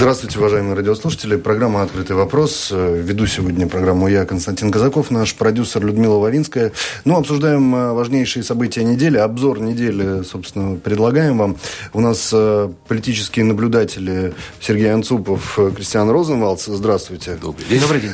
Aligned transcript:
Здравствуйте, 0.00 0.38
уважаемые 0.38 0.76
радиослушатели. 0.76 1.34
Программа 1.34 1.82
«Открытый 1.82 2.14
вопрос». 2.14 2.70
Веду 2.70 3.26
сегодня 3.26 3.66
программу 3.66 4.06
я, 4.06 4.24
Константин 4.26 4.70
Казаков, 4.70 5.10
наш 5.10 5.34
продюсер 5.34 5.84
Людмила 5.84 6.18
Варинская. 6.18 6.70
Ну, 7.04 7.16
обсуждаем 7.16 7.74
э, 7.74 7.92
важнейшие 7.92 8.44
события 8.44 8.84
недели. 8.84 9.16
Обзор 9.16 9.58
недели, 9.60 10.22
собственно, 10.22 10.76
предлагаем 10.76 11.38
вам. 11.38 11.56
У 11.92 12.00
нас 12.00 12.30
э, 12.32 12.70
политические 12.86 13.44
наблюдатели 13.46 14.34
Сергей 14.60 14.94
Анцупов, 14.94 15.58
Кристиан 15.74 16.08
Розенвалдс. 16.10 16.66
Здравствуйте. 16.66 17.34
Добрый 17.34 17.66
день. 17.68 17.80
Добрый 17.80 18.00
день. 18.00 18.12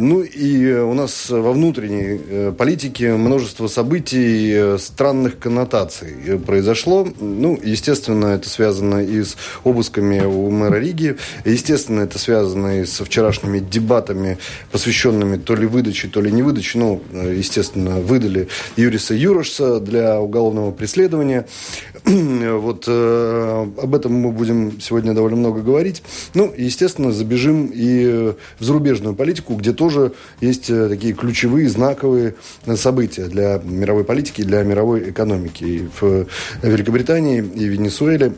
Ну, 0.00 0.22
и 0.22 0.72
у 0.72 0.94
нас 0.94 1.28
во 1.28 1.52
внутренней 1.52 2.18
э, 2.26 2.52
политике 2.56 3.12
множество 3.12 3.66
событий 3.66 4.78
странных 4.78 5.38
коннотаций 5.38 6.38
произошло. 6.46 7.06
Ну, 7.20 7.60
естественно, 7.62 8.28
это 8.28 8.48
связано 8.48 9.04
и 9.04 9.22
с 9.22 9.36
обысками 9.64 10.20
у 10.24 10.48
мэра 10.50 10.76
Риги, 10.76 11.18
Естественно, 11.44 12.00
это 12.00 12.18
связано 12.18 12.80
и 12.80 12.84
со 12.84 13.04
вчерашними 13.04 13.58
дебатами, 13.58 14.38
посвященными 14.70 15.36
то 15.36 15.54
ли 15.54 15.66
выдаче, 15.66 16.08
то 16.08 16.20
ли 16.20 16.30
не 16.32 16.42
выдаче. 16.42 16.78
Ну, 16.78 17.02
естественно, 17.12 18.00
выдали 18.00 18.48
Юриса 18.76 19.14
Юрошса 19.14 19.80
для 19.80 20.20
уголовного 20.20 20.72
преследования. 20.72 21.46
вот 22.04 22.84
э, 22.86 23.66
об 23.82 23.94
этом 23.94 24.12
мы 24.12 24.30
будем 24.30 24.80
сегодня 24.80 25.12
довольно 25.12 25.36
много 25.36 25.62
говорить. 25.62 26.02
Ну, 26.34 26.52
естественно, 26.56 27.12
забежим 27.12 27.70
и 27.74 28.34
в 28.58 28.64
зарубежную 28.64 29.14
политику, 29.14 29.54
где 29.54 29.72
тоже 29.72 30.12
есть 30.40 30.70
э, 30.70 30.88
такие 30.88 31.14
ключевые, 31.14 31.68
знаковые 31.68 32.34
события 32.76 33.24
для 33.24 33.60
мировой 33.64 34.04
политики, 34.04 34.42
для 34.42 34.62
мировой 34.62 35.10
экономики. 35.10 35.64
И 35.64 35.88
в 36.00 36.26
Великобритании, 36.62 37.38
и 37.38 37.68
в 37.68 37.72
Венесуэле 37.72 38.34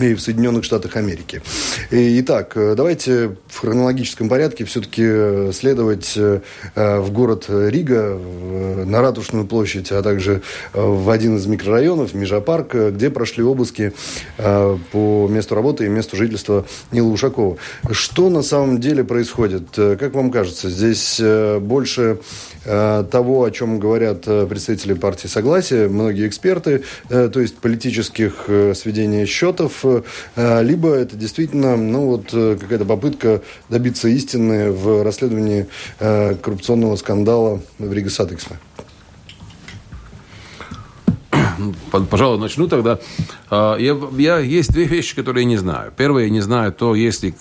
и 0.00 0.14
в 0.14 0.20
Соединенных 0.20 0.64
Штатах 0.64 0.96
Америки. 0.96 1.42
Итак, 1.90 2.56
э, 2.56 2.74
давайте 2.76 3.36
в 3.48 3.58
хронологическом 3.58 4.28
порядке 4.28 4.64
все-таки 4.64 5.02
э, 5.04 5.52
следовать 5.52 6.14
э, 6.16 6.40
в 6.74 7.10
город 7.10 7.46
Рига, 7.48 8.18
на 8.84 9.00
Ратушную 9.00 9.46
площадь, 9.46 9.92
а 9.92 10.02
также 10.02 10.42
в 10.72 11.10
один 11.10 11.36
из 11.36 11.46
микрорайонов, 11.46 12.14
Межапарк, 12.14 12.74
где 12.74 13.10
прошли 13.10 13.42
обыски 13.42 13.92
по 14.36 15.28
месту 15.28 15.54
работы 15.54 15.86
и 15.86 15.88
месту 15.88 16.16
жительства 16.16 16.66
Нила 16.92 17.08
Ушакова. 17.08 17.56
Что 17.90 18.28
на 18.30 18.42
самом 18.42 18.80
деле 18.80 19.04
происходит? 19.04 19.68
Как 19.74 20.14
вам 20.14 20.30
кажется, 20.30 20.70
здесь 20.70 21.20
больше 21.60 22.18
того, 22.66 23.44
о 23.44 23.50
чем 23.50 23.78
говорят 23.78 24.22
представители 24.24 24.94
партии 24.94 25.28
Согласия, 25.28 25.88
многие 25.88 26.26
эксперты, 26.26 26.82
то 27.08 27.40
есть 27.40 27.56
политических 27.58 28.48
сведений 28.74 29.26
счетов, 29.26 29.84
Э, 30.36 30.62
либо 30.62 30.90
это 30.90 31.16
действительно 31.16 31.76
ну, 31.76 32.06
вот, 32.06 32.30
э, 32.32 32.56
какая-то 32.60 32.84
попытка 32.84 33.42
добиться 33.68 34.08
истины 34.08 34.70
в 34.70 35.02
расследовании 35.02 35.66
э, 35.98 36.34
коррупционного 36.34 36.96
скандала 36.96 37.60
в 37.78 37.92
Рига 37.92 38.10
Сатексме. 38.10 38.58
Пожалуй, 42.10 42.38
начну 42.38 42.68
тогда. 42.68 42.98
Я, 43.50 43.96
я, 44.18 44.38
есть 44.38 44.72
две 44.72 44.84
вещи, 44.84 45.16
которые 45.16 45.44
я 45.44 45.48
не 45.48 45.56
знаю. 45.56 45.90
Первое, 45.96 46.24
я 46.24 46.30
не 46.30 46.42
знаю 46.42 46.70
то, 46.70 46.94
если, 46.94 47.34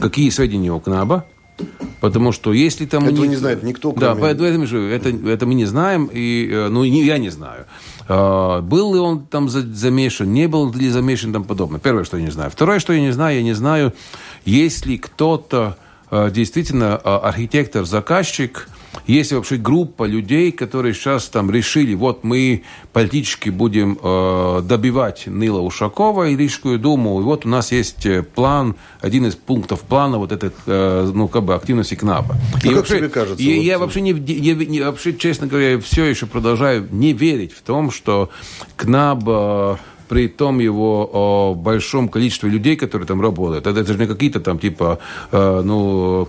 какие 0.00 0.30
сведения 0.30 0.72
у 0.72 0.80
КНАБа, 0.80 1.26
Потому 2.00 2.32
что 2.32 2.52
если 2.52 2.86
там... 2.86 3.04
Этого 3.04 3.24
не, 3.24 3.30
не 3.30 3.36
знает 3.36 3.62
никто, 3.62 3.92
кроме... 3.92 4.14
Да, 4.14 4.20
поэтому 4.20 4.64
это, 4.64 5.08
это 5.08 5.46
мы 5.46 5.54
не 5.54 5.66
знаем, 5.66 6.08
и, 6.12 6.68
ну, 6.70 6.82
я 6.84 7.18
не 7.18 7.28
знаю. 7.28 7.66
А, 8.12 8.60
был 8.60 8.92
ли 8.92 8.98
он 8.98 9.24
там 9.24 9.48
замешан, 9.48 10.32
не 10.32 10.48
был 10.48 10.72
ли 10.72 10.88
замешан 10.88 11.32
тому 11.32 11.44
подобное. 11.44 11.78
Первое, 11.78 12.02
что 12.02 12.16
я 12.16 12.24
не 12.24 12.32
знаю. 12.32 12.50
Второе, 12.50 12.80
что 12.80 12.92
я 12.92 13.00
не 13.00 13.12
знаю, 13.12 13.36
я 13.36 13.42
не 13.44 13.52
знаю, 13.52 13.92
есть 14.44 14.84
ли 14.84 14.98
кто-то 14.98 15.76
а, 16.10 16.28
действительно 16.28 17.00
а, 17.02 17.20
архитектор-заказчик, 17.20 18.68
есть 19.06 19.32
вообще 19.32 19.56
группа 19.56 20.04
людей, 20.04 20.52
которые 20.52 20.94
сейчас 20.94 21.28
там 21.28 21.50
решили, 21.50 21.94
вот 21.94 22.24
мы 22.24 22.62
политически 22.92 23.50
будем 23.50 23.98
э, 24.02 24.62
добивать 24.62 25.24
Нила 25.26 25.60
Ушакова 25.60 26.28
и 26.28 26.36
Рижскую 26.36 26.78
думу, 26.78 27.20
и 27.20 27.24
вот 27.24 27.46
у 27.46 27.48
нас 27.48 27.72
есть 27.72 28.06
э, 28.06 28.22
план, 28.22 28.76
один 29.00 29.26
из 29.26 29.34
пунктов 29.36 29.80
плана 29.82 30.18
вот 30.18 30.32
этой, 30.32 30.50
э, 30.66 31.10
ну, 31.14 31.28
как 31.28 31.44
бы 31.44 31.54
активности 31.54 31.94
КНАПа. 31.94 32.36
А 32.54 32.58
и 32.58 32.68
как 32.68 32.76
вообще, 32.78 32.98
тебе 32.98 33.08
кажется? 33.08 33.42
И, 33.42 33.56
вот... 33.56 33.64
Я 33.64 33.78
вообще, 33.78 34.00
не, 34.00 34.12
не, 34.12 34.54
не, 34.54 34.80
вообще, 34.80 35.16
честно 35.16 35.46
говоря, 35.46 35.78
все 35.80 36.04
еще 36.04 36.26
продолжаю 36.26 36.88
не 36.90 37.12
верить 37.12 37.52
в 37.52 37.62
том, 37.62 37.90
что 37.90 38.30
КНАБ 38.76 39.24
э, 39.26 39.76
при 40.08 40.26
том 40.26 40.58
его 40.58 41.08
о 41.12 41.54
большом 41.54 42.08
количестве 42.08 42.50
людей, 42.50 42.74
которые 42.74 43.06
там 43.06 43.20
работают. 43.20 43.68
Это, 43.68 43.78
это 43.78 43.92
же 43.92 43.98
не 43.98 44.06
какие-то 44.08 44.40
там 44.40 44.58
типа, 44.58 44.98
э, 45.30 45.62
ну, 45.64 46.28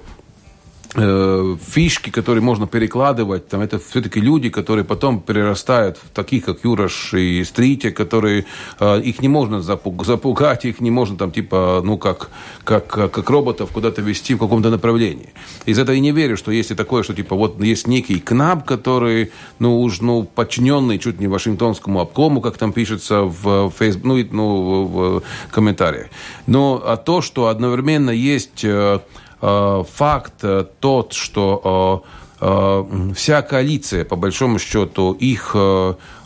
Э, 0.94 1.56
фишки, 1.70 2.10
которые 2.10 2.42
можно 2.42 2.68
перекладывать, 2.68 3.48
там 3.48 3.62
это 3.62 3.80
все-таки 3.80 4.20
люди, 4.20 4.50
которые 4.50 4.84
потом 4.84 5.22
перерастают 5.22 5.96
в 5.96 6.10
таких, 6.10 6.44
как 6.44 6.66
Юрош 6.66 7.14
и 7.14 7.46
Стрите, 7.46 7.92
которые 7.92 8.46
э, 8.78 9.02
их 9.02 9.22
не 9.22 9.30
можно 9.30 9.62
запугать, 9.62 10.66
их 10.66 10.82
не 10.82 10.92
можно 10.92 11.18
там 11.18 11.32
типа, 11.32 11.82
ну 11.86 11.98
как, 11.98 12.30
как, 12.66 12.88
как 12.88 13.30
роботов 13.30 13.70
куда-то 13.72 14.02
вести 14.02 14.34
в 14.34 14.40
каком-то 14.40 14.70
направлении. 14.70 15.30
Из 15.66 15.80
этого 15.80 15.96
я 15.96 16.02
не 16.02 16.12
верю, 16.12 16.36
что 16.36 16.52
есть 16.52 16.72
и 16.72 16.76
такое, 16.76 17.04
что 17.04 17.14
типа 17.14 17.38
вот 17.38 17.64
есть 17.64 17.88
некий 17.88 18.20
КНАБ, 18.20 18.66
который, 18.66 19.32
ну 19.60 19.80
уж, 19.80 20.02
ну 20.02 20.24
подчиненный 20.24 21.00
чуть 21.00 21.22
не 21.22 21.28
Вашингтонскому 21.28 22.02
обкому, 22.02 22.42
как 22.42 22.58
там 22.58 22.74
пишется 22.74 23.22
в 23.22 23.72
Facebook, 23.80 24.04
ну, 24.04 24.26
ну 24.32 24.84
в 24.84 25.24
комментариях. 25.52 26.08
Но 26.48 26.84
а 26.86 26.98
то, 26.98 27.22
что 27.22 27.48
одновременно 27.48 28.10
есть 28.10 28.66
э, 28.66 29.00
Э, 29.31 29.31
факт 29.42 30.44
э, 30.44 30.66
тот, 30.80 31.14
что 31.14 32.04
э, 32.40 33.14
вся 33.16 33.42
коалиция, 33.42 34.06
по 34.06 34.16
большому 34.16 34.60
счету, 34.60 35.14
их 35.14 35.56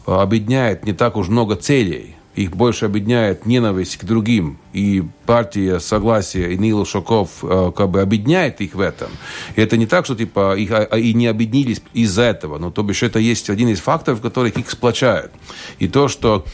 объединяет 0.05 0.85
не 0.85 0.93
так 0.93 1.17
уж 1.17 1.29
много 1.29 1.55
целей. 1.55 2.15
Их 2.35 2.51
больше 2.51 2.85
объединяет 2.85 3.45
ненависть 3.45 3.97
к 3.97 4.03
другим. 4.03 4.57
И 4.73 5.03
партия 5.25 5.79
Согласия 5.79 6.51
и 6.51 6.57
Нил 6.57 6.85
Шоков 6.85 7.29
как 7.39 7.89
бы 7.89 8.01
объединяет 8.01 8.59
их 8.59 8.75
в 8.75 8.81
этом. 8.81 9.07
И 9.55 9.61
это 9.61 9.77
не 9.77 9.87
так, 9.87 10.03
что 10.03 10.15
типа 10.15 10.57
их 10.57 10.69
а, 10.71 10.79
а, 10.91 10.97
и 10.97 11.13
не 11.13 11.27
объединились 11.27 11.81
из-за 11.93 12.23
этого. 12.23 12.57
Но 12.57 12.71
то 12.71 12.83
бишь 12.83 13.03
это 13.03 13.19
есть 13.19 13.49
один 13.49 13.69
из 13.69 13.79
факторов, 13.79 14.19
которых 14.19 14.57
их 14.57 14.69
сплочает. 14.69 15.31
И 15.79 15.87
то, 15.87 16.09
что 16.09 16.45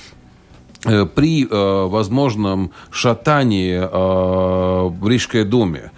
при 0.83 1.45
э, 1.45 1.87
возможном 1.87 2.71
шатании 2.89 3.75
э, 3.75 4.89
в 4.89 5.07
Рижской 5.07 5.43
думе 5.43 5.91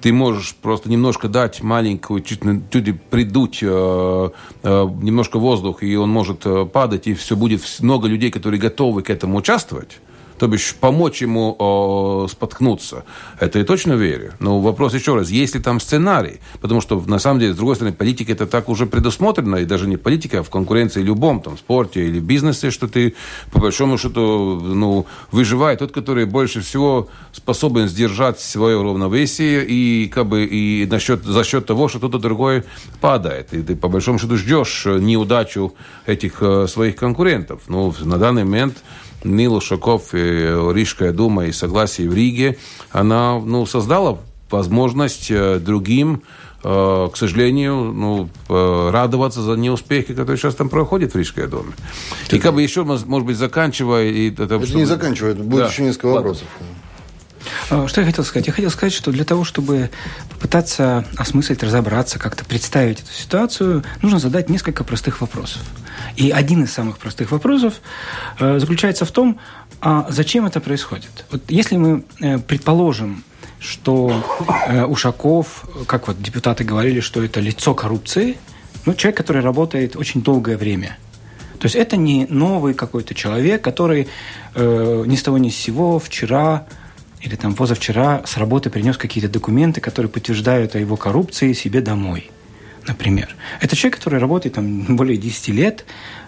ты 0.00 0.12
можешь 0.12 0.54
просто 0.54 0.90
немножко 0.90 1.28
дать 1.28 1.62
маленькую, 1.62 2.22
чуть, 2.22 2.40
чуть 2.70 3.02
придуть 3.02 3.58
э, 3.62 4.30
э, 4.62 4.88
немножко 5.02 5.38
воздух, 5.38 5.82
и 5.82 5.96
он 5.96 6.10
может 6.10 6.46
э, 6.46 6.66
падать, 6.66 7.06
и 7.06 7.14
все 7.14 7.36
будет 7.36 7.62
много 7.80 8.08
людей, 8.08 8.30
которые 8.30 8.60
готовы 8.60 9.02
к 9.02 9.10
этому 9.10 9.38
участвовать 9.38 9.98
то 10.40 10.48
бишь 10.48 10.74
помочь 10.74 11.20
ему 11.20 11.54
о, 11.58 12.26
споткнуться. 12.26 13.04
Это 13.38 13.58
я 13.58 13.64
точно 13.66 13.92
верю. 13.92 14.32
Но 14.38 14.58
вопрос 14.60 14.94
еще 14.94 15.14
раз, 15.14 15.28
есть 15.28 15.54
ли 15.54 15.60
там 15.60 15.80
сценарий? 15.80 16.40
Потому 16.62 16.80
что, 16.80 16.98
на 17.06 17.18
самом 17.18 17.40
деле, 17.40 17.52
с 17.52 17.56
другой 17.56 17.74
стороны, 17.74 17.94
политика 17.94 18.32
это 18.32 18.46
так 18.46 18.70
уже 18.70 18.86
предусмотрено, 18.86 19.56
и 19.56 19.66
даже 19.66 19.86
не 19.86 19.98
политика, 19.98 20.38
а 20.38 20.42
в 20.42 20.48
конкуренции 20.48 21.02
любом, 21.02 21.42
там, 21.42 21.58
спорте 21.58 22.06
или 22.06 22.20
бизнесе, 22.20 22.70
что 22.70 22.88
ты, 22.88 23.14
по 23.52 23.60
большому 23.60 23.98
счету, 23.98 24.58
ну, 24.62 25.04
выживает 25.30 25.80
тот, 25.80 25.92
который 25.92 26.24
больше 26.24 26.62
всего 26.62 27.08
способен 27.32 27.86
сдержать 27.86 28.40
свое 28.40 28.82
равновесие 28.82 29.66
и, 29.66 30.08
как 30.08 30.26
бы, 30.26 30.46
и 30.46 30.86
насчет, 30.86 31.22
за 31.22 31.44
счет 31.44 31.66
того, 31.66 31.88
что 31.88 31.98
кто-то 31.98 32.18
другой 32.18 32.64
падает. 33.02 33.52
И 33.52 33.60
ты, 33.60 33.76
по 33.76 33.88
большому 33.88 34.18
счету, 34.18 34.38
ждешь 34.38 34.86
неудачу 34.86 35.74
этих 36.06 36.42
э, 36.42 36.66
своих 36.66 36.96
конкурентов. 36.96 37.60
Ну, 37.68 37.94
на 38.00 38.16
данный 38.16 38.44
момент 38.44 38.78
Нил 39.24 39.60
Шаков, 39.60 40.12
Рижская 40.12 41.12
дума 41.12 41.46
и 41.46 41.52
согласие 41.52 42.08
в 42.08 42.14
Риге, 42.14 42.58
она 42.90 43.38
ну, 43.38 43.66
создала 43.66 44.18
возможность 44.50 45.30
э, 45.30 45.58
другим 45.58 46.22
э, 46.62 47.08
к 47.12 47.16
сожалению, 47.16 47.74
ну, 47.92 48.28
э, 48.48 48.90
радоваться 48.92 49.42
за 49.42 49.54
неуспехи, 49.54 50.12
которые 50.14 50.36
сейчас 50.36 50.54
там 50.54 50.68
проходят 50.68 51.14
в 51.14 51.16
Рижской 51.16 51.46
доме. 51.46 51.72
И 52.30 52.38
как 52.38 52.54
бы 52.54 52.62
еще, 52.62 52.84
может 52.84 53.26
быть, 53.26 53.36
заканчивая... 53.36 54.06
И 54.06 54.30
это, 54.30 54.44
это 54.44 54.64
чтобы... 54.64 54.80
не 54.80 54.84
заканчивая, 54.86 55.34
будет 55.34 55.64
да. 55.64 55.68
еще 55.68 55.82
несколько 55.82 56.06
вопросов. 56.06 56.46
Что 57.66 58.00
я 58.00 58.06
хотел 58.06 58.24
сказать? 58.24 58.46
Я 58.46 58.52
хотел 58.52 58.70
сказать, 58.70 58.92
что 58.92 59.12
для 59.12 59.24
того, 59.24 59.44
чтобы 59.44 59.90
попытаться 60.30 61.04
осмыслить, 61.16 61.62
разобраться, 61.62 62.18
как-то 62.18 62.44
представить 62.44 63.00
эту 63.00 63.12
ситуацию, 63.12 63.84
нужно 64.02 64.18
задать 64.18 64.50
несколько 64.50 64.84
простых 64.84 65.20
вопросов. 65.20 65.62
И 66.16 66.30
один 66.30 66.64
из 66.64 66.72
самых 66.72 66.98
простых 66.98 67.30
вопросов 67.30 67.80
э, 68.38 68.58
заключается 68.58 69.04
в 69.04 69.10
том, 69.10 69.38
а 69.80 70.06
зачем 70.10 70.46
это 70.46 70.60
происходит? 70.60 71.24
Вот 71.30 71.42
если 71.48 71.76
мы 71.76 72.04
э, 72.20 72.38
предположим, 72.38 73.24
что 73.58 74.24
э, 74.68 74.84
Ушаков, 74.84 75.64
как 75.86 76.08
вот 76.08 76.20
депутаты 76.20 76.64
говорили, 76.64 77.00
что 77.00 77.22
это 77.22 77.40
лицо 77.40 77.74
коррупции, 77.74 78.38
ну, 78.86 78.94
человек, 78.94 79.18
который 79.18 79.42
работает 79.42 79.96
очень 79.96 80.22
долгое 80.22 80.56
время. 80.56 80.98
То 81.58 81.66
есть 81.66 81.76
это 81.76 81.98
не 81.98 82.26
новый 82.26 82.72
какой-то 82.72 83.14
человек, 83.14 83.62
который 83.62 84.08
э, 84.54 85.04
ни 85.06 85.14
с 85.14 85.22
того 85.22 85.36
ни 85.36 85.50
с 85.50 85.56
сего 85.56 85.98
вчера 85.98 86.66
или 87.20 87.36
там 87.36 87.54
позавчера 87.54 88.22
с 88.24 88.36
работы 88.36 88.70
принес 88.70 88.96
какие-то 88.96 89.30
документы, 89.30 89.80
которые 89.80 90.10
подтверждают 90.10 90.74
о 90.74 90.78
его 90.78 90.96
коррупции 90.96 91.52
себе 91.52 91.80
домой, 91.80 92.30
например. 92.86 93.36
Это 93.60 93.76
человек, 93.76 93.98
который 93.98 94.18
работает 94.18 94.54
там 94.54 94.84
более 94.96 95.18
10 95.18 95.48
лет, 95.48 95.84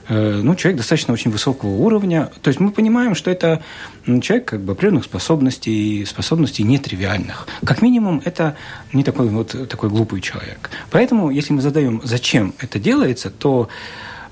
э, 0.09 0.41
ну, 0.43 0.55
человек 0.55 0.79
достаточно 0.79 1.15
очень 1.15 1.31
высокого 1.31 1.71
уровня. 1.71 2.31
То 2.43 2.49
есть 2.49 2.61
мы 2.61 2.73
понимаем, 2.73 3.15
что 3.15 3.31
это 3.31 3.63
человек 4.05 4.45
как 4.45 4.61
бы 4.61 4.73
определенных 4.73 5.05
способностей, 5.05 6.05
способностей 6.05 6.63
нетривиальных. 6.63 7.47
Как 7.65 7.81
минимум, 7.81 8.21
это 8.25 8.57
не 8.93 9.03
такой 9.03 9.29
вот 9.29 9.69
такой 9.69 9.89
глупый 9.89 10.21
человек. 10.21 10.71
Поэтому, 10.91 11.31
если 11.31 11.55
мы 11.55 11.63
задаем, 11.63 12.03
зачем 12.05 12.53
это 12.59 12.79
делается, 12.79 13.31
то 13.31 13.69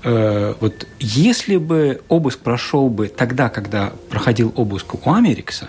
э, 0.03 0.53
вот 0.59 0.87
если 0.99 1.57
бы 1.57 2.01
обыск 2.07 2.39
прошел 2.39 2.87
бы 2.89 3.07
тогда, 3.07 3.49
когда 3.49 3.93
проходил 4.11 4.53
обыск 4.55 5.07
у 5.07 5.11
Америкса, 5.11 5.67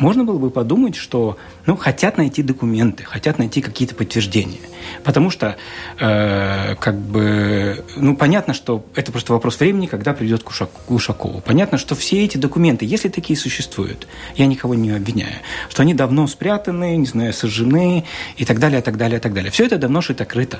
можно 0.00 0.24
было 0.24 0.38
бы 0.38 0.50
подумать, 0.50 0.96
что 0.96 1.36
ну, 1.66 1.76
хотят 1.76 2.16
найти 2.16 2.42
документы, 2.42 3.04
хотят 3.04 3.38
найти 3.38 3.60
какие-то 3.60 3.94
подтверждения. 3.94 4.58
Потому 5.04 5.30
что, 5.30 5.56
э, 5.98 6.74
как 6.76 6.98
бы, 6.98 7.84
ну, 7.96 8.16
понятно, 8.16 8.54
что 8.54 8.84
это 8.94 9.12
просто 9.12 9.32
вопрос 9.32 9.60
времени, 9.60 9.86
когда 9.86 10.14
придет 10.14 10.42
к 10.42 10.90
Ушакову. 10.90 11.42
Понятно, 11.42 11.78
что 11.78 11.94
все 11.94 12.24
эти 12.24 12.38
документы, 12.38 12.86
если 12.86 13.08
такие 13.08 13.38
существуют, 13.38 14.08
я 14.36 14.46
никого 14.46 14.74
не 14.74 14.90
обвиняю, 14.90 15.36
что 15.68 15.82
они 15.82 15.94
давно 15.94 16.26
спрятаны, 16.26 16.96
не 16.96 17.06
знаю, 17.06 17.32
сожжены 17.32 18.04
и 18.36 18.44
так 18.44 18.58
далее, 18.58 18.80
так 18.80 18.96
далее, 18.96 19.20
так 19.20 19.34
далее. 19.34 19.50
Все 19.50 19.66
это 19.66 19.76
давно 19.76 20.00
шито-крыто. 20.00 20.58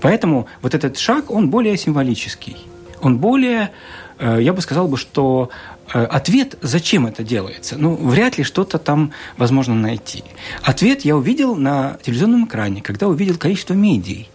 Поэтому 0.00 0.46
вот 0.60 0.74
этот 0.74 0.98
шаг, 0.98 1.30
он 1.30 1.50
более 1.50 1.76
символический. 1.78 2.56
Он 3.00 3.18
более, 3.18 3.70
э, 4.18 4.38
я 4.40 4.52
бы 4.52 4.60
сказал 4.60 4.88
бы, 4.88 4.96
что 4.96 5.50
ответ, 5.92 6.58
зачем 6.62 7.06
это 7.06 7.22
делается, 7.22 7.76
ну, 7.78 7.94
вряд 7.94 8.38
ли 8.38 8.44
что-то 8.44 8.78
там 8.78 9.12
возможно 9.36 9.74
найти. 9.74 10.24
Ответ 10.62 11.04
я 11.04 11.16
увидел 11.16 11.54
на 11.54 11.98
телевизионном 12.02 12.46
экране, 12.46 12.82
когда 12.82 13.08
увидел 13.08 13.36
количество 13.36 13.74
медий. 13.74 14.28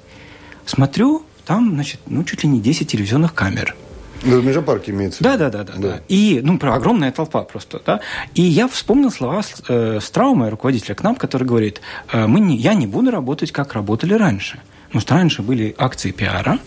Смотрю, 0.65 1.23
там, 1.45 1.71
значит, 1.73 1.99
ну, 2.05 2.23
чуть 2.23 2.43
ли 2.43 2.49
не 2.49 2.61
10 2.61 2.89
телевизионных 2.89 3.33
камер. 3.33 3.75
Ну, 4.23 4.39
в 4.39 4.45
Межапарке 4.45 4.91
имеется. 4.91 5.23
Да, 5.23 5.35
да, 5.35 5.49
да, 5.49 5.63
да, 5.63 5.73
да. 5.77 6.01
И, 6.07 6.41
ну, 6.43 6.59
огромная 6.61 7.11
толпа 7.11 7.43
просто, 7.43 7.81
да. 7.83 8.01
И 8.35 8.43
я 8.43 8.67
вспомнил 8.67 9.11
слова 9.11 9.41
э, 9.67 9.99
Страума, 10.01 10.49
руководителя 10.49 10.93
КНАП, 10.93 11.17
который 11.17 11.47
говорит, 11.47 11.81
э, 12.13 12.27
мы 12.27 12.39
не, 12.39 12.55
я 12.55 12.75
не 12.75 12.85
буду 12.85 13.09
работать, 13.09 13.51
как 13.51 13.73
работали 13.73 14.13
раньше. 14.13 14.59
Потому 14.87 15.01
что 15.01 15.13
раньше 15.15 15.41
были 15.41 15.73
акции 15.77 16.11
пиара, 16.11 16.59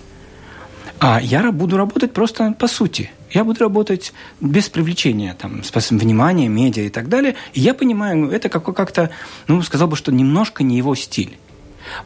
а 0.99 1.21
я 1.23 1.53
буду 1.53 1.77
работать 1.77 2.13
просто 2.13 2.53
по 2.59 2.67
сути– 2.67 3.11
я 3.35 3.45
буду 3.45 3.61
работать 3.61 4.13
без 4.41 4.69
привлечения 4.69 5.35
там, 5.39 5.63
внимания, 5.99 6.49
медиа 6.49 6.85
и 6.85 6.89
так 6.89 7.09
далее. 7.09 7.35
И 7.53 7.61
я 7.61 7.75
понимаю, 7.75 8.17
ну, 8.17 8.31
это 8.31 8.49
как-то, 8.49 9.11
ну, 9.49 9.61
сказал 9.63 9.89
бы, 9.89 9.97
что 9.97 10.13
немножко 10.13 10.63
не 10.63 10.77
его 10.77 10.95
стиль. 10.95 11.37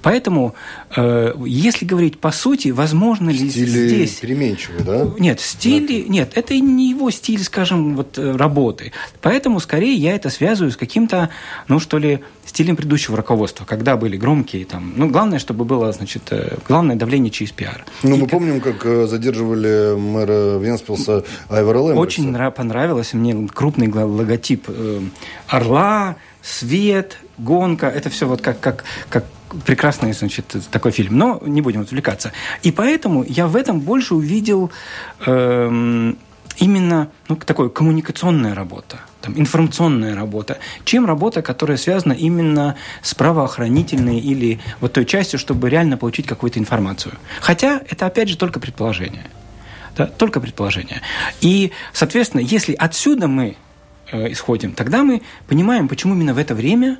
Поэтому, 0.02 0.54
э, 0.96 1.34
если 1.46 1.84
говорить 1.84 2.18
по 2.18 2.30
сути, 2.30 2.68
возможно 2.68 3.30
ли 3.30 3.50
стиль 3.50 3.68
здесь... 3.68 4.14
переменчивый, 4.16 4.84
да? 4.84 5.06
Нет, 5.18 5.40
стиль... 5.40 6.04
Да. 6.04 6.12
Нет, 6.12 6.32
это 6.34 6.58
не 6.58 6.90
его 6.90 7.10
стиль, 7.10 7.42
скажем, 7.42 7.96
вот, 7.96 8.18
э, 8.18 8.36
работы. 8.36 8.92
Поэтому, 9.20 9.60
скорее, 9.60 9.94
я 9.94 10.14
это 10.14 10.30
связываю 10.30 10.72
с 10.72 10.76
каким-то, 10.76 11.30
ну, 11.68 11.80
что 11.80 11.98
ли, 11.98 12.20
стилем 12.44 12.76
предыдущего 12.76 13.16
руководства, 13.16 13.64
когда 13.64 13.96
были 13.96 14.16
громкие 14.16 14.64
там... 14.64 14.92
Ну, 14.96 15.08
главное, 15.08 15.38
чтобы 15.38 15.64
было, 15.64 15.92
значит, 15.92 16.22
э, 16.30 16.56
главное 16.66 16.96
давление 16.96 17.30
через 17.30 17.52
пиар. 17.52 17.84
Ну, 18.02 18.16
мы 18.16 18.22
как... 18.22 18.30
помним, 18.30 18.60
как 18.60 18.84
э, 18.84 19.06
задерживали 19.06 19.96
мэра 19.96 20.58
Венспилса 20.58 21.24
Айвара 21.48 21.78
Лэмберса. 21.78 22.00
Очень 22.00 22.50
понравилось 22.52 23.12
мне 23.12 23.48
крупный 23.48 23.88
логотип 23.92 24.68
орла, 25.46 26.16
свет, 26.42 27.18
гонка. 27.38 27.86
Это 27.86 28.10
все 28.10 28.26
вот 28.26 28.40
как, 28.40 28.60
как, 28.60 28.84
как 29.08 29.24
прекрасный, 29.64 30.12
значит, 30.12 30.56
такой 30.70 30.92
фильм. 30.92 31.18
Но 31.18 31.40
не 31.44 31.60
будем 31.60 31.80
отвлекаться. 31.80 32.32
И 32.62 32.72
поэтому 32.72 33.24
я 33.24 33.46
в 33.46 33.56
этом 33.56 33.80
больше 33.80 34.14
увидел 34.14 34.70
э, 35.26 36.12
именно 36.58 37.10
ну, 37.28 37.36
такой 37.36 37.70
коммуникационная 37.70 38.54
работа, 38.54 39.00
там, 39.20 39.38
информационная 39.38 40.14
работа, 40.14 40.58
чем 40.84 41.06
работа, 41.06 41.42
которая 41.42 41.76
связана 41.76 42.12
именно 42.12 42.76
с 43.02 43.14
правоохранительной 43.14 44.18
или 44.18 44.60
вот 44.80 44.92
той 44.92 45.04
частью, 45.04 45.38
чтобы 45.38 45.70
реально 45.70 45.96
получить 45.96 46.26
какую-то 46.26 46.58
информацию. 46.58 47.14
Хотя 47.40 47.80
это, 47.88 48.06
опять 48.06 48.28
же, 48.28 48.36
только 48.36 48.60
предположение. 48.60 49.26
Да, 49.96 50.06
только 50.06 50.40
предположение. 50.40 51.00
И, 51.40 51.72
соответственно, 51.92 52.40
если 52.40 52.72
отсюда 52.72 53.26
мы 53.26 53.56
э, 54.12 54.32
исходим, 54.32 54.72
тогда 54.72 55.02
мы 55.02 55.22
понимаем, 55.48 55.88
почему 55.88 56.14
именно 56.14 56.34
в 56.34 56.38
это 56.38 56.54
время 56.54 56.98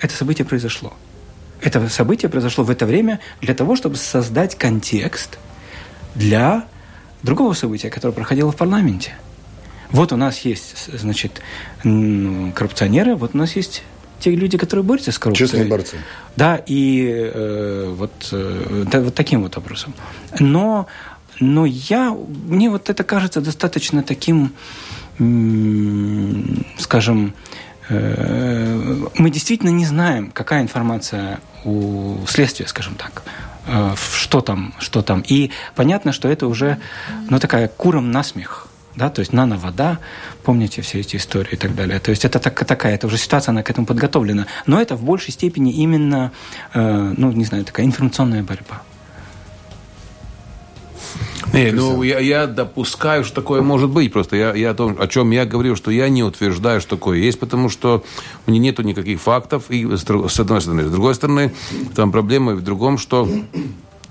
это 0.00 0.14
событие 0.14 0.44
произошло. 0.44 0.92
Это 1.60 1.88
событие 1.88 2.28
произошло 2.28 2.64
в 2.64 2.70
это 2.70 2.86
время 2.86 3.20
для 3.40 3.54
того, 3.54 3.76
чтобы 3.76 3.96
создать 3.96 4.56
контекст 4.56 5.38
для 6.14 6.64
другого 7.22 7.52
события, 7.52 7.90
которое 7.90 8.12
проходило 8.12 8.52
в 8.52 8.56
парламенте. 8.56 9.14
Вот 9.90 10.12
у 10.12 10.16
нас 10.16 10.40
есть, 10.40 10.88
значит, 10.92 11.40
коррупционеры, 11.82 13.16
вот 13.16 13.34
у 13.34 13.38
нас 13.38 13.56
есть 13.56 13.82
те 14.20 14.34
люди, 14.34 14.58
которые 14.58 14.84
борются 14.84 15.12
с 15.12 15.18
коррупцией. 15.18 15.48
Честные 15.48 15.68
борцы. 15.68 15.96
Да, 16.36 16.56
и 16.56 17.06
э, 17.08 17.94
вот, 17.96 18.28
э, 18.32 18.84
да, 18.90 19.00
вот 19.00 19.14
таким 19.14 19.42
вот 19.42 19.56
образом. 19.56 19.94
Но, 20.38 20.86
но 21.40 21.64
я, 21.66 22.10
мне 22.10 22.68
вот 22.68 22.90
это 22.90 23.04
кажется 23.04 23.40
достаточно 23.40 24.02
таким, 24.02 24.52
скажем, 26.78 27.34
Э, 27.88 29.06
мы 29.16 29.30
действительно 29.30 29.70
не 29.70 29.86
знаем, 29.86 30.30
какая 30.30 30.62
информация 30.62 31.40
у 31.64 32.16
следствия, 32.26 32.66
скажем 32.66 32.94
так, 32.94 33.22
э, 33.66 33.94
что 34.14 34.40
там, 34.40 34.74
что 34.78 35.02
там. 35.02 35.22
И 35.26 35.50
понятно, 35.74 36.12
что 36.12 36.28
это 36.28 36.46
уже, 36.46 36.78
ну, 37.28 37.38
такая 37.38 37.68
куром 37.68 38.10
насмех, 38.10 38.68
да, 38.96 39.10
то 39.10 39.20
есть 39.20 39.32
нано-вода, 39.32 39.98
помните 40.42 40.82
все 40.82 41.00
эти 41.00 41.16
истории 41.16 41.52
и 41.52 41.56
так 41.56 41.74
далее. 41.74 42.00
То 42.00 42.10
есть 42.10 42.24
это 42.24 42.38
так, 42.40 42.64
такая, 42.64 42.94
это 42.94 43.06
уже 43.06 43.16
ситуация, 43.16 43.52
она 43.52 43.62
к 43.62 43.70
этому 43.70 43.86
подготовлена. 43.86 44.46
Но 44.66 44.80
это 44.80 44.96
в 44.96 45.04
большей 45.04 45.32
степени 45.32 45.72
именно, 45.72 46.32
э, 46.74 47.14
ну, 47.16 47.30
не 47.32 47.44
знаю, 47.44 47.64
такая 47.64 47.86
информационная 47.86 48.42
борьба. 48.42 48.82
Не, 51.52 51.72
ну 51.72 52.02
я, 52.02 52.18
я 52.18 52.46
допускаю, 52.46 53.24
что 53.24 53.36
такое 53.36 53.62
может 53.62 53.90
быть. 53.90 54.12
Просто 54.12 54.36
я, 54.36 54.54
я 54.54 54.70
о 54.70 54.74
том, 54.74 54.96
о 54.98 55.06
чем 55.08 55.30
я 55.30 55.44
говорил, 55.46 55.76
что 55.76 55.90
я 55.90 56.08
не 56.08 56.22
утверждаю, 56.22 56.80
что 56.80 56.96
такое 56.96 57.18
есть, 57.18 57.38
потому 57.38 57.68
что 57.68 58.04
у 58.46 58.50
меня 58.50 58.60
нету 58.60 58.82
никаких 58.82 59.20
фактов. 59.20 59.64
И 59.70 59.84
с, 59.84 60.04
одной 60.40 60.60
стороны, 60.60 60.84
с 60.84 60.90
другой 60.90 61.14
стороны, 61.14 61.52
там 61.94 62.12
проблема 62.12 62.54
в 62.54 62.62
другом, 62.62 62.98
что 62.98 63.28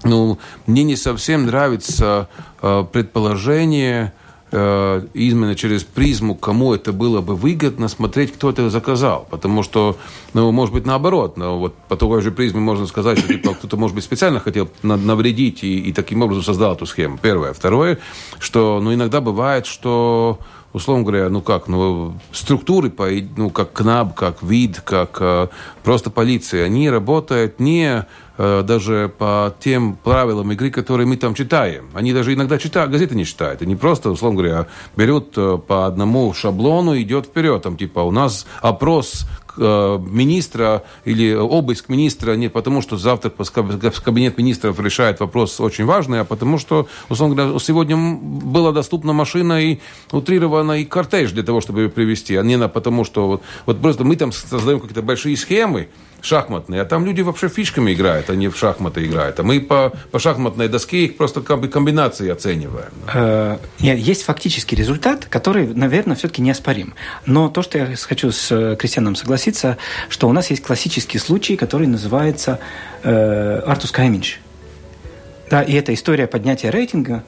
ну, 0.04 0.40
мне 0.66 0.84
не 0.84 0.96
совсем 0.96 1.46
нравится 1.46 2.28
э, 2.62 2.86
предположение, 2.92 4.14
именно 4.51 5.56
через 5.56 5.84
призму, 5.84 6.34
кому 6.36 6.74
это 6.74 6.94
было 6.94 7.22
бы 7.22 7.36
выгодно, 7.36 7.88
смотреть, 7.89 8.34
кто 8.34 8.50
это 8.50 8.70
заказал. 8.70 9.27
Потому 9.30 9.62
что, 9.62 9.98
ну, 10.34 10.51
может 10.51 10.74
быть, 10.74 10.86
наоборот. 10.86 11.36
Но 11.38 11.60
вот 11.60 11.75
по 11.89 11.98
такой 11.98 12.22
же 12.22 12.32
призме 12.32 12.62
можно 12.62 12.88
сказать, 12.88 13.20
что 13.20 13.27
типа, 13.27 13.54
кто-то, 13.56 13.75
может 13.75 13.96
быть, 13.96 14.06
специально 14.06 14.39
хотел 14.39 14.70
навредить 14.84 15.63
и, 15.63 15.80
и 15.80 15.94
таким 15.94 16.22
образом 16.22 16.44
создал 16.44 16.75
эту 16.75 16.86
схему. 16.86 17.18
Первое. 17.22 17.54
Второе, 17.54 18.00
что, 18.39 18.80
ну, 18.82 18.94
иногда 18.94 19.20
бывает, 19.20 19.66
что 19.66 20.39
условно 20.78 21.04
говоря, 21.04 21.30
ну 21.30 21.42
как, 21.42 21.68
ну, 21.68 22.16
структуры, 22.32 22.92
ну, 23.36 23.50
как 23.50 23.74
КНАБ, 23.74 24.16
как 24.16 24.42
ВИД, 24.42 24.82
как 24.82 25.18
э, 25.20 25.48
просто 25.84 26.10
полиция, 26.10 26.66
они 26.66 26.90
работают 26.90 27.60
не 27.60 28.06
Э, 28.40 28.62
даже 28.64 29.12
по 29.18 29.54
тем 29.60 29.96
правилам 29.96 30.52
игры, 30.52 30.70
которые 30.70 31.08
мы 31.08 31.18
там 31.18 31.34
читаем. 31.34 31.90
Они 31.94 32.14
даже 32.14 32.34
иногда 32.34 32.60
читают, 32.60 32.92
газеты 32.92 33.16
не 33.16 33.26
читают. 33.26 33.64
Они 33.64 33.76
просто, 33.76 34.12
условно 34.12 34.38
говоря, 34.38 34.68
берут 34.96 35.34
э, 35.38 35.58
по 35.58 35.88
одному 35.88 36.34
шаблону 36.34 36.94
и 36.94 37.02
идет 37.02 37.26
вперед. 37.26 37.64
Там 37.64 37.78
типа 37.78 38.02
у 38.02 38.12
нас 38.12 38.46
опрос 38.62 39.28
министра 39.58 40.84
или 41.06 41.34
обыск 41.34 41.90
министра 41.90 42.34
не 42.34 42.50
потому, 42.50 42.82
что 42.82 42.98
завтра 42.98 43.30
кабинет 43.30 44.38
министров 44.38 44.80
решает 44.80 45.20
вопрос 45.20 45.60
очень 45.60 45.86
важный, 45.86 46.22
а 46.22 46.24
потому 46.24 46.58
что, 46.58 46.88
условно 47.10 47.36
говоря, 47.36 47.60
сегодня 47.60 47.98
была 47.98 48.72
доступна 48.72 49.14
машина 49.14 49.62
и 49.62 49.80
утрированный 50.12 50.86
кортеж 50.86 51.32
для 51.32 51.44
того, 51.44 51.62
чтобы 51.62 51.82
ее 51.82 51.90
привести, 51.90 52.36
а 52.36 52.44
не 52.44 52.58
на 52.58 52.68
потому, 52.70 53.04
что 53.04 53.28
вот, 53.28 53.42
вот 53.66 53.82
просто 53.82 54.04
мы 54.04 54.16
там 54.16 54.32
создаем 54.32 54.80
какие-то 54.80 55.02
большие 55.02 55.36
схемы, 55.38 55.90
шахматные, 56.22 56.82
а 56.82 56.86
там 56.86 57.06
люди 57.06 57.22
вообще 57.22 57.48
фишками 57.48 57.94
играют, 57.94 58.30
они 58.30 58.48
в 58.48 58.58
шахматы 58.58 59.06
играют. 59.06 59.40
А 59.40 59.44
мы 59.44 59.60
по, 59.60 59.94
по 60.12 60.20
шахматной 60.20 60.68
доске 60.68 61.06
их 61.06 61.18
просто 61.18 61.42
комбинации 61.42 62.30
оцениваем. 62.30 62.92
Э, 63.14 63.58
есть 63.80 64.24
фактический 64.24 64.76
результат, 64.76 65.26
который, 65.26 65.68
наверное, 65.68 66.16
все-таки 66.16 66.42
неоспорим. 66.42 66.94
Но 67.26 67.50
то, 67.50 67.62
что 67.62 67.78
я 67.78 67.96
хочу 67.96 68.32
с 68.32 68.52
э, 68.52 68.76
Кристианом 68.78 69.16
согласиться, 69.16 69.78
что 70.10 70.28
у 70.28 70.32
нас 70.32 70.50
есть 70.50 70.64
классический 70.64 71.20
случай, 71.20 71.56
который 71.56 71.88
называется 71.88 72.60
э, 73.04 73.62
Артус 73.66 73.92
Кайминч. 73.92 74.40
Да, 75.50 75.62
и 75.62 75.74
это 75.74 75.94
история 75.94 76.28
поднятия 76.28 76.70
рейтинга 76.72 77.24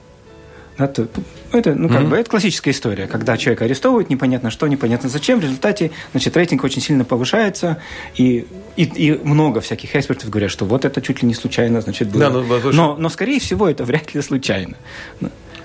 Это, 0.80 1.08
это, 1.52 1.76
ну, 1.76 1.90
как 1.90 2.02
mm-hmm. 2.02 2.08
бы, 2.08 2.18
это 2.18 2.30
классическая 2.30 2.72
история, 2.72 3.08
когда 3.08 3.38
человека 3.38 3.66
арестовывают, 3.66 4.10
непонятно 4.10 4.50
что, 4.50 4.66
непонятно 4.68 5.10
зачем, 5.10 5.40
в 5.40 5.44
результате, 5.44 5.92
значит, 6.12 6.36
рейтинг 6.38 6.64
очень 6.64 6.82
сильно 6.82 7.04
повышается, 7.04 7.78
и, 8.16 8.48
и, 8.78 8.84
и 8.84 9.12
много 9.24 9.60
всяких 9.60 9.94
экспертов 9.96 10.30
говорят, 10.30 10.52
что 10.52 10.66
вот 10.66 10.86
это 10.86 11.02
чуть 11.02 11.22
ли 11.22 11.28
не 11.28 11.34
случайно, 11.34 11.82
значит, 11.82 12.10
было. 12.10 12.22
Да, 12.22 12.30
ну, 12.30 12.72
но, 12.72 12.96
но, 12.98 13.10
скорее 13.10 13.40
всего, 13.40 13.70
это 13.70 13.84
вряд 13.84 14.14
ли 14.14 14.22
случайно. 14.22 14.78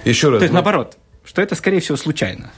Еще 0.04 0.30
раз. 0.30 0.40
То 0.40 0.44
есть, 0.44 0.52
ну... 0.52 0.56
наоборот, 0.56 0.98
что 1.24 1.40
это, 1.40 1.54
скорее 1.54 1.80
всего, 1.80 1.96
случайно. 1.96 2.52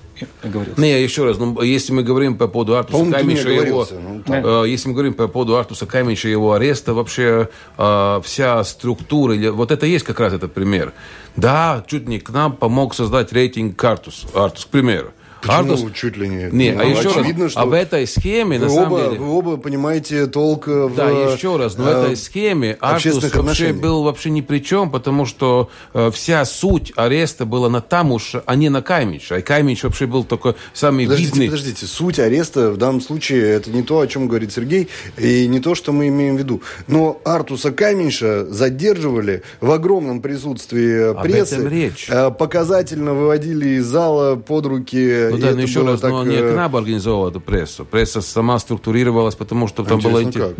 Не, 0.76 1.02
еще 1.02 1.24
раз, 1.24 1.38
ну, 1.38 1.60
если 1.62 1.92
мы 1.92 2.02
говорим 2.02 2.36
по 2.36 2.48
поводу 2.48 2.76
Артуса 2.76 3.10
Каменча, 3.10 3.48
его, 3.48 3.86
ну, 4.26 4.64
э, 4.64 4.68
если 4.68 4.88
мы 4.88 4.94
говорим 4.94 5.14
по 5.14 5.28
поводу 5.28 5.56
Артуса 5.56 5.86
Каменча, 5.86 6.28
его 6.28 6.52
ареста, 6.52 6.92
вообще 6.92 7.48
э, 7.78 8.20
вся 8.24 8.64
структура, 8.64 9.34
вот 9.52 9.70
это 9.70 9.86
есть 9.86 10.04
как 10.04 10.18
раз 10.18 10.32
этот 10.32 10.52
пример. 10.52 10.92
Да, 11.36 11.84
чуть 11.86 12.08
не 12.08 12.18
к 12.18 12.30
нам 12.30 12.56
помог 12.56 12.94
создать 12.94 13.32
рейтинг 13.32 13.82
Артус, 13.84 14.26
Артус, 14.34 14.64
к 14.64 14.68
примеру. 14.68 15.12
Почему 15.40 15.58
Ардус... 15.58 15.92
чуть 15.92 16.16
ли 16.16 16.28
не? 16.28 16.48
Не, 16.50 16.72
ну, 16.72 16.80
а 16.80 16.84
еще 16.84 17.10
очевидно, 17.10 17.44
раз, 17.44 17.52
что 17.52 17.60
а 17.60 17.66
в 17.66 17.72
этой 17.72 18.06
схеме, 18.06 18.58
вы 18.58 18.66
на 18.66 18.72
оба, 18.72 18.82
самом 18.82 19.10
деле... 19.10 19.20
Вы 19.20 19.30
оба 19.30 19.56
понимаете 19.56 20.26
толк 20.26 20.66
в... 20.66 20.94
Да, 20.94 21.10
еще 21.10 21.56
раз, 21.56 21.76
но 21.76 21.84
в 21.84 21.88
этой 21.88 22.16
схеме 22.16 22.76
Артус 22.80 23.34
вообще 23.34 23.72
был 23.72 24.02
вообще 24.02 24.30
ни 24.30 24.40
при 24.40 24.58
чем, 24.58 24.90
потому 24.90 25.26
что 25.26 25.70
э, 25.94 26.10
вся 26.12 26.44
суть 26.44 26.92
ареста 26.96 27.44
была 27.44 27.68
на 27.68 27.80
Тамуша, 27.80 28.42
а 28.46 28.56
не 28.56 28.68
на 28.68 28.82
Каймича. 28.82 29.36
А 29.36 29.40
Каймич 29.42 29.84
вообще 29.84 30.06
был 30.06 30.24
только 30.24 30.56
самый 30.72 31.04
подождите, 31.04 31.30
видный... 31.30 31.46
Подождите, 31.46 31.86
суть 31.86 32.18
ареста 32.18 32.70
в 32.70 32.76
данном 32.76 33.00
случае 33.00 33.50
это 33.50 33.70
не 33.70 33.82
то, 33.82 34.00
о 34.00 34.06
чем 34.06 34.28
говорит 34.28 34.52
Сергей, 34.52 34.88
и 35.16 35.46
не 35.46 35.60
то, 35.60 35.74
что 35.74 35.92
мы 35.92 36.08
имеем 36.08 36.36
в 36.36 36.38
виду. 36.38 36.62
Но 36.86 37.20
Артуса 37.24 37.72
Каменьша 37.72 38.46
задерживали 38.46 39.42
в 39.60 39.70
огромном 39.70 40.20
присутствии 40.20 41.14
прессы. 41.22 41.54
Об 41.54 41.60
этом 41.60 41.72
речь. 41.72 42.06
Э, 42.08 42.30
показательно 42.30 43.14
выводили 43.14 43.70
из 43.70 43.86
зала 43.86 44.36
под 44.36 44.66
руки 44.66 45.25
ну 45.30 45.38
да, 45.38 45.52
но 45.52 45.60
еще 45.60 45.82
раз, 45.82 46.00
так... 46.00 46.10
но 46.10 46.24
не 46.24 46.36
КНАБ 46.36 46.76
организовал 46.76 47.28
эту 47.28 47.40
прессу. 47.40 47.84
Пресса 47.84 48.20
сама 48.20 48.58
структурировалась, 48.58 49.34
потому 49.34 49.68
что 49.68 49.84
там 49.84 50.00
было... 50.00 50.22
Как? 50.30 50.54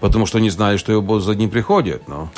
Потому 0.00 0.26
что 0.26 0.40
не 0.40 0.50
знали, 0.50 0.78
что 0.78 0.92
его 0.92 1.20
за 1.20 1.34
ним 1.34 1.48
приходят. 1.48 2.08
Но... 2.08 2.30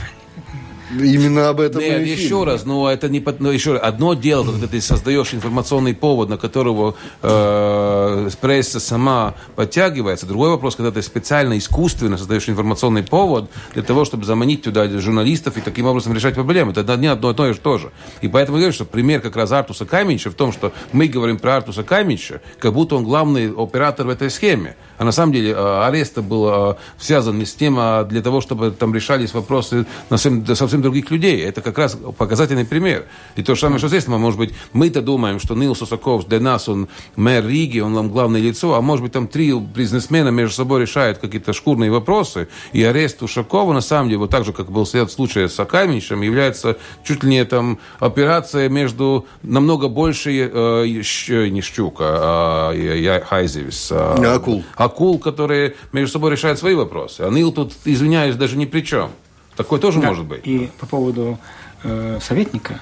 Именно 0.90 1.48
об 1.48 1.60
этом 1.60 1.80
Нет, 1.80 2.06
еще 2.06 2.28
фильм. 2.28 2.44
раз, 2.44 2.64
ну 2.64 2.86
это 2.86 3.08
не 3.08 3.24
ну, 3.38 3.50
еще 3.50 3.72
раз. 3.72 3.82
Одно 3.82 4.14
дело, 4.14 4.44
когда 4.44 4.66
ты 4.66 4.80
создаешь 4.80 5.32
информационный 5.32 5.94
повод, 5.94 6.28
на 6.28 6.36
которого 6.36 6.94
э, 7.22 8.30
пресса 8.40 8.80
сама 8.80 9.34
подтягивается. 9.56 10.26
Другой 10.26 10.50
вопрос, 10.50 10.76
когда 10.76 10.90
ты 10.90 11.02
специально, 11.02 11.56
искусственно 11.56 12.18
создаешь 12.18 12.48
информационный 12.48 13.02
повод 13.02 13.50
для 13.72 13.82
того, 13.82 14.04
чтобы 14.04 14.24
заманить 14.24 14.62
туда 14.62 14.88
журналистов 15.00 15.56
и 15.56 15.60
таким 15.60 15.86
образом 15.86 16.12
решать 16.14 16.34
проблемы. 16.34 16.72
Это 16.72 16.96
не 16.96 17.06
одно 17.06 17.30
и 17.30 17.34
то 17.34 17.78
же. 17.78 17.90
И 18.20 18.28
поэтому 18.28 18.58
я 18.58 18.62
говорю, 18.62 18.74
что 18.74 18.84
пример 18.84 19.20
как 19.20 19.36
раз 19.36 19.52
Артуса 19.52 19.86
Каменча 19.86 20.30
в 20.30 20.34
том, 20.34 20.52
что 20.52 20.72
мы 20.92 21.08
говорим 21.08 21.38
про 21.38 21.56
Артуса 21.56 21.82
Каменча, 21.82 22.40
как 22.58 22.74
будто 22.74 22.96
он 22.96 23.04
главный 23.04 23.50
оператор 23.50 24.06
в 24.06 24.10
этой 24.10 24.30
схеме. 24.30 24.76
А 24.98 25.04
на 25.04 25.12
самом 25.12 25.32
деле 25.32 25.50
э, 25.50 25.84
арест 25.84 26.18
был 26.18 26.72
э, 26.72 26.74
связан 26.98 27.44
с 27.44 27.54
тем, 27.54 27.76
а 27.78 28.04
для 28.04 28.22
того, 28.22 28.40
чтобы 28.40 28.70
там 28.70 28.94
решались 28.94 29.34
вопросы 29.34 29.86
на 30.10 30.16
совсем, 30.16 30.46
совсем 30.54 30.82
других 30.82 31.10
людей. 31.10 31.42
Это 31.42 31.60
как 31.60 31.78
раз 31.78 31.96
показательный 32.18 32.64
пример. 32.64 33.04
И 33.36 33.42
то 33.42 33.54
же 33.54 33.60
самое, 33.60 33.78
что 33.78 33.88
здесь, 33.88 34.06
может 34.06 34.38
быть, 34.38 34.54
мы-то 34.72 35.02
думаем, 35.02 35.40
что 35.40 35.54
Нил 35.54 35.74
Сусаков 35.74 36.26
для 36.28 36.40
нас, 36.40 36.68
он 36.68 36.88
мэр 37.16 37.46
Риги, 37.46 37.80
он 37.80 37.94
нам 37.94 38.10
главное 38.10 38.40
лицо, 38.40 38.74
а 38.74 38.80
может 38.80 39.02
быть, 39.02 39.12
там 39.12 39.26
три 39.28 39.52
бизнесмена 39.52 40.28
между 40.28 40.54
собой 40.54 40.82
решают 40.82 41.18
какие-то 41.18 41.52
шкурные 41.52 41.90
вопросы, 41.90 42.48
и 42.72 42.82
арест 42.82 43.22
Ушакова, 43.22 43.72
на 43.72 43.80
самом 43.80 44.08
деле, 44.08 44.18
вот 44.18 44.30
так 44.30 44.44
же, 44.44 44.52
как 44.52 44.70
был 44.70 44.86
след 44.86 45.10
случай 45.10 45.48
с 45.48 45.58
Акамичем, 45.58 46.22
является 46.22 46.76
чуть 47.04 47.22
ли 47.24 47.30
не 47.30 47.44
там 47.44 47.78
операция 47.98 48.68
между 48.68 49.26
намного 49.42 49.88
больше, 49.88 50.30
э, 50.30 50.86
не 50.86 51.60
щука, 51.60 52.04
а 52.06 52.72
э, 52.72 53.20
хайзевис. 53.20 53.92
Э, 53.92 54.34
акул 54.34 54.64
акул, 54.84 55.18
которые 55.18 55.74
между 55.92 56.12
собой 56.12 56.32
решают 56.32 56.58
свои 56.58 56.74
вопросы. 56.74 57.22
А 57.22 57.30
Нил 57.30 57.52
тут, 57.52 57.72
извиняюсь, 57.84 58.36
даже 58.36 58.56
ни 58.56 58.66
при 58.66 58.82
чем. 58.82 59.10
Такое 59.56 59.80
тоже 59.80 60.00
да. 60.00 60.08
может 60.08 60.24
быть. 60.24 60.40
И 60.44 60.70
по 60.78 60.86
поводу 60.86 61.38
э, 61.82 62.18
советника 62.20 62.80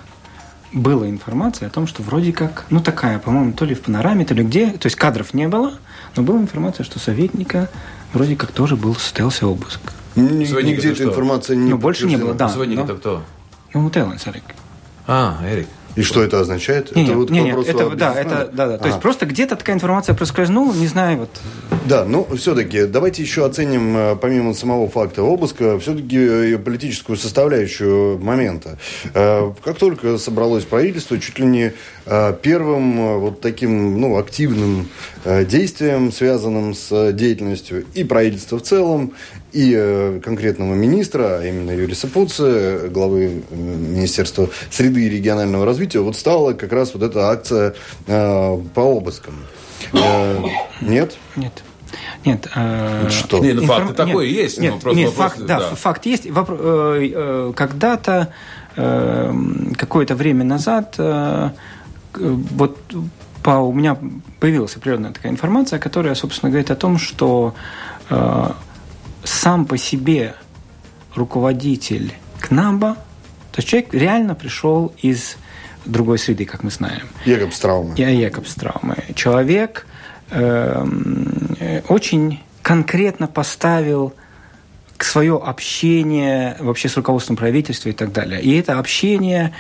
была 0.72 1.08
информация 1.08 1.68
о 1.68 1.70
том, 1.70 1.86
что 1.86 2.02
вроде 2.02 2.32
как, 2.32 2.64
ну 2.70 2.80
такая, 2.80 3.18
по-моему, 3.18 3.52
то 3.52 3.64
ли 3.64 3.74
в 3.74 3.82
панораме, 3.82 4.24
то 4.24 4.34
ли 4.34 4.42
где, 4.42 4.70
то 4.70 4.86
есть 4.86 4.96
кадров 4.96 5.34
не 5.34 5.48
было, 5.48 5.74
но 6.16 6.22
была 6.22 6.38
информация, 6.38 6.84
что 6.84 6.98
советника 6.98 7.68
вроде 8.12 8.36
как 8.36 8.52
тоже 8.52 8.76
был 8.76 8.94
состоялся 8.94 9.46
обыск. 9.46 9.80
Нигде 10.16 10.92
эта 10.92 11.04
информация 11.04 11.56
не 11.56 11.70
Но 11.70 11.78
больше 11.78 12.06
не 12.06 12.16
было, 12.16 12.34
да. 12.34 12.48
Советник 12.48 12.80
это 12.80 12.94
кто? 12.94 13.22
Ну, 13.74 13.88
Теллен 13.90 14.18
Сарик. 14.18 14.44
А, 15.06 15.38
Эрик. 15.44 15.68
И 15.94 16.02
что 16.02 16.22
это 16.22 16.40
означает? 16.40 16.94
Не, 16.96 17.04
это 17.04 17.14
вот 17.14 17.30
не, 17.30 17.40
нет, 17.40 17.58
это, 17.66 17.90
да, 17.90 18.14
это, 18.14 18.50
да, 18.52 18.68
да. 18.68 18.78
То 18.78 18.88
есть 18.88 19.00
просто 19.00 19.26
где-то 19.26 19.56
такая 19.56 19.76
информация 19.76 20.14
проскользнула, 20.14 20.72
не 20.72 20.86
знаю, 20.86 21.18
вот. 21.18 21.30
Да, 21.86 22.04
ну 22.04 22.26
все-таки 22.36 22.86
давайте 22.86 23.22
еще 23.22 23.44
оценим, 23.44 23.96
э, 23.96 24.16
помимо 24.16 24.54
самого 24.54 24.88
факта 24.88 25.22
обыска, 25.22 25.78
все-таки 25.78 26.16
э, 26.16 26.58
политическую 26.58 27.16
составляющую 27.16 28.18
момента. 28.18 28.78
Э, 29.14 29.52
как 29.64 29.76
только 29.78 30.16
собралось 30.18 30.64
правительство, 30.64 31.18
чуть 31.18 31.38
ли 31.38 31.44
не 31.44 31.72
первым 32.04 33.20
вот 33.20 33.40
таким 33.40 34.00
ну, 34.00 34.16
активным 34.18 34.88
действием, 35.24 36.10
связанным 36.10 36.74
с 36.74 37.12
деятельностью 37.12 37.84
и 37.94 38.04
правительства 38.04 38.58
в 38.58 38.62
целом, 38.62 39.12
и 39.52 39.74
э, 39.76 40.20
конкретного 40.24 40.74
министра, 40.74 41.38
а 41.38 41.46
именно 41.46 41.70
Юриса 41.70 42.08
Пуца, 42.08 42.88
главы 42.88 43.42
э, 43.50 43.54
Министерства 43.54 44.48
среды 44.70 45.06
и 45.06 45.10
регионального 45.10 45.66
развития, 45.66 46.00
вот 46.00 46.16
стала 46.16 46.54
как 46.54 46.72
раз 46.72 46.94
вот 46.94 47.02
эта 47.02 47.28
акция 47.28 47.74
э, 48.06 48.58
по 48.74 48.80
обыскам. 48.80 49.34
Э, 49.92 50.42
нет? 50.80 51.18
Нет. 51.36 51.62
Нет. 52.24 52.48
Э, 52.54 53.08
что? 53.10 53.40
Нет, 53.40 53.56
ну, 53.56 53.66
факт 53.66 53.88
нет, 53.88 53.96
такой 53.96 54.28
нет, 54.28 54.36
есть. 54.42 54.58
Нет, 54.58 54.72
вопрос, 54.72 54.96
нет 54.96 55.10
вопрос, 55.10 55.32
факт, 55.32 55.46
да, 55.46 55.58
да, 55.58 55.74
факт 55.74 56.06
есть. 56.06 56.26
Вопро- 56.26 56.58
э, 56.58 57.10
э, 57.14 57.52
когда-то, 57.54 58.32
э, 58.76 59.34
какое-то 59.76 60.14
время 60.14 60.44
назад, 60.44 60.94
э, 60.96 61.50
вот 62.14 62.78
по, 63.42 63.50
у 63.50 63.72
меня 63.72 63.96
появилась 64.40 64.76
определенная 64.76 65.12
такая 65.12 65.32
информация, 65.32 65.78
которая, 65.78 66.14
собственно, 66.14 66.50
говорит 66.50 66.70
о 66.70 66.76
том, 66.76 66.98
что 66.98 67.54
э, 68.08 68.50
сам 69.24 69.66
по 69.66 69.76
себе 69.76 70.34
руководитель 71.14 72.12
КНАБа, 72.40 72.94
то 72.94 73.58
есть 73.58 73.68
человек 73.68 73.92
реально 73.92 74.34
пришел 74.34 74.92
из 74.98 75.36
другой 75.84 76.18
среды, 76.18 76.44
как 76.44 76.62
мы 76.62 76.70
знаем. 76.70 77.08
Якобстраумы. 77.24 77.94
Я 77.96 78.08
Якобстраумы. 78.08 78.96
Человек 79.14 79.86
э, 80.30 81.82
очень 81.88 82.40
конкретно 82.62 83.26
поставил 83.26 84.14
свое 85.04 85.36
общение 85.36 86.56
вообще 86.60 86.88
с 86.88 86.96
руководством 86.96 87.36
правительства 87.36 87.88
и 87.88 87.92
так 87.92 88.12
далее. 88.12 88.40
И 88.40 88.56
это 88.58 88.78
общение, 88.78 89.52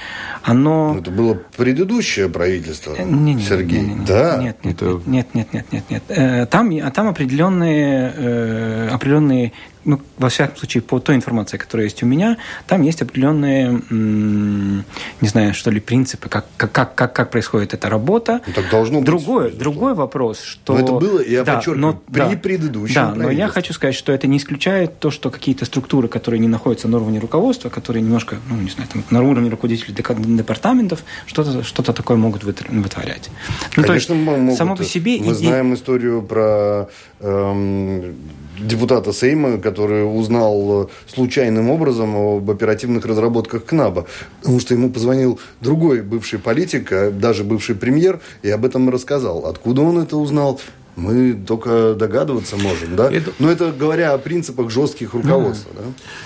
оно... 0.42 0.96
Это 0.98 1.10
было 1.10 1.34
предыдущее 1.56 2.28
правительство, 2.28 2.94
не, 2.96 3.34
не, 3.34 3.42
Сергей. 3.42 3.80
Не, 3.80 3.86
не, 3.88 3.94
не, 3.94 4.06
да? 4.06 4.38
Нет, 4.42 4.64
нет, 4.64 4.82
это... 4.82 5.00
нет, 5.06 5.34
нет, 5.34 5.52
нет, 5.52 5.66
нет, 5.72 5.84
нет. 5.90 6.02
Э, 6.08 6.46
там, 6.46 6.70
а 6.82 6.90
там 6.90 7.08
определенные, 7.08 8.12
э, 8.16 8.88
определенные 8.92 9.52
ну, 9.84 10.00
во 10.18 10.28
всяком 10.28 10.56
случае, 10.56 10.82
по 10.82 10.98
той 11.00 11.16
информации, 11.16 11.56
которая 11.56 11.86
есть 11.86 12.02
у 12.02 12.06
меня, 12.06 12.36
там 12.66 12.82
есть 12.82 13.02
определенные, 13.02 13.82
не 13.90 15.28
знаю, 15.28 15.54
что 15.54 15.70
ли, 15.70 15.80
принципы, 15.80 16.28
как, 16.28 16.46
как, 16.56 16.94
как, 16.94 17.12
как 17.12 17.30
происходит 17.30 17.74
эта 17.74 17.88
работа. 17.88 18.40
Ну, 18.46 18.52
так 18.52 18.70
должно 18.70 19.00
другой, 19.00 19.50
быть. 19.50 19.58
Другой 19.58 19.94
вопрос, 19.94 20.40
что... 20.42 20.74
Но 20.74 20.80
это 20.80 20.92
было, 20.92 21.22
я 21.22 21.44
да, 21.44 21.56
подчеркиваю, 21.56 21.80
но, 21.80 22.02
при 22.12 22.20
да, 22.20 22.36
предыдущем 22.36 22.94
Да, 22.94 23.14
но 23.14 23.30
я 23.30 23.48
хочу 23.48 23.72
сказать, 23.72 23.94
что 23.94 24.12
это 24.12 24.26
не 24.26 24.38
исключает 24.38 24.98
то, 24.98 25.10
что 25.10 25.30
какие-то 25.30 25.64
структуры, 25.64 26.08
которые 26.08 26.40
не 26.40 26.48
находятся 26.48 26.88
на 26.88 26.98
уровне 26.98 27.18
руководства, 27.18 27.68
которые 27.68 28.02
немножко, 28.02 28.36
ну, 28.48 28.56
не 28.56 28.70
знаю, 28.70 28.88
там, 28.92 29.04
на 29.10 29.22
уровне 29.22 29.50
руководителей 29.50 29.94
департаментов, 29.94 31.02
что-то 31.26 31.62
что 31.62 31.82
такое 31.92 32.16
могут 32.16 32.44
вытворять. 32.44 33.30
Ну, 33.76 33.82
Конечно, 33.82 33.84
то 33.84 33.94
есть, 33.94 34.08
могут. 34.10 34.56
Само 34.56 34.76
по 34.76 34.84
себе... 34.84 35.18
Мы 35.18 35.32
иде... 35.32 35.34
знаем 35.34 35.74
историю 35.74 36.22
про 36.22 36.88
эм, 37.20 38.14
депутата 38.58 39.12
Сейма, 39.12 39.58
который 39.58 39.71
узнал 39.80 40.84
э, 40.84 40.86
случайным 41.06 41.70
образом 41.70 42.16
об 42.16 42.50
оперативных 42.50 43.06
разработках 43.06 43.64
КНАБа, 43.64 44.06
потому 44.40 44.60
что 44.60 44.74
ему 44.74 44.90
позвонил 44.90 45.40
другой 45.60 46.02
бывший 46.02 46.38
политик, 46.38 46.92
а 46.92 47.10
даже 47.10 47.44
бывший 47.44 47.74
премьер, 47.74 48.20
и 48.42 48.50
об 48.50 48.64
этом 48.64 48.88
рассказал. 48.90 49.46
Откуда 49.46 49.82
он 49.82 49.98
это 49.98 50.16
узнал, 50.16 50.60
Мы 50.96 51.34
только 51.34 51.94
догадываться 51.94 52.56
можем, 52.56 52.96
да? 52.96 53.10
Это... 53.10 53.32
Но 53.38 53.50
это 53.50 53.72
говоря 53.72 54.12
о 54.12 54.18
принципах 54.18 54.70
жестких 54.70 55.14
руководства, 55.14 55.72
да? 55.74 55.82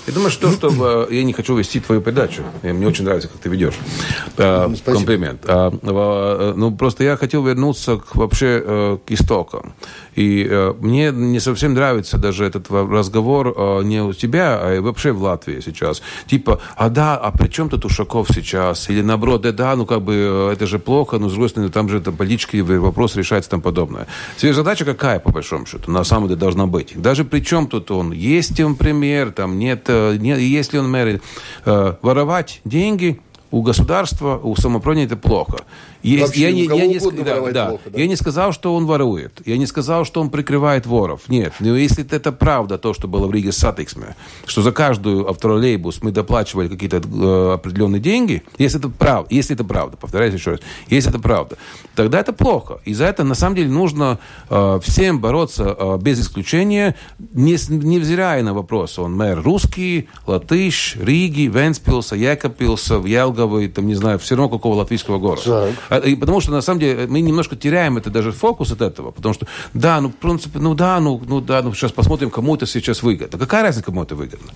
Я 0.07 0.13
думаю, 0.13 0.31
что, 0.31 0.51
что 0.51 1.07
я 1.11 1.23
не 1.25 1.33
хочу 1.33 1.57
вести 1.57 1.81
твою 1.81 2.01
передачу. 2.01 2.43
Мне 2.63 2.87
очень 2.87 3.05
нравится, 3.05 3.29
как 3.29 3.41
ты 3.41 3.49
ведешь. 3.49 3.75
Ну, 4.37 4.77
спасибо. 4.77 4.99
Комплимент. 4.99 5.43
А, 5.47 5.71
ну, 6.57 6.77
просто 6.77 7.05
я 7.05 7.17
хотел 7.17 7.45
вернуться 7.45 7.97
к, 7.97 8.17
вообще 8.17 8.63
э, 8.65 8.99
к 9.07 9.11
истокам. 9.13 9.75
И 10.17 10.47
э, 10.49 10.75
мне 10.81 11.11
не 11.13 11.41
совсем 11.41 11.75
нравится 11.75 12.19
даже 12.19 12.45
этот 12.45 12.71
разговор 12.71 13.55
э, 13.57 13.83
не 13.85 14.03
у 14.03 14.13
тебя, 14.13 14.59
а 14.61 14.81
вообще 14.81 15.13
в 15.13 15.23
Латвии 15.23 15.61
сейчас. 15.61 16.03
Типа, 16.27 16.61
а 16.75 16.89
да, 16.89 17.17
а 17.17 17.31
при 17.31 17.49
чем 17.49 17.69
тут 17.69 17.85
Ушаков 17.85 18.29
сейчас? 18.35 18.89
Или 18.89 19.03
наоборот, 19.03 19.43
да, 19.43 19.53
да, 19.53 19.77
ну 19.77 19.87
как 19.87 20.03
бы 20.03 20.15
э, 20.15 20.53
это 20.53 20.67
же 20.67 20.79
плохо, 20.79 21.19
но 21.19 21.29
с 21.29 21.33
другой 21.33 21.51
стороны, 21.51 21.71
там 21.71 21.89
же 21.89 21.99
это 21.99 22.13
политический 22.13 22.63
вопрос 22.63 23.15
решается 23.17 23.51
там 23.51 23.61
подобное. 23.61 24.07
Теперь 24.37 24.56
задача 24.57 24.85
какая, 24.85 25.21
по 25.21 25.31
большому 25.31 25.67
счету, 25.67 25.91
на 25.91 26.03
самом 26.03 26.29
деле 26.29 26.41
должна 26.41 26.67
быть? 26.67 27.01
Даже 27.01 27.25
при 27.25 27.41
чем 27.41 27.69
тут 27.69 27.91
он? 27.91 28.11
Есть 28.13 28.59
он 28.61 28.75
премьер, 28.75 29.31
там 29.31 29.59
нет, 29.59 29.85
э, 29.87 30.17
нет 30.17 30.39
если 30.39 30.79
он 30.79 30.91
мэр, 30.91 31.21
э, 31.65 31.95
воровать 32.03 32.61
деньги 32.65 33.21
у 33.51 33.63
государства, 33.63 34.41
у 34.43 34.57
самоуправления 34.57 35.07
это 35.07 35.17
плохо. 35.17 35.59
Есть, 36.03 36.37
я, 36.37 36.53
не, 36.53 36.65
я, 36.65 36.87
не, 36.87 36.99
да, 36.99 37.41
да, 37.53 37.67
плохо, 37.67 37.91
да. 37.91 37.99
я 37.99 38.07
не 38.07 38.15
сказал, 38.15 38.53
что 38.53 38.77
он 38.77 38.87
ворует. 38.87 39.41
Я 39.45 39.57
не 39.57 39.67
сказал, 39.67 40.05
что 40.05 40.21
он 40.21 40.31
прикрывает 40.31 40.87
воров. 40.87 41.23
Нет. 41.29 41.55
Но 41.59 41.77
если 41.77 42.09
это 42.09 42.31
правда, 42.31 42.79
то, 42.79 42.95
что 42.95 43.09
было 43.09 43.27
в 43.27 43.33
Ригас 43.33 43.57
Сатиксме, 43.57 44.15
что 44.47 44.63
за 44.63 44.71
каждую 44.71 45.29
авто-троллейбус 45.29 46.03
мы 46.03 46.13
доплачивали 46.13 46.69
какие-то 46.69 46.99
э, 46.99 47.55
определенные 47.55 48.01
деньги, 48.01 48.45
если 48.57 48.79
это 48.79 48.89
правда, 48.89 49.27
если 49.35 49.57
это 49.57 49.65
правда, 49.65 49.97
повторяюсь 49.97 50.35
еще 50.35 50.53
раз, 50.53 50.61
если 50.89 51.11
это 51.11 51.19
правда, 51.19 51.57
тогда 51.97 52.21
это 52.21 52.33
плохо. 52.33 52.81
И 52.85 52.95
за 52.95 53.07
это, 53.07 53.25
на 53.25 53.35
самом 53.35 53.57
деле, 53.57 53.71
нужно 53.71 54.21
э, 54.49 54.81
всем 54.85 55.21
бороться 55.21 55.75
э, 55.77 55.99
без 56.01 56.21
исключения, 56.21 56.95
не, 57.19 57.57
невзирая 57.69 58.45
на 58.45 58.55
вопрос, 58.55 58.99
он 59.01 59.17
мэр 59.17 59.43
русский, 59.43 60.09
латыш, 60.27 60.97
Риги, 60.97 61.49
Венспилса, 61.49 62.15
Екабпилса, 62.15 62.99
Ялговый, 63.37 63.69
там, 63.69 63.87
не 63.87 63.95
знаю, 63.95 64.19
все 64.19 64.35
равно 64.35 64.49
какого 64.49 64.75
латвийского 64.77 65.19
города. 65.19 65.43
Так. 65.45 65.75
А, 65.91 65.99
и 65.99 66.15
потому 66.15 66.41
что, 66.41 66.53
на 66.53 66.63
самом 66.63 66.81
деле, 66.81 67.07
мы 67.07 67.21
немножко 67.21 67.57
теряем 67.57 67.99
это 67.99 68.11
даже 68.11 68.33
фокус 68.33 68.73
от 68.73 68.81
этого. 68.81 69.11
Потому 69.11 69.35
что, 69.35 69.47
да, 69.75 70.01
ну, 70.01 70.09
в 70.09 70.17
принципе, 70.17 70.59
ну 70.59 70.75
да, 70.75 70.99
ну, 71.01 71.21
ну 71.27 71.41
да, 71.41 71.63
ну 71.63 71.75
сейчас 71.75 71.93
посмотрим, 71.93 72.31
кому 72.31 72.57
это 72.57 72.67
сейчас 72.67 73.03
выгодно. 73.03 73.39
Какая 73.39 73.63
разница, 73.63 73.85
кому 73.85 74.03
это 74.03 74.15
выгодно? 74.15 74.53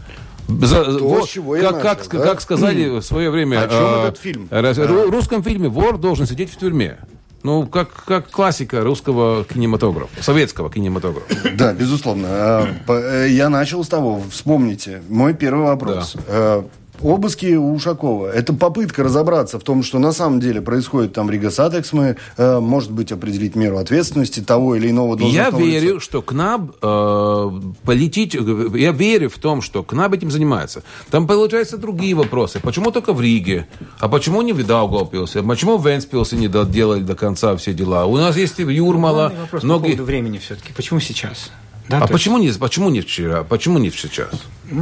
За, 0.49 0.84
То, 0.84 0.99
вот, 0.99 1.28
чего 1.28 1.52
как, 1.52 1.62
начал, 1.62 1.82
как, 1.82 2.08
да? 2.12 2.25
как 2.25 2.40
сказали 2.40 2.88
в 2.88 3.02
свое 3.02 3.30
время... 3.30 3.62
О 3.62 3.68
чем 3.68 3.84
э, 3.84 4.08
этот 4.08 4.18
фильм? 4.18 4.49
В 4.50 5.10
русском 5.10 5.42
фильме 5.42 5.68
вор 5.68 5.99
должен 5.99 6.26
сидеть 6.26 6.50
в 6.50 6.56
тюрьме. 6.56 6.99
Ну, 7.42 7.66
как, 7.66 8.04
как 8.04 8.30
классика 8.30 8.82
русского 8.82 9.44
кинематографа, 9.44 10.22
советского 10.22 10.70
кинематографа. 10.70 11.34
Да, 11.54 11.72
безусловно. 11.72 12.28
А, 12.30 12.68
э, 12.88 13.28
я 13.30 13.49
начал 13.49 13.82
с 13.82 13.88
того, 13.88 14.22
вспомните, 14.30 15.02
мой 15.08 15.32
первый 15.32 15.64
вопрос. 15.66 16.16
Да. 16.28 16.64
Обыски 17.02 17.54
у 17.54 17.73
Ушакова. 17.73 18.30
Это 18.30 18.52
попытка 18.52 19.02
разобраться 19.02 19.59
в 19.59 19.62
том, 19.62 19.83
что 19.83 19.99
на 19.99 20.12
самом 20.12 20.40
деле 20.40 20.61
происходит 20.61 21.12
там 21.12 21.26
в 21.26 21.30
Рига 21.30 21.50
Сатексме, 21.50 22.16
э, 22.37 22.61
может 22.61 22.90
быть, 22.90 23.11
определить 23.12 23.57
меру 23.57 23.78
ответственности 23.78 24.40
того 24.40 24.76
или 24.76 24.90
иного 24.90 25.16
должностного 25.16 25.61
Я 25.61 25.66
верю, 25.66 25.95
лица. 25.95 26.00
что 26.00 26.23
КНАБ 26.23 26.76
э, 26.83 27.50
полетит... 27.85 28.35
Я 28.35 28.92
верю 28.92 29.30
в 29.30 29.38
том, 29.38 29.62
что 29.62 29.83
КНАБ 29.83 30.14
этим 30.14 30.30
занимается. 30.30 30.83
Там 31.11 31.26
получаются 31.26 31.78
другие 31.78 32.14
вопросы. 32.14 32.61
Почему 32.61 32.90
только 32.90 33.12
в 33.12 33.21
Риге? 33.21 33.66
А 33.99 34.09
почему 34.09 34.42
не 34.42 34.52
в 34.52 34.66
Даугавпилсе? 34.66 35.40
А 35.40 35.42
почему 35.42 35.78
в 35.78 35.87
Венспилсе 35.87 36.37
не 36.37 36.49
доделали 36.49 37.00
до 37.00 37.14
конца 37.14 37.57
все 37.57 37.73
дела? 37.73 38.04
У 38.04 38.16
нас 38.16 38.37
есть 38.37 38.59
Юрмала... 38.59 39.33
Вопрос 39.40 39.62
многие... 39.62 39.83
по 39.83 39.87
поводу 39.88 40.04
времени 40.04 40.38
все-таки. 40.38 40.73
Почему 40.75 41.00
сейчас? 41.00 41.50
Да, 41.88 41.99
а 41.99 42.07
почему, 42.07 42.38
есть... 42.38 42.57
не, 42.57 42.61
почему 42.61 42.88
не 42.90 43.00
вчера? 43.00 43.42
Почему 43.42 43.78
не 43.78 43.90
сейчас? 43.90 44.30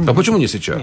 А 0.07 0.13
почему 0.13 0.37
не 0.37 0.47
сейчас? 0.47 0.81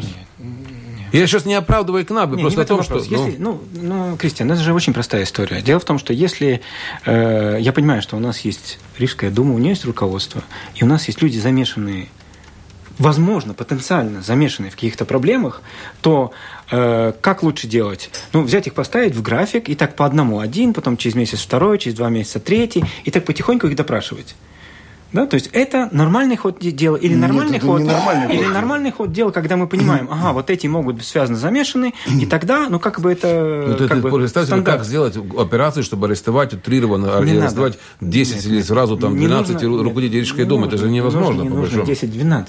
Я 1.20 1.26
сейчас 1.26 1.44
не 1.44 1.54
оправдываю 1.54 2.04
КНАБы, 2.04 2.38
просто 2.38 2.60
не 2.60 2.64
о 2.64 2.66
том, 2.66 2.82
что... 2.82 2.96
Если, 2.96 3.36
ну... 3.38 3.60
ну, 3.74 4.10
ну, 4.10 4.16
Кристиан, 4.16 4.50
это 4.50 4.60
же 4.60 4.74
очень 4.74 4.92
простая 4.92 5.24
история. 5.24 5.62
Дело 5.62 5.80
в 5.80 5.84
том, 5.84 5.98
что 5.98 6.12
если... 6.12 6.60
Э, 7.04 7.56
я 7.58 7.72
понимаю, 7.72 8.02
что 8.02 8.16
у 8.16 8.20
нас 8.20 8.40
есть 8.40 8.78
Рижская 8.98 9.30
дума, 9.30 9.54
у 9.54 9.58
нее 9.58 9.70
есть 9.70 9.84
руководство, 9.84 10.42
и 10.74 10.84
у 10.84 10.86
нас 10.86 11.06
есть 11.06 11.22
люди, 11.22 11.38
замешанные 11.38 12.08
возможно, 12.98 13.54
потенциально 13.54 14.22
замешанные 14.22 14.70
в 14.70 14.74
каких-то 14.74 15.04
проблемах, 15.04 15.62
то 16.00 16.32
э, 16.70 17.12
как 17.20 17.42
лучше 17.42 17.66
делать? 17.66 18.10
Ну, 18.32 18.42
взять 18.42 18.66
их, 18.66 18.74
поставить 18.74 19.14
в 19.14 19.22
график, 19.22 19.68
и 19.68 19.74
так 19.74 19.96
по 19.96 20.06
одному 20.06 20.40
один, 20.40 20.72
потом 20.72 20.96
через 20.96 21.14
месяц 21.14 21.40
второй, 21.40 21.78
через 21.78 21.96
два 21.96 22.08
месяца 22.08 22.40
третий, 22.40 22.84
и 23.04 23.10
так 23.10 23.24
потихоньку 23.24 23.66
их 23.66 23.76
допрашивать. 23.76 24.34
Да, 25.12 25.26
то 25.26 25.34
есть 25.34 25.50
это 25.52 25.88
нормальный 25.92 26.36
ход 26.36 26.58
дела 26.58 26.96
или 26.96 27.14
нормальный 27.14 27.54
Нет, 27.54 27.62
ход, 27.62 27.80
нормальный 27.80 28.34
или 28.34 28.44
ход. 28.44 28.54
нормальный 28.54 28.90
ход 28.90 29.12
дела, 29.12 29.30
когда 29.30 29.56
мы 29.56 29.66
понимаем, 29.68 30.08
ага, 30.10 30.32
вот 30.32 30.50
эти 30.50 30.66
могут 30.66 30.96
быть 30.96 31.06
связаны, 31.06 31.38
замешаны, 31.38 31.94
и 32.20 32.26
тогда, 32.26 32.68
ну 32.68 32.80
как 32.80 33.00
бы 33.00 33.12
это. 33.12 33.76
Ну, 33.78 33.88
как 33.88 34.00
бы, 34.00 34.28
стандарт. 34.28 34.64
как 34.64 34.84
сделать 34.84 35.16
операцию, 35.16 35.84
чтобы 35.84 36.06
арестовать 36.08 36.54
утрированно, 36.54 37.20
не 37.22 37.38
арестовать 37.38 37.78
надо. 38.00 38.12
10 38.12 38.36
Нет, 38.36 38.46
или 38.46 38.62
сразу 38.62 38.96
там 38.96 39.16
12 39.16 39.62
нужно, 39.62 39.84
руководителей 39.84 40.20
Рижской 40.20 40.44
думы, 40.44 40.66
это 40.66 40.76
же 40.76 40.90
невозможно. 40.90 41.42
Не 41.42 41.48
нужно 41.48 41.82
10-12. 41.82 42.46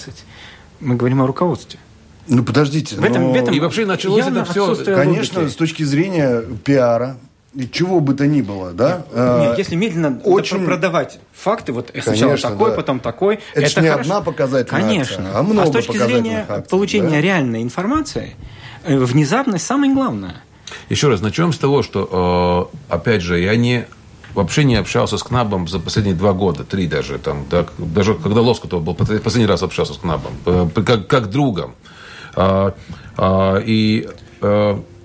Мы 0.79 0.95
говорим 0.95 1.21
о 1.21 1.27
руководстве. 1.27 1.79
Ну 2.27 2.43
подождите. 2.43 2.95
В 2.95 3.03
этом, 3.03 3.23
но... 3.23 3.31
в 3.33 3.35
этом 3.35 3.53
и 3.53 3.59
вообще 3.59 3.85
началось 3.85 4.25
это 4.25 4.43
все. 4.45 4.75
Конечно, 4.83 5.39
логики. 5.39 5.53
с 5.53 5.57
точки 5.57 5.83
зрения 5.83 6.43
пиара, 6.63 7.17
чего 7.65 7.99
бы 7.99 8.13
то 8.13 8.27
ни 8.27 8.41
было, 8.41 8.71
да? 8.71 8.97
Нет, 8.97 9.05
а, 9.13 9.55
если 9.57 9.75
медленно 9.75 10.21
очень... 10.23 10.65
продавать 10.65 11.19
факты, 11.33 11.73
вот 11.73 11.87
Конечно, 11.91 12.11
сначала 12.11 12.37
такой, 12.37 12.69
да. 12.71 12.75
потом 12.75 12.99
такой. 12.99 13.39
Это, 13.53 13.65
это 13.65 13.81
не 13.81 13.89
хорошо. 13.89 14.11
одна 14.11 14.21
показательная 14.21 14.81
Конечно. 14.81 15.25
акция, 15.25 15.39
а 15.39 15.43
много 15.43 15.61
А 15.63 15.65
с 15.65 15.71
точки 15.71 15.97
зрения 15.97 16.45
акций, 16.47 16.69
получения 16.69 17.09
да? 17.09 17.21
реальной 17.21 17.63
информации, 17.63 18.35
э, 18.83 18.97
внезапность 18.97 19.65
самое 19.65 19.91
главное. 19.91 20.35
Еще 20.89 21.07
раз, 21.07 21.21
начнем 21.21 21.51
с 21.51 21.57
того, 21.57 21.81
что, 21.81 22.69
э, 22.71 22.93
опять 22.93 23.21
же, 23.21 23.39
я 23.39 23.55
не 23.55 23.87
вообще 24.35 24.63
не 24.63 24.75
общался 24.75 25.17
с 25.17 25.23
Кнабом 25.23 25.67
за 25.67 25.79
последние 25.79 26.15
два 26.15 26.33
года, 26.33 26.63
три 26.63 26.85
даже. 26.85 27.17
Там, 27.17 27.45
да, 27.49 27.65
даже 27.79 28.13
когда 28.13 28.41
Лоскутов 28.41 28.83
был, 28.83 28.93
последний 28.93 29.47
раз 29.47 29.63
общался 29.63 29.95
с 29.95 29.97
Кнабом, 29.97 30.33
э, 30.45 30.67
как, 30.85 31.07
как 31.07 31.29
другом. 31.31 31.73
А, 32.35 32.75
а, 33.17 33.57
и 33.57 34.07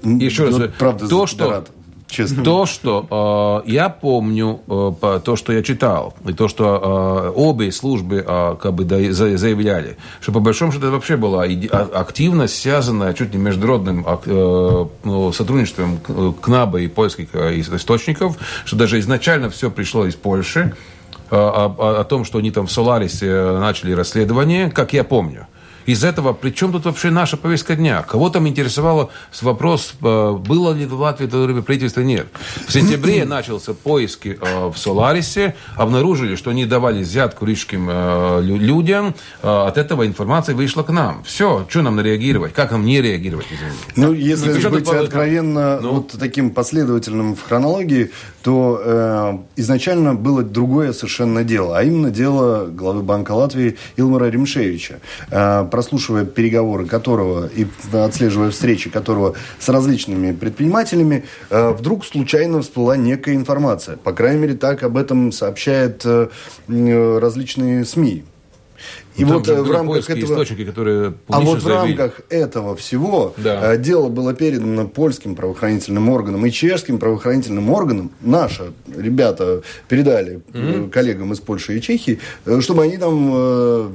еще 0.03 0.45
раз, 0.45 0.59
ну, 0.59 0.69
правда, 0.79 1.09
то, 1.09 1.27
что... 1.27 1.51
Рад 1.51 1.71
честно. 2.13 2.45
То, 2.45 2.67
что 2.67 3.63
э, 3.67 3.71
я 3.71 3.89
помню, 3.89 4.61
э, 4.69 5.21
то, 5.25 5.37
что 5.37 5.53
я 5.53 5.63
читал, 5.63 6.15
и 6.27 6.33
то, 6.33 6.49
что 6.49 7.33
э, 7.35 7.39
обе 7.39 7.73
службы 7.73 8.25
э, 8.27 8.57
как 8.61 8.75
бы 8.75 8.85
да, 8.85 8.97
заявляли, 9.13 9.97
что 10.21 10.33
по 10.33 10.41
большому 10.41 10.73
счету 10.73 10.87
это 10.87 10.93
вообще 10.93 11.17
была 11.17 11.45
а, 11.45 11.91
активность, 11.95 12.61
связанная 12.61 13.15
чуть 13.15 13.35
не 13.35 13.41
международным 13.41 14.07
э, 14.07 14.87
ну, 15.05 15.33
сотрудничеством 15.33 15.99
КНАБа 16.41 16.79
и 16.79 16.89
польских 16.89 17.29
э, 17.33 17.59
источников, 17.61 18.37
что 18.65 18.77
даже 18.77 18.99
изначально 19.01 19.51
все 19.51 19.71
пришло 19.71 20.07
из 20.07 20.15
Польши, 20.15 20.75
э, 21.31 21.37
о, 21.37 22.01
о 22.01 22.05
том, 22.05 22.25
что 22.25 22.39
они 22.39 22.51
там 22.51 22.67
в 22.67 22.73
Соларисе 22.73 23.59
начали 23.59 23.93
расследование, 23.93 24.71
как 24.71 24.93
я 24.93 25.05
помню 25.05 25.47
из 25.87 26.05
этого, 26.05 26.33
при 26.33 26.51
чем 26.51 26.73
тут 26.73 26.85
вообще 26.85 27.11
наша 27.11 27.37
повестка 27.37 27.77
дня? 27.77 28.03
Кого 28.03 28.31
там 28.31 28.49
интересовало 28.49 29.11
вопрос, 29.41 29.95
э, 30.03 30.33
было 30.33 30.73
ли 30.73 30.87
в 30.87 30.95
Латвии 30.95 31.27
это 31.27 31.39
время 31.39 31.63
правительства? 31.63 32.01
Нет. 32.01 32.27
В 32.67 32.73
сентябре 32.73 33.25
начался 33.27 33.75
поиски 33.75 34.39
э, 34.41 34.69
в 34.69 34.77
Соларисе, 34.77 35.55
обнаружили, 35.77 36.37
что 36.37 36.51
они 36.51 36.67
давали 36.67 37.03
взятку 37.03 37.47
рижским 37.47 37.89
э, 37.91 38.41
людям, 38.43 39.15
от 39.43 39.77
этого 39.79 40.07
информация 40.07 40.55
вышла 40.55 40.83
к 40.83 40.91
нам. 40.91 41.23
Все, 41.25 41.67
что 41.69 41.83
нам 41.83 42.01
реагировать? 42.01 42.53
Как 42.53 42.71
нам 42.71 42.85
не 42.85 43.01
реагировать? 43.01 43.47
Извините? 43.47 43.79
Ну, 43.97 44.13
если 44.13 44.53
ну, 44.53 44.71
быть 44.71 44.89
откровенно 44.89 45.81
ну? 45.81 45.93
вот 45.95 46.15
таким 46.19 46.51
последовательным 46.51 47.35
в 47.35 47.43
хронологии, 47.43 48.11
то 48.43 48.81
э, 48.85 49.39
изначально 49.57 50.15
было 50.15 50.43
другое 50.43 50.93
совершенно 50.93 51.45
дело, 51.45 51.79
а 51.79 51.83
именно 51.83 52.11
дело 52.11 52.67
главы 52.67 53.03
Банка 53.03 53.33
Латвии 53.33 53.77
Илмара 53.97 54.27
Римшевича. 54.27 55.01
Э, 55.31 55.65
прослушивая 55.73 56.27
переговоры 56.27 56.85
которого 56.85 57.47
и 57.47 57.67
отслеживая 57.95 58.51
встречи 58.51 58.91
которого 58.91 59.35
с 59.59 59.71
различными 59.71 60.33
предпринимателями, 60.33 61.25
э, 61.49 61.71
вдруг 61.71 62.05
случайно 62.05 62.61
всплыла 62.61 62.99
некая 62.99 63.35
информация. 63.35 63.97
По 63.97 64.13
крайней 64.13 64.41
мере, 64.41 64.55
так 64.55 64.83
об 64.83 64.99
этом 64.99 65.33
сообщают 65.33 66.03
э, 66.05 66.29
различные 66.69 67.87
СМИ. 67.87 68.25
И 69.17 69.25
ну, 69.25 69.35
вот 69.35 69.49
в 69.49 69.71
рамках 69.71 70.11
этого... 70.11 70.33
источники, 70.33 70.65
которые 70.65 71.15
А 71.29 71.41
вот 71.41 71.63
в 71.63 71.69
рамках 71.69 72.21
этого 72.29 72.77
всего 72.77 73.33
да. 73.39 73.77
дело 73.79 74.09
было 74.09 74.35
передано 74.35 74.89
польским 74.89 75.37
правоохранительным 75.37 76.11
органам 76.11 76.45
и 76.45 76.51
чешским 76.51 76.99
правоохранительным 76.99 77.71
органам. 77.71 78.11
Наши 78.21 78.73
ребята 78.95 79.63
передали 79.89 80.43
mm-hmm. 80.53 80.91
коллегам 80.91 81.33
из 81.33 81.41
Польши 81.41 81.79
и 81.79 81.81
Чехии, 81.81 82.19
чтобы 82.61 82.83
они 82.83 82.97
там 82.99 83.93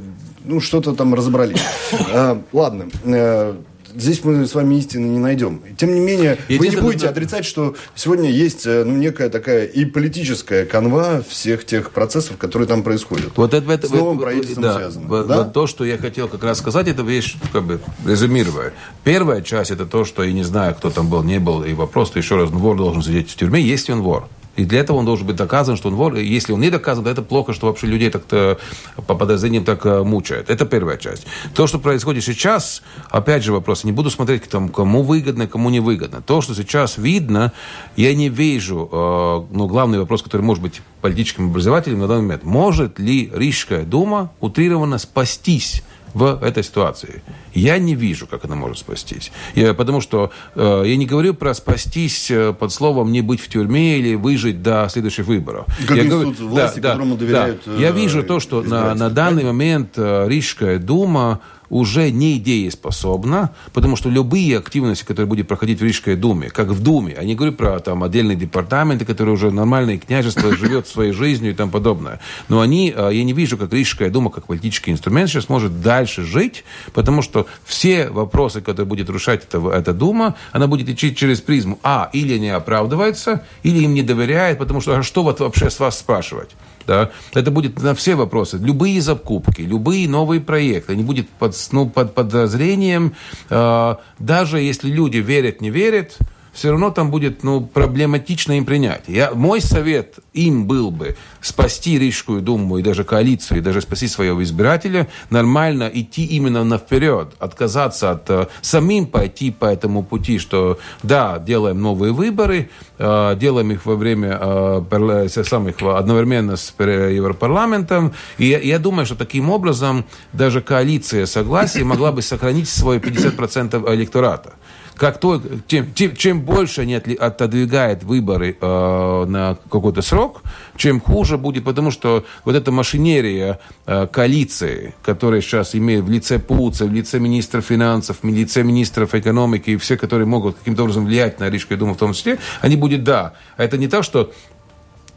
ну, 0.47 0.59
что-то 0.59 0.93
там 0.93 1.13
разобрались. 1.13 1.61
А, 2.13 2.41
ладно. 2.51 2.87
Э, 3.05 3.55
здесь 3.95 4.23
мы 4.23 4.45
с 4.45 4.53
вами 4.53 4.75
истины 4.75 5.05
не 5.05 5.19
найдем. 5.19 5.61
Тем 5.77 5.93
не 5.93 5.99
менее, 5.99 6.37
вы 6.49 6.67
не 6.67 6.75
будете 6.77 7.07
отрицать, 7.07 7.45
что 7.45 7.75
сегодня 7.95 8.29
есть 8.29 8.65
э, 8.65 8.83
ну, 8.83 8.95
некая 8.95 9.29
такая 9.29 9.65
и 9.65 9.85
политическая 9.85 10.65
канва 10.65 11.23
всех 11.27 11.65
тех 11.65 11.91
процессов, 11.91 12.37
которые 12.37 12.67
там 12.67 12.83
происходят. 12.83 13.31
Вот 13.35 13.53
это, 13.53 13.71
это, 13.71 13.87
с 13.87 13.91
новым 13.91 14.19
правительством 14.19 14.63
да, 14.63 14.75
связано. 14.75 15.07
Вот, 15.07 15.27
да? 15.27 15.37
вот 15.37 15.53
то, 15.53 15.67
что 15.67 15.85
я 15.85 15.97
хотел 15.97 16.27
как 16.27 16.43
раз 16.43 16.59
сказать, 16.59 16.87
это 16.87 17.01
вещь, 17.03 17.35
как 17.51 17.63
бы, 17.63 17.79
резюмируя. 18.05 18.73
Первая 19.03 19.41
часть, 19.41 19.71
это 19.71 19.85
то, 19.85 20.05
что 20.05 20.23
я 20.23 20.31
не 20.31 20.43
знаю, 20.43 20.75
кто 20.75 20.89
там 20.89 21.09
был, 21.09 21.23
не 21.23 21.39
был, 21.39 21.63
и 21.63 21.73
вопрос, 21.73 22.11
то 22.11 22.19
еще 22.19 22.35
раз, 22.35 22.49
вор 22.49 22.77
должен 22.77 23.01
сидеть 23.01 23.31
в 23.31 23.35
тюрьме, 23.35 23.61
если 23.61 23.91
он 23.91 24.01
вор. 24.01 24.27
И 24.57 24.65
для 24.65 24.79
этого 24.79 24.97
он 24.97 25.05
должен 25.05 25.25
быть 25.25 25.35
доказан, 25.35 25.77
что 25.77 25.87
он 25.87 25.95
вор. 25.95 26.15
Если 26.15 26.51
он 26.51 26.59
не 26.59 26.69
доказан, 26.69 27.03
то 27.03 27.09
это 27.09 27.21
плохо, 27.21 27.53
что 27.53 27.67
вообще 27.67 27.87
людей 27.87 28.09
так-то 28.09 28.57
по 29.05 29.15
подозрениям 29.15 29.63
так 29.63 29.85
э, 29.85 30.03
мучают. 30.03 30.49
Это 30.49 30.65
первая 30.65 30.97
часть. 30.97 31.27
То, 31.53 31.67
что 31.67 31.77
происходит 31.79 32.23
сейчас, 32.23 32.81
опять 33.09 33.43
же 33.43 33.53
вопрос, 33.53 33.83
не 33.83 33.91
буду 33.91 34.09
смотреть, 34.09 34.49
там, 34.49 34.69
кому 34.69 35.03
выгодно, 35.03 35.47
кому 35.47 35.69
не 35.69 35.79
выгодно. 35.79 36.21
То, 36.21 36.41
что 36.41 36.55
сейчас 36.55 36.97
видно, 36.97 37.53
я 37.95 38.15
не 38.15 38.29
вижу, 38.29 38.89
э, 38.91 39.55
ну, 39.55 39.67
главный 39.67 39.99
вопрос, 39.99 40.23
который 40.23 40.41
может 40.41 40.63
быть 40.63 40.81
политическим 41.01 41.51
образователем 41.51 41.99
на 41.99 42.07
данный 42.07 42.23
момент. 42.23 42.43
Может 42.43 42.97
ли 42.97 43.31
Рижская 43.33 43.83
дума 43.83 44.31
утрированно 44.39 44.97
спастись 44.97 45.83
в 46.17 46.43
этой 46.43 46.63
ситуации. 46.63 47.21
Я 47.53 47.77
не 47.77 47.93
вижу, 47.93 48.25
как 48.25 48.45
она 48.45 48.55
может 48.55 48.79
спастись. 48.79 49.31
Я, 49.53 49.75
потому 49.75 50.01
что 50.01 50.31
э, 50.55 50.83
я 50.85 50.97
не 50.97 51.05
говорю 51.05 51.35
про 51.35 51.53
спастись 51.53 52.31
э, 52.31 52.53
под 52.53 52.73
словом 52.73 53.11
не 53.11 53.21
быть 53.21 53.39
в 53.39 53.47
тюрьме 53.47 53.99
или 53.99 54.15
выжить 54.15 54.63
до 54.63 54.87
следующих 54.89 55.27
выборов. 55.27 55.67
Как 55.87 55.97
я 55.97 56.05
говорю, 56.05 56.31
власти, 56.31 56.79
да, 56.79 56.89
которому 56.89 57.17
доверяют. 57.17 57.61
Да. 57.65 57.75
Я 57.75 57.91
вижу 57.91 58.23
то, 58.23 58.39
что 58.39 58.63
на, 58.63 58.95
на 58.95 59.09
данный 59.11 59.43
момент 59.43 59.89
э, 59.97 60.27
Рижская 60.27 60.79
дума 60.79 61.39
уже 61.69 62.11
не 62.11 62.39
дееспособна, 62.39 63.51
потому 63.73 63.95
что 63.95 64.09
любые 64.09 64.57
активности, 64.57 65.03
которые 65.03 65.27
будут 65.27 65.47
проходить 65.47 65.79
в 65.79 65.83
Рижской 65.83 66.15
думе, 66.15 66.49
как 66.49 66.69
в 66.69 66.81
думе, 66.81 67.15
я 67.17 67.23
не 67.23 67.35
говорю 67.35 67.53
про 67.53 67.79
там 67.79 68.03
отдельные 68.03 68.37
департаменты, 68.37 69.05
которые 69.05 69.33
уже 69.33 69.51
нормальное 69.51 69.97
княжество 69.97 70.55
живет 70.55 70.87
своей 70.87 71.11
жизнью 71.11 71.51
и 71.51 71.55
тому 71.55 71.71
подобное, 71.71 72.19
но 72.47 72.61
они, 72.61 72.93
а, 72.95 73.09
я 73.09 73.23
не 73.23 73.33
вижу, 73.33 73.57
как 73.57 73.73
Рижская 73.73 74.09
дума, 74.09 74.31
как 74.31 74.47
политический 74.47 74.91
инструмент 74.91 75.29
сейчас 75.29 75.49
может 75.49 75.81
дальше 75.81 76.23
жить, 76.23 76.63
потому 76.93 77.21
что 77.21 77.47
все 77.65 78.09
вопросы, 78.09 78.61
которые 78.61 78.87
будет 78.87 79.09
решать 79.09 79.43
эта, 79.43 79.65
эта 79.69 79.93
дума, 79.93 80.35
она 80.51 80.67
будет 80.67 80.89
идти 80.89 81.15
через 81.15 81.41
призму, 81.41 81.79
а, 81.83 82.09
или 82.13 82.37
не 82.37 82.49
оправдывается, 82.49 83.43
или 83.63 83.83
им 83.83 83.93
не 83.93 84.03
доверяет, 84.03 84.57
потому 84.57 84.81
что 84.81 84.97
а 84.97 85.03
что 85.03 85.23
вот 85.23 85.39
вообще 85.39 85.69
с 85.69 85.79
вас 85.79 85.99
спрашивать? 85.99 86.49
Да, 86.87 87.11
это 87.33 87.51
будет 87.51 87.81
на 87.83 87.93
все 87.93 88.15
вопросы, 88.15 88.57
любые 88.57 89.01
закупки, 89.01 89.61
любые 89.61 90.07
новые 90.07 90.41
проекты, 90.41 90.93
они 90.93 91.03
будут 91.03 91.29
под, 91.29 91.53
ну, 91.71 91.87
под 91.89 92.15
подозрением, 92.15 93.13
э, 93.49 93.95
даже 94.19 94.59
если 94.59 94.89
люди 94.89 95.17
верят, 95.17 95.61
не 95.61 95.69
верят, 95.69 96.17
все 96.57 96.71
равно 96.71 96.89
там 96.89 97.11
будет 97.11 97.43
ну, 97.43 97.61
проблематично 97.61 98.57
им 98.57 98.65
принять. 98.65 99.03
Я, 99.05 99.31
мой 99.35 99.61
совет 99.61 100.15
им 100.33 100.65
был 100.65 100.89
бы 100.89 101.15
спасти 101.39 101.99
Рижскую 101.99 102.41
думу 102.41 102.79
и 102.79 102.81
даже 102.81 103.03
коалицию, 103.03 103.59
и 103.59 103.61
даже 103.61 103.81
спасти 103.81 104.07
своего 104.07 104.41
избирателя, 104.41 105.07
нормально 105.29 105.87
идти 105.93 106.25
именно 106.25 106.63
на 106.63 106.79
вперед, 106.79 107.35
отказаться 107.37 108.09
от 108.09 108.29
э, 108.31 108.47
самим 108.61 109.05
пойти 109.05 109.51
по 109.51 109.65
этому 109.65 110.01
пути, 110.01 110.39
что 110.39 110.79
да, 111.03 111.37
делаем 111.37 111.79
новые 111.79 112.11
выборы, 112.11 112.71
э, 112.97 113.35
делаем 113.39 113.71
их 113.71 113.85
во 113.85 113.95
время 113.95 114.39
э, 114.41 115.27
самых 115.29 115.75
одновременно 115.83 116.55
с 116.55 116.73
Европарламентом, 116.79 118.13
и 118.39 118.47
я, 118.47 118.57
я 118.57 118.79
думаю, 118.79 119.05
что 119.05 119.13
таким 119.13 119.51
образом 119.51 120.05
даже 120.33 120.61
коалиция 120.61 121.27
согласия 121.27 121.83
могла 121.83 122.11
бы 122.11 122.23
сохранить 122.23 122.67
свой 122.67 122.97
50% 122.97 123.93
электората 123.93 124.53
как 124.97 125.19
то, 125.19 125.41
тем, 125.67 125.93
тем, 125.93 126.15
чем 126.15 126.41
больше 126.41 126.81
они 126.81 126.95
отодвигают 126.95 128.03
выборы 128.03 128.57
э, 128.59 129.25
на 129.27 129.57
какой-то 129.69 130.01
срок, 130.01 130.41
чем 130.75 130.99
хуже 130.99 131.37
будет, 131.37 131.63
потому 131.63 131.91
что 131.91 132.25
вот 132.45 132.55
эта 132.55 132.71
машинерия 132.71 133.59
э, 133.85 134.07
коалиции, 134.07 134.95
которая 135.03 135.41
сейчас 135.41 135.75
имеет 135.75 136.03
в 136.03 136.09
лице 136.09 136.39
Пуца, 136.39 136.85
в 136.85 136.93
лице 136.93 137.19
министра 137.19 137.61
финансов, 137.61 138.17
в 138.21 138.27
лице 138.27 138.63
министров 138.63 139.13
экономики 139.13 139.71
и 139.71 139.77
все, 139.77 139.97
которые 139.97 140.25
могут 140.25 140.57
каким-то 140.57 140.83
образом 140.83 141.05
влиять 141.05 141.39
на 141.39 141.49
Рижскую 141.49 141.77
думу 141.77 141.93
в 141.93 141.97
том 141.97 142.13
числе, 142.13 142.39
они 142.61 142.75
будут 142.75 143.03
да. 143.03 143.33
А 143.55 143.63
это 143.63 143.77
не 143.77 143.87
то, 143.87 144.01
что 144.03 144.31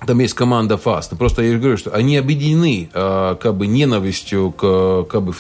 там 0.06 0.18
есть 0.18 0.34
команда 0.34 0.76
ФАС. 0.76 1.08
Просто 1.08 1.42
я 1.42 1.58
говорю, 1.58 1.76
что 1.76 1.90
они 1.90 2.16
объединены 2.16 2.88
э, 2.92 3.36
как 3.40 3.54
бы 3.54 3.66
ненавистью 3.66 4.50
к 4.52 5.04
как 5.10 5.22
бы, 5.22 5.34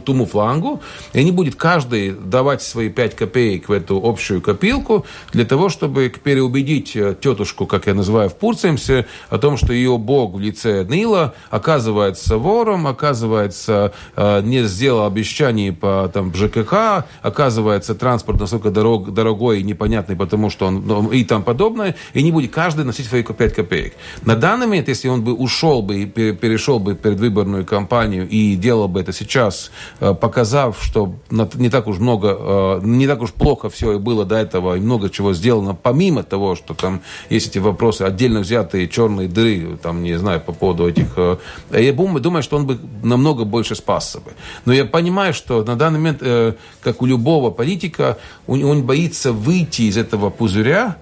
тому 0.00 0.26
флангу, 0.26 0.80
и 1.12 1.18
они 1.18 1.32
будут 1.32 1.56
каждый 1.56 2.12
давать 2.12 2.62
свои 2.62 2.88
5 2.88 3.16
копеек 3.16 3.68
в 3.68 3.72
эту 3.72 4.00
общую 4.02 4.40
копилку 4.40 5.04
для 5.32 5.44
того, 5.44 5.68
чтобы 5.68 6.08
переубедить 6.08 6.94
э, 6.94 7.16
тетушку, 7.20 7.66
как 7.66 7.86
я 7.86 7.94
называю 7.94 8.30
в 8.30 8.36
Пурцемсе, 8.36 9.06
о 9.30 9.38
том, 9.38 9.56
что 9.56 9.72
ее 9.72 9.98
бог 9.98 10.34
в 10.34 10.40
лице 10.40 10.86
Нила 10.88 11.34
оказывается 11.50 12.38
вором, 12.38 12.86
оказывается 12.86 13.92
э, 14.16 14.42
не 14.42 14.64
сделал 14.64 15.06
обещаний 15.06 15.72
по 15.72 16.08
там, 16.12 16.32
ЖКХ, 16.34 17.04
оказывается 17.22 17.94
транспорт 17.94 18.40
настолько 18.40 18.70
дорог, 18.70 19.12
дорогой 19.12 19.60
и 19.60 19.62
непонятный, 19.64 20.14
потому 20.14 20.50
что 20.50 20.66
он 20.66 20.86
ну, 20.86 21.10
и 21.10 21.24
там 21.24 21.42
подобное, 21.42 21.96
и 22.12 22.22
не 22.22 22.30
будет 22.30 22.52
каждый 22.52 22.84
носить 22.84 23.06
свои 23.06 23.22
5 23.22 23.54
копеек. 23.54 23.94
На 24.22 24.36
данный 24.36 24.66
момент, 24.66 24.88
если 24.88 25.08
он 25.08 25.22
бы 25.22 25.32
ушел 25.32 25.82
бы 25.82 26.02
и 26.02 26.06
перешел 26.06 26.78
бы 26.78 26.94
предвыборную 26.94 27.64
кампанию 27.64 28.28
и 28.28 28.56
делал 28.56 28.88
бы 28.88 29.00
это 29.00 29.12
сейчас, 29.12 29.70
э, 30.00 30.14
показав, 30.14 30.82
что 30.82 31.14
не 31.30 31.70
так 31.70 31.86
уж 31.86 31.98
много, 31.98 32.36
э, 32.38 32.80
не 32.82 33.06
так 33.06 33.22
уж 33.22 33.32
плохо 33.32 33.68
все 33.68 33.92
и 33.92 33.98
было 33.98 34.24
до 34.24 34.36
этого, 34.36 34.76
и 34.76 34.80
много 34.80 35.10
чего 35.10 35.34
сделано, 35.34 35.74
помимо 35.74 36.22
того, 36.22 36.54
что 36.56 36.74
там 36.74 37.00
есть 37.30 37.48
эти 37.48 37.58
вопросы 37.58 38.02
отдельно 38.02 38.40
взятые 38.40 38.88
черные 38.88 39.28
дыры, 39.28 39.76
там, 39.82 40.02
не 40.02 40.18
знаю, 40.18 40.40
по 40.40 40.52
поводу 40.52 40.88
этих... 40.88 41.12
Э, 41.16 41.36
я 41.70 41.92
думаю, 41.92 42.42
что 42.42 42.56
он 42.56 42.66
бы 42.66 42.78
намного 43.02 43.44
больше 43.44 43.74
спасся 43.74 44.20
бы. 44.20 44.32
Но 44.64 44.72
я 44.72 44.84
понимаю, 44.84 45.34
что 45.34 45.64
на 45.64 45.76
данный 45.76 45.98
момент, 45.98 46.22
как 46.80 47.02
у 47.02 47.06
любого 47.06 47.50
политика, 47.50 48.18
он 48.46 48.82
боится 48.82 49.32
выйти 49.32 49.82
из 49.82 49.96
этого 49.96 50.30
пузыря, 50.30 50.96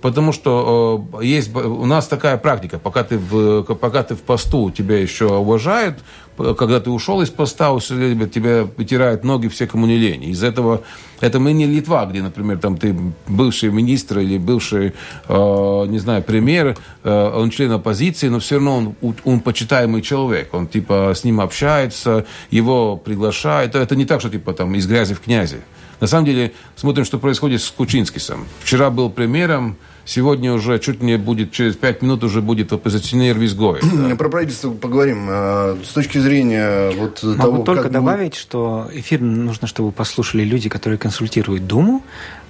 Потому 0.00 0.32
что 0.32 1.04
э, 1.20 1.24
есть, 1.24 1.54
у 1.54 1.86
нас 1.86 2.06
такая 2.06 2.36
практика, 2.36 2.78
пока 2.78 3.02
ты, 3.02 3.18
в, 3.18 3.62
пока 3.62 4.02
ты 4.02 4.14
в 4.14 4.22
посту, 4.22 4.70
тебя 4.70 4.98
еще 4.98 5.26
уважают, 5.26 5.98
когда 6.36 6.80
ты 6.80 6.90
ушел 6.90 7.20
из 7.20 7.30
поста, 7.30 7.76
тебя 7.80 8.68
вытирают 8.76 9.24
ноги 9.24 9.48
все, 9.48 9.66
кому 9.66 9.86
не 9.86 9.96
лень. 9.96 10.24
Из 10.24 10.42
этого, 10.42 10.82
это 11.20 11.40
мы 11.40 11.52
не 11.52 11.66
Литва, 11.66 12.06
где, 12.06 12.22
например, 12.22 12.58
там 12.58 12.76
ты 12.76 12.96
бывший 13.26 13.70
министр 13.70 14.20
или 14.20 14.38
бывший, 14.38 14.92
э, 15.28 15.86
не 15.88 15.98
знаю, 15.98 16.22
премьер, 16.22 16.76
э, 17.02 17.32
он 17.34 17.50
член 17.50 17.72
оппозиции, 17.72 18.28
но 18.28 18.38
все 18.38 18.56
равно 18.56 18.94
он, 19.02 19.16
он 19.24 19.40
почитаемый 19.40 20.02
человек. 20.02 20.54
Он, 20.54 20.68
типа, 20.68 21.12
с 21.14 21.24
ним 21.24 21.40
общается, 21.40 22.24
его 22.50 22.96
приглашают. 22.96 23.74
Это 23.74 23.96
не 23.96 24.04
так, 24.04 24.20
что, 24.20 24.30
типа, 24.30 24.52
там, 24.52 24.74
из 24.74 24.86
грязи 24.86 25.14
в 25.14 25.20
князи. 25.20 25.58
На 26.00 26.06
самом 26.06 26.26
деле, 26.26 26.52
смотрим, 26.76 27.04
что 27.04 27.18
происходит 27.18 27.60
с 27.60 27.70
Кучинскисом. 27.70 28.46
Вчера 28.62 28.90
был 28.90 29.10
премьером, 29.10 29.76
сегодня 30.04 30.52
уже 30.52 30.78
чуть 30.78 31.02
не 31.02 31.18
будет, 31.18 31.52
через 31.52 31.76
пять 31.76 32.02
минут 32.02 32.24
уже 32.24 32.40
будет 32.40 32.72
оппозиционер 32.72 33.38
в 33.38 33.44
изгое. 33.44 33.80
Да. 33.98 34.16
Про 34.16 34.28
правительство 34.28 34.70
поговорим. 34.70 35.26
А, 35.28 35.78
с 35.84 35.92
точки 35.92 36.18
зрения 36.18 36.90
вот 36.90 37.22
Могу 37.22 37.36
того, 37.36 37.62
только 37.64 37.82
как 37.84 37.92
добавить, 37.92 38.34
мы... 38.34 38.38
что 38.38 38.88
эфир 38.92 39.20
нужно, 39.20 39.66
чтобы 39.66 39.92
послушали 39.92 40.44
люди, 40.44 40.68
которые 40.68 40.98
консультируют 40.98 41.66
Думу. 41.66 42.02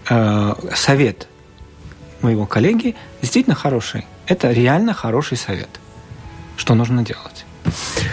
А, 0.08 0.56
совет 0.74 1.28
моего 2.20 2.46
коллеги 2.46 2.96
действительно 3.22 3.56
хороший. 3.56 4.06
Это 4.26 4.52
реально 4.52 4.92
хороший 4.92 5.36
совет. 5.36 5.68
Что 6.56 6.74
нужно 6.74 7.04
делать? 7.04 7.37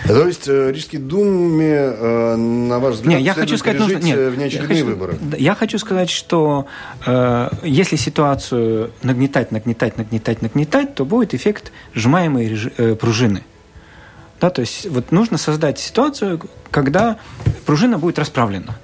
То 0.08 0.28
есть 0.28 0.48
э, 0.48 0.72
Рижской 0.72 1.00
думе, 1.00 1.74
э, 1.74 2.36
на 2.36 2.80
ваш 2.80 2.96
взгляд, 2.96 3.16
нет, 3.16 3.22
я 3.22 3.34
хочу 3.34 3.58
сказать, 3.58 3.80
нужно, 3.80 3.98
нет, 3.98 4.18
э, 4.18 4.30
внеочередные 4.30 4.80
я 4.80 4.86
выборы? 4.86 5.18
Я 5.38 5.56
хочу 5.56 5.80
сказать, 5.80 6.10
что 6.10 6.68
э, 7.06 7.50
если 7.64 7.96
ситуацию 7.96 8.92
нагнетать, 9.04 9.52
нагнетать, 9.52 9.98
нагнетать, 9.98 10.42
нагнетать, 10.42 10.96
то 10.96 11.06
будет 11.06 11.34
эффект 11.34 11.72
сжимаемой 11.94 12.48
режи, 12.48 12.72
э, 12.78 12.96
пружины. 12.96 13.44
Да, 14.42 14.50
то 14.50 14.62
есть 14.62 14.88
вот 14.90 15.12
нужно 15.12 15.38
создать 15.38 15.80
ситуацию, 15.80 16.40
когда 16.70 17.18
пружина 17.66 17.98
будет 17.98 18.20
расправлена. 18.20 18.76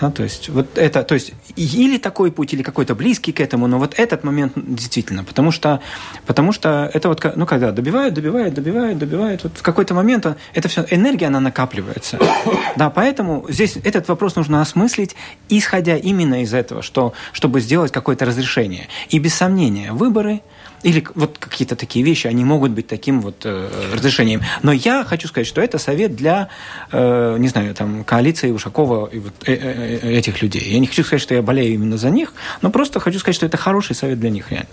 Да, 0.00 0.10
то 0.10 0.22
есть 0.22 0.48
вот 0.48 0.76
это, 0.76 1.02
то 1.02 1.14
есть 1.14 1.32
или 1.56 1.98
такой 1.98 2.30
путь, 2.30 2.52
или 2.54 2.62
какой-то 2.62 2.94
близкий 2.94 3.32
к 3.32 3.40
этому, 3.40 3.66
но 3.66 3.78
вот 3.78 3.98
этот 3.98 4.24
момент 4.24 4.52
действительно, 4.56 5.24
потому 5.24 5.50
что, 5.50 5.80
потому 6.26 6.52
что 6.52 6.90
это 6.92 7.08
вот, 7.08 7.24
ну, 7.36 7.46
когда 7.46 7.72
добивают, 7.72 8.14
добивают, 8.14 8.54
добивают, 8.54 8.98
добивают, 8.98 9.44
вот 9.44 9.58
в 9.58 9.62
какой-то 9.62 9.94
момент 9.94 10.26
это 10.54 10.68
все, 10.68 10.84
энергия, 10.90 11.26
она 11.26 11.40
накапливается. 11.40 12.18
Да, 12.76 12.90
поэтому 12.90 13.46
здесь 13.48 13.76
этот 13.76 14.06
вопрос 14.08 14.36
нужно 14.36 14.60
осмыслить, 14.60 15.16
исходя 15.48 15.96
именно 15.96 16.42
из 16.42 16.52
этого, 16.52 16.82
что, 16.82 17.14
чтобы 17.32 17.60
сделать 17.60 17.90
какое-то 17.90 18.26
разрешение. 18.26 18.88
И 19.08 19.18
без 19.18 19.34
сомнения, 19.34 19.92
выборы– 19.92 20.42
Или 20.86 21.04
вот 21.16 21.38
какие-то 21.38 21.74
такие 21.74 22.04
вещи, 22.04 22.28
они 22.28 22.44
могут 22.44 22.70
быть 22.70 22.86
таким 22.86 23.20
вот 23.20 23.44
э, 23.44 23.68
разрешением. 23.92 24.42
Но 24.62 24.70
я 24.70 25.02
хочу 25.02 25.26
сказать, 25.26 25.48
что 25.48 25.60
это 25.60 25.78
совет 25.78 26.14
для, 26.14 26.48
э, 26.92 27.36
не 27.40 27.48
знаю, 27.48 27.74
там, 27.74 28.04
коалиции 28.04 28.52
Ушакова 28.52 29.10
и 29.12 29.18
вот 29.18 29.32
э, 29.46 29.54
э, 29.54 29.98
э 30.02 30.18
этих 30.18 30.42
людей. 30.42 30.62
Я 30.62 30.78
не 30.78 30.86
хочу 30.86 31.02
сказать, 31.02 31.22
что 31.22 31.34
я 31.34 31.42
болею 31.42 31.74
именно 31.74 31.96
за 31.96 32.10
них, 32.10 32.32
но 32.62 32.70
просто 32.70 33.00
хочу 33.00 33.18
сказать, 33.18 33.34
что 33.34 33.46
это 33.46 33.56
хороший 33.56 33.96
совет 33.96 34.20
для 34.20 34.30
них, 34.30 34.52
реально. 34.52 34.68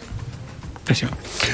Спасибо. 0.85 1.11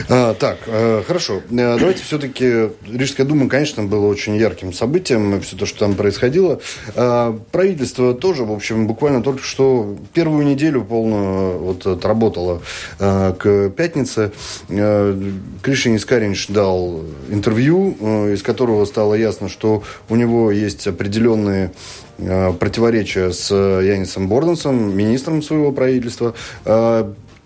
А, 0.09 0.33
так, 0.33 0.57
э, 0.65 1.03
хорошо. 1.05 1.41
Э, 1.51 1.77
давайте 1.79 2.01
все-таки... 2.03 2.69
Рижская 2.91 3.27
дума, 3.27 3.47
конечно, 3.47 3.83
было 3.83 4.07
очень 4.07 4.35
ярким 4.35 4.73
событием, 4.73 5.39
все 5.41 5.55
то, 5.55 5.67
что 5.67 5.79
там 5.79 5.93
происходило. 5.93 6.59
А, 6.95 7.39
правительство 7.51 8.15
тоже, 8.15 8.43
в 8.43 8.51
общем, 8.51 8.87
буквально 8.87 9.21
только 9.21 9.43
что 9.43 9.97
первую 10.13 10.45
неделю 10.45 10.83
полную 10.83 11.59
вот 11.59 11.85
отработало 11.85 12.63
а, 12.99 13.33
к 13.33 13.69
пятнице. 13.69 14.31
А, 14.69 15.31
Кришин 15.61 15.95
Искаринч 15.95 16.47
дал 16.47 17.03
интервью, 17.29 17.95
а, 18.01 18.33
из 18.33 18.41
которого 18.41 18.83
стало 18.85 19.13
ясно, 19.13 19.47
что 19.47 19.83
у 20.09 20.15
него 20.15 20.51
есть 20.51 20.87
определенные 20.87 21.71
противоречия 22.59 23.31
с 23.31 23.53
Янисом 23.53 24.27
Борденсом, 24.27 24.97
министром 24.97 25.41
своего 25.41 25.71
правительства. 25.71 26.35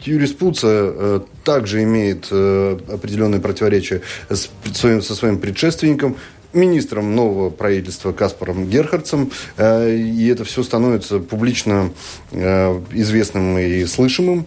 Юрис 0.05 0.33
Пуца 0.33 0.67
э, 0.69 1.19
также 1.43 1.83
имеет 1.83 2.27
э, 2.31 2.77
определенные 2.91 3.41
противоречия 3.41 4.01
с, 4.29 4.49
своим, 4.73 5.01
со 5.01 5.15
своим 5.15 5.39
предшественником, 5.39 6.17
министром 6.53 7.15
нового 7.15 7.49
правительства 7.49 8.11
Каспаром 8.11 8.69
Герхардцем, 8.69 9.31
э, 9.57 9.95
и 9.95 10.27
это 10.27 10.43
все 10.43 10.61
становится 10.63 11.19
публично 11.19 11.91
известным 12.31 13.57
и 13.57 13.85
слышимым. 13.85 14.45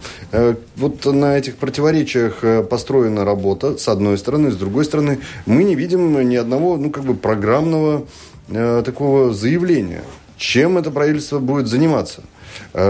Вот 0.77 1.05
на 1.05 1.37
этих 1.37 1.57
противоречиях 1.57 2.67
построена 2.69 3.25
работа, 3.25 3.77
с 3.77 3.87
одной 3.87 4.17
стороны, 4.17 4.51
с 4.51 4.55
другой 4.55 4.85
стороны, 4.85 5.19
мы 5.45 5.63
не 5.63 5.75
видим 5.75 6.17
ни 6.29 6.35
одного, 6.35 6.77
ну, 6.77 6.91
как 6.91 7.03
бы 7.03 7.13
программного 7.13 8.05
такого 8.47 9.33
заявления, 9.33 10.03
чем 10.37 10.77
это 10.77 10.91
правительство 10.91 11.39
будет 11.39 11.67
заниматься– 11.67 12.23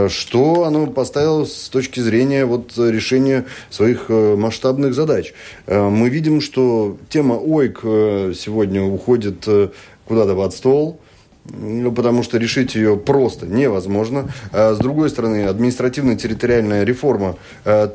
что 0.09 0.63
оно 0.65 0.87
поставило 0.87 1.45
с 1.45 1.69
точки 1.69 1.99
зрения 1.99 2.45
вот 2.45 2.73
решения 2.77 3.45
своих 3.69 4.05
э, 4.09 4.35
масштабных 4.35 4.93
задач. 4.93 5.33
Э, 5.65 5.89
мы 5.89 6.09
видим, 6.09 6.41
что 6.41 6.97
тема 7.09 7.35
ОИК 7.35 7.79
сегодня 8.35 8.83
уходит 8.83 9.47
куда-то 10.05 10.35
под 10.35 10.53
стол, 10.53 10.99
потому 11.95 12.23
что 12.23 12.37
решить 12.37 12.75
ее 12.75 12.97
просто 12.97 13.45
невозможно. 13.45 14.29
С 14.51 14.77
другой 14.77 15.09
стороны, 15.09 15.45
административно-территориальная 15.45 16.83
реформа 16.83 17.35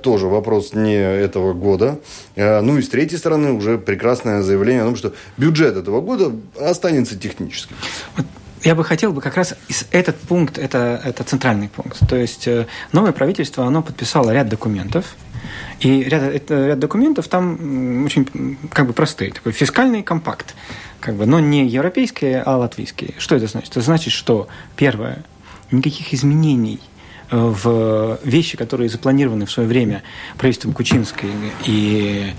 тоже 0.02 0.26
вопрос 0.26 0.74
не 0.74 0.94
этого 0.94 1.52
года. 1.52 1.98
Ну 2.36 2.78
и 2.78 2.82
с 2.82 2.88
третьей 2.88 3.18
стороны, 3.18 3.52
уже 3.52 3.78
прекрасное 3.78 4.42
заявление 4.42 4.82
о 4.82 4.86
том, 4.86 4.96
что 4.96 5.12
бюджет 5.36 5.76
этого 5.76 6.00
года 6.00 6.32
останется 6.58 7.18
техническим 7.18 7.76
я 8.64 8.74
бы 8.74 8.84
хотел 8.84 9.12
бы 9.12 9.20
как 9.20 9.36
раз 9.36 9.54
этот 9.90 10.18
пункт, 10.18 10.58
это, 10.58 11.00
это 11.04 11.24
центральный 11.24 11.68
пункт. 11.68 11.98
То 12.08 12.16
есть 12.16 12.46
э, 12.46 12.66
новое 12.92 13.12
правительство, 13.12 13.66
оно 13.66 13.82
подписало 13.82 14.30
ряд 14.30 14.48
документов, 14.48 15.16
и 15.80 16.04
ряд, 16.04 16.22
это, 16.22 16.68
ряд 16.68 16.78
документов 16.78 17.28
там 17.28 18.04
очень 18.04 18.58
как 18.72 18.86
бы 18.86 18.92
простые. 18.92 19.32
Такой 19.32 19.52
фискальный 19.52 20.02
компакт, 20.02 20.54
как 21.00 21.16
бы, 21.16 21.26
но 21.26 21.40
не 21.40 21.66
европейские, 21.66 22.42
а 22.42 22.56
латвийские. 22.56 23.14
Что 23.18 23.34
это 23.36 23.46
значит? 23.46 23.70
Это 23.70 23.80
значит, 23.80 24.12
что 24.12 24.48
первое, 24.76 25.24
никаких 25.70 26.14
изменений 26.14 26.80
э, 27.30 27.36
в 27.36 28.20
вещи, 28.22 28.56
которые 28.56 28.88
запланированы 28.88 29.46
в 29.46 29.50
свое 29.50 29.68
время 29.68 30.02
правительством 30.38 30.72
Кучинской 30.72 31.30
и 31.66 32.32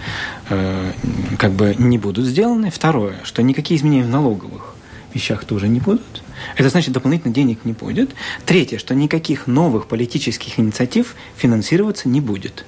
э, 0.49 0.91
как 1.37 1.51
бы 1.51 1.75
не 1.77 1.97
будут 1.97 2.25
сделаны. 2.25 2.71
Второе, 2.71 3.15
что 3.23 3.43
никакие 3.43 3.77
изменения 3.77 4.05
в 4.05 4.09
налоговых 4.09 4.72
вещах 5.13 5.45
тоже 5.45 5.67
не 5.67 5.79
будут. 5.79 6.23
Это 6.55 6.69
значит, 6.69 6.93
дополнительно 6.93 7.33
денег 7.33 7.65
не 7.65 7.73
будет. 7.73 8.11
Третье, 8.45 8.77
что 8.77 8.95
никаких 8.95 9.47
новых 9.47 9.87
политических 9.87 10.59
инициатив 10.59 11.15
финансироваться 11.37 12.09
не 12.09 12.21
будет. 12.21 12.65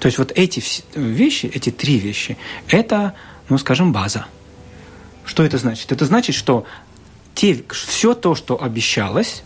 То 0.00 0.06
есть 0.06 0.18
вот 0.18 0.32
эти 0.34 0.62
вещи, 0.94 1.46
эти 1.46 1.70
три 1.70 1.98
вещи, 1.98 2.36
это, 2.68 3.14
ну, 3.48 3.58
скажем, 3.58 3.92
база. 3.92 4.26
Что 5.24 5.42
это 5.42 5.56
значит? 5.58 5.90
Это 5.92 6.04
значит, 6.04 6.36
что 6.36 6.66
те, 7.34 7.64
все 7.70 8.14
то, 8.14 8.34
что 8.34 8.62
обещалось, 8.62 9.42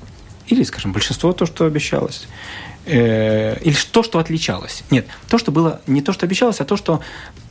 или, 0.48 0.62
скажем, 0.64 0.92
большинство 0.92 1.32
то, 1.32 1.46
что 1.46 1.64
обещалось, 1.64 2.26
э, 2.86 3.60
или 3.60 3.76
то, 3.92 4.02
что 4.02 4.18
отличалось. 4.18 4.82
Нет, 4.90 5.06
то, 5.28 5.38
что 5.38 5.52
было 5.52 5.80
не 5.86 6.02
то, 6.02 6.12
что 6.12 6.26
обещалось, 6.26 6.60
а 6.60 6.64
то, 6.64 6.76
что 6.76 7.00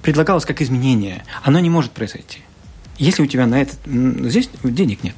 предлагалось 0.01 0.45
как 0.45 0.61
изменение, 0.61 1.23
оно 1.43 1.59
не 1.59 1.69
может 1.69 1.91
произойти. 1.91 2.39
Если 2.97 3.21
у 3.21 3.25
тебя 3.27 3.45
на 3.45 3.62
этот... 3.62 3.79
Здесь 3.86 4.49
денег 4.63 5.03
нет. 5.03 5.15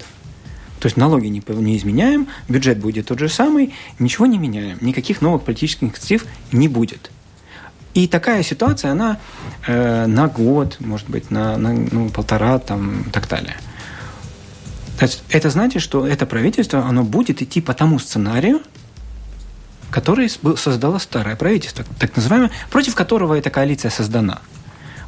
То 0.79 0.85
есть 0.85 0.97
налоги 0.97 1.27
не, 1.27 1.43
не 1.47 1.77
изменяем, 1.77 2.27
бюджет 2.47 2.79
будет 2.79 3.07
тот 3.07 3.19
же 3.19 3.29
самый, 3.29 3.73
ничего 3.99 4.25
не 4.25 4.37
меняем, 4.37 4.77
никаких 4.81 5.21
новых 5.21 5.43
политических 5.43 5.83
инициатив 5.83 6.25
не 6.51 6.67
будет. 6.67 7.11
И 7.93 8.07
такая 8.07 8.43
ситуация, 8.43 8.91
она 8.91 9.19
э, 9.67 10.05
на 10.05 10.27
год, 10.27 10.77
может 10.79 11.09
быть, 11.09 11.31
на, 11.31 11.57
на 11.57 11.73
ну, 11.73 12.09
полтора, 12.09 12.59
там, 12.59 13.01
и 13.01 13.09
так 13.09 13.27
далее. 13.27 13.57
Это 15.29 15.49
значит, 15.49 15.81
что 15.81 16.05
это 16.05 16.25
правительство, 16.25 16.85
оно 16.85 17.03
будет 17.03 17.41
идти 17.41 17.61
по 17.61 17.73
тому 17.73 17.99
сценарию, 17.99 18.61
который 19.91 20.29
создало 20.29 20.97
старое 20.99 21.35
правительство, 21.35 21.83
так 21.99 22.15
называемое, 22.15 22.51
против 22.69 22.95
которого 22.95 23.33
эта 23.33 23.49
коалиция 23.49 23.91
создана– 23.91 24.39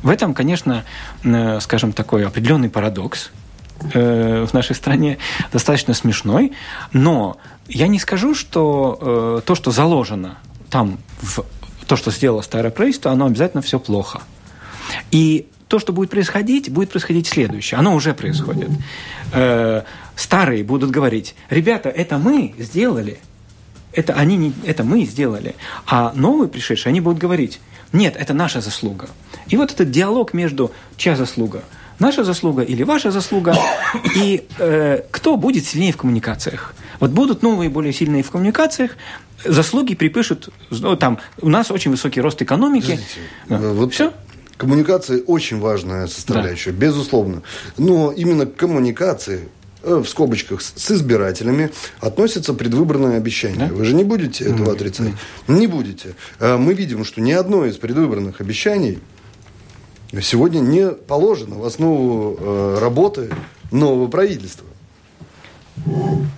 в 0.03 0.09
этом, 0.09 0.33
конечно, 0.33 0.83
э, 1.23 1.59
скажем, 1.59 1.93
такой 1.93 2.25
определенный 2.25 2.69
парадокс 2.69 3.31
э, 3.93 4.45
в 4.47 4.53
нашей 4.53 4.75
стране, 4.75 5.17
достаточно 5.51 5.93
смешной, 5.93 6.53
но 6.91 7.37
я 7.67 7.87
не 7.87 7.99
скажу, 7.99 8.33
что 8.33 8.97
э, 8.99 9.41
то, 9.45 9.55
что 9.55 9.71
заложено 9.71 10.37
там, 10.69 10.99
в 11.21 11.43
то, 11.85 11.95
что 11.95 12.11
сделало 12.11 12.41
старое 12.41 12.71
правительство, 12.71 13.11
оно 13.11 13.25
обязательно 13.25 13.61
все 13.61 13.79
плохо. 13.79 14.21
И 15.11 15.47
то, 15.67 15.79
что 15.79 15.93
будет 15.93 16.09
происходить, 16.09 16.71
будет 16.71 16.89
происходить 16.89 17.27
следующее. 17.27 17.79
Оно 17.79 17.95
уже 17.95 18.13
происходит. 18.13 18.69
Старые 20.15 20.63
будут 20.63 20.91
говорить, 20.91 21.35
ребята, 21.49 21.89
это 21.89 22.17
мы 22.17 22.53
сделали, 22.59 23.19
это, 23.93 24.13
они 24.13 24.37
не, 24.37 24.53
это 24.65 24.83
мы 24.83 25.05
сделали. 25.05 25.55
А 25.85 26.11
новые 26.15 26.49
пришедшие, 26.49 26.91
они 26.91 27.01
будут 27.01 27.19
говорить, 27.19 27.59
нет, 27.93 28.15
это 28.17 28.33
наша 28.33 28.61
заслуга. 28.61 29.07
И 29.47 29.57
вот 29.57 29.71
этот 29.71 29.91
диалог 29.91 30.33
между 30.33 30.71
чья 30.97 31.15
заслуга, 31.15 31.63
наша 31.99 32.23
заслуга 32.23 32.63
или 32.63 32.83
ваша 32.83 33.11
заслуга, 33.11 33.55
и 34.15 34.47
э, 34.57 35.03
кто 35.11 35.37
будет 35.37 35.65
сильнее 35.65 35.91
в 35.91 35.97
коммуникациях. 35.97 36.73
Вот 36.99 37.11
будут 37.11 37.41
новые, 37.41 37.69
более 37.69 37.93
сильные 37.93 38.23
в 38.23 38.31
коммуникациях, 38.31 38.91
заслуги 39.43 39.95
припишут, 39.95 40.49
ну, 40.69 40.95
там, 40.95 41.19
у 41.41 41.49
нас 41.49 41.71
очень 41.71 41.91
высокий 41.91 42.21
рост 42.21 42.41
экономики. 42.41 42.99
да. 43.49 43.57
вот 43.73 43.93
Все? 43.93 44.13
Коммуникация 44.57 45.21
очень 45.23 45.59
важная 45.59 46.05
составляющая, 46.05 46.71
да. 46.71 46.77
безусловно. 46.77 47.41
Но 47.77 48.11
именно 48.11 48.45
коммуникации 48.45 49.49
Э, 49.49 49.60
в 49.83 50.05
скобочках 50.05 50.61
с 50.61 50.91
избирателями 50.91 51.71
относится 51.99 52.53
предвыборное 52.53 53.17
обещание. 53.17 53.67
Да? 53.67 53.73
Вы 53.73 53.85
же 53.85 53.95
не 53.95 54.03
будете 54.03 54.45
этого 54.45 54.71
mm 54.71 54.73
отрицать? 54.73 55.07
mm 55.07 55.57
Не 55.59 55.67
будете. 55.67 56.15
Э, 56.39 56.57
мы 56.57 56.73
видим, 56.73 57.03
что 57.03 57.21
ни 57.21 57.31
одно 57.31 57.65
из 57.65 57.77
предвыборных 57.77 58.41
обещаний 58.41 58.99
сегодня 60.21 60.59
не 60.59 60.91
положено 60.91 61.55
в 61.55 61.65
основу 61.65 62.37
э, 62.39 62.77
работы 62.79 63.29
нового 63.71 64.07
правительства. 64.07 64.67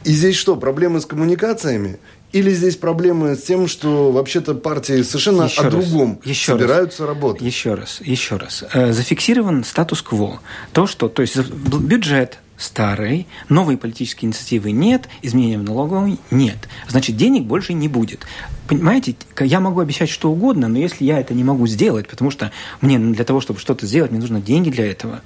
И 0.04 0.12
здесь 0.12 0.36
что, 0.36 0.56
проблемы 0.56 1.02
с 1.02 1.06
коммуникациями? 1.06 2.00
Или 2.32 2.52
здесь 2.52 2.78
проблемы 2.78 3.36
с 3.36 3.44
тем, 3.44 3.68
что 3.68 4.12
вообще-то 4.12 4.56
партии 4.56 5.04
совершенно 5.04 5.44
еще 5.44 5.62
о 5.62 5.64
раз, 5.66 5.74
другом 5.74 6.20
еще 6.24 6.54
собираются 6.54 7.04
раз, 7.06 7.10
работать? 7.10 7.42
Еще 7.44 7.76
раз, 7.76 8.00
еще 8.02 8.38
раз. 8.38 8.64
Зафиксирован 8.74 9.64
статус-кво. 9.64 10.40
То, 10.72 10.88
что, 10.88 11.10
то 11.10 11.22
есть 11.22 11.38
бюджет 11.38 12.40
старой, 12.58 13.28
новой 13.50 13.78
политической 13.78 14.26
инициативы 14.26 14.72
нет, 14.72 15.10
изменения 15.22 15.58
в 15.58 15.64
налоговой 15.64 16.20
нет. 16.32 16.58
Значит, 16.88 17.18
денег 17.18 17.44
больше 17.44 17.74
не 17.74 17.88
будет. 17.88 18.26
Понимаете, 18.68 19.16
я 19.40 19.60
могу 19.60 19.80
обещать 19.80 20.10
что 20.10 20.32
угодно, 20.32 20.68
но 20.68 20.78
если 20.78 21.04
я 21.04 21.20
это 21.20 21.34
не 21.34 21.44
могу 21.44 21.68
сделать, 21.68 22.08
потому 22.08 22.32
что 22.32 22.52
мне 22.82 22.98
для 23.00 23.26
того, 23.26 23.42
чтобы 23.42 23.60
что-то 23.60 23.86
сделать, 23.86 24.12
мне 24.12 24.20
нужны 24.20 24.42
деньги 24.42 24.70
для 24.70 24.90
этого, 24.90 25.22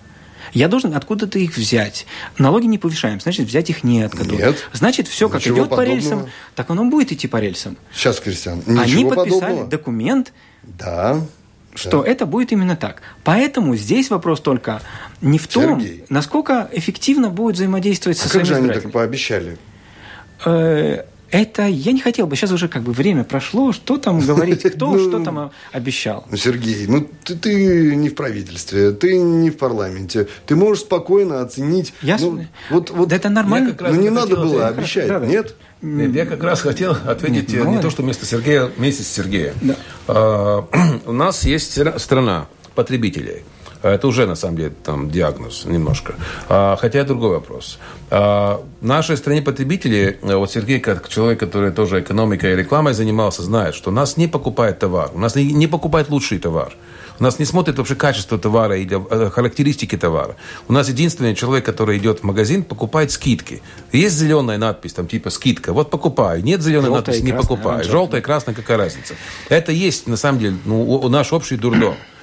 я 0.53 0.67
должен 0.67 0.95
откуда-то 0.95 1.37
их 1.39 1.57
взять. 1.57 2.05
Налоги 2.37 2.65
не 2.65 2.77
повышаем, 2.77 3.19
значит, 3.19 3.47
взять 3.47 3.69
их 3.69 3.83
не 3.83 4.01
откуда. 4.01 4.35
Нет. 4.35 4.69
Значит, 4.73 5.07
все 5.07 5.29
как 5.29 5.41
идет 5.41 5.55
подобного. 5.55 5.75
по 5.75 5.85
рельсам, 5.85 6.29
так 6.55 6.69
оно 6.69 6.85
будет 6.85 7.11
идти 7.11 7.27
по 7.27 7.37
рельсам. 7.37 7.77
Сейчас, 7.93 8.19
Кристиан, 8.19 8.59
ничего 8.59 8.81
Они 8.81 9.05
подписали 9.05 9.41
подобного. 9.41 9.67
документ, 9.67 10.33
да 10.63 11.21
что 11.77 12.03
да. 12.03 12.09
это 12.09 12.25
будет 12.25 12.51
именно 12.51 12.75
так. 12.75 13.01
Поэтому 13.23 13.75
здесь 13.75 14.09
вопрос 14.09 14.41
только 14.41 14.81
не 15.21 15.37
в 15.37 15.47
том, 15.47 15.83
насколько 16.09 16.69
эффективно 16.71 17.29
будет 17.29 17.55
взаимодействовать 17.55 18.19
а 18.19 18.23
со 18.23 18.29
своими 18.29 18.47
как 18.47 18.55
же 18.55 18.61
они 18.61 18.73
так 18.81 18.91
пообещали? 18.91 19.57
Э, 21.31 21.41
Это 21.41 21.67
я 21.67 21.91
не 21.91 22.01
хотел 22.01 22.27
бы. 22.27 22.35
Сейчас 22.35 22.51
уже 22.51 22.67
как 22.67 22.83
бы 22.83 22.91
время 22.91 23.23
прошло. 23.23 23.71
Что 23.71 23.97
там 23.97 24.19
говорить? 24.25 24.63
Кто 24.63 24.91
ну, 24.91 24.99
что 24.99 25.23
там 25.23 25.51
обещал? 25.71 26.25
Ну, 26.29 26.37
Сергей, 26.37 26.87
ну 26.87 27.07
ты, 27.23 27.35
ты 27.35 27.95
не 27.95 28.09
в 28.09 28.15
правительстве, 28.15 28.91
ты 28.91 29.17
не 29.17 29.49
в 29.49 29.57
парламенте. 29.57 30.27
Ты 30.45 30.55
можешь 30.55 30.83
спокойно 30.83 31.41
оценить. 31.41 31.93
Ясно. 32.01 32.31
Ну, 32.31 32.45
вот, 32.69 32.89
вот, 32.91 33.09
да 33.09 33.15
это 33.15 33.29
нормально. 33.29 33.75
Ну 33.79 34.01
не 34.01 34.09
надо 34.09 34.35
было 34.35 34.67
ответить. 34.67 34.77
обещать, 34.77 35.07
да, 35.07 35.19
да. 35.19 35.25
нет? 35.25 35.55
Нет, 35.81 36.15
я 36.15 36.25
как 36.25 36.43
раз 36.43 36.61
хотел 36.61 36.97
ответить 37.05 37.53
Нет, 37.53 37.67
не 37.67 37.79
то, 37.79 37.91
что 37.91 38.01
вместо 38.01 38.25
Сергея, 38.25 38.65
вместе 38.65 39.03
с 39.03 39.07
Сергеем. 39.07 39.53
Да. 39.61 39.75
А, 40.07 40.67
у 41.05 41.11
нас 41.11 41.45
есть 41.45 41.79
страна 41.99 42.47
потребителей– 42.73 43.43
это 43.81 44.07
уже, 44.07 44.25
на 44.25 44.35
самом 44.35 44.57
деле, 44.57 44.73
там 44.83 45.09
диагноз 45.09 45.65
немножко. 45.65 46.15
А, 46.49 46.75
хотя 46.77 47.03
другой 47.03 47.31
вопрос. 47.31 47.79
А, 48.09 48.61
в 48.81 48.85
нашей 48.85 49.17
стране 49.17 49.41
потребители, 49.41 50.19
вот 50.21 50.51
Сергей, 50.51 50.79
как 50.79 51.09
человек, 51.09 51.39
который 51.39 51.71
тоже 51.71 52.01
экономикой 52.01 52.53
и 52.53 52.55
рекламой 52.55 52.93
занимался, 52.93 53.43
знает, 53.43 53.75
что 53.75 53.91
нас 53.91 54.17
не 54.17 54.27
покупает 54.27 54.79
товар, 54.79 55.11
у 55.13 55.19
нас 55.19 55.35
не, 55.35 55.67
покупает 55.67 56.09
лучший 56.09 56.39
товар. 56.39 56.73
У 57.19 57.23
нас 57.23 57.39
не 57.39 57.45
смотрит 57.45 57.77
вообще 57.79 57.95
качество 57.95 58.37
товара 58.37 58.77
или 58.77 58.95
э, 59.09 59.31
характеристики 59.31 59.97
товара. 59.97 60.35
У 60.67 60.73
нас 60.73 60.87
единственный 60.87 61.33
человек, 61.33 61.65
который 61.65 61.97
идет 61.97 62.19
в 62.19 62.23
магазин, 62.23 62.63
покупает 62.63 63.11
скидки. 63.11 63.63
Есть 63.91 64.15
зеленая 64.17 64.59
надпись, 64.59 64.93
там 64.93 65.07
типа 65.07 65.31
скидка. 65.31 65.73
Вот 65.73 65.89
покупай. 65.89 66.43
Нет 66.43 66.61
зеленой 66.61 66.89
Желтая 66.89 67.15
надписи, 67.15 67.25
не 67.25 67.33
покупай. 67.33 67.83
Желтая, 67.83 68.21
красная, 68.21 68.53
какая 68.53 68.77
разница. 68.77 69.15
Это 69.49 69.71
есть, 69.71 70.05
на 70.05 70.15
самом 70.15 70.39
деле, 70.39 70.57
ну, 70.65 71.09
наш 71.09 71.33
общий 71.33 71.55
дурдом 71.57 71.95
а 71.95 72.16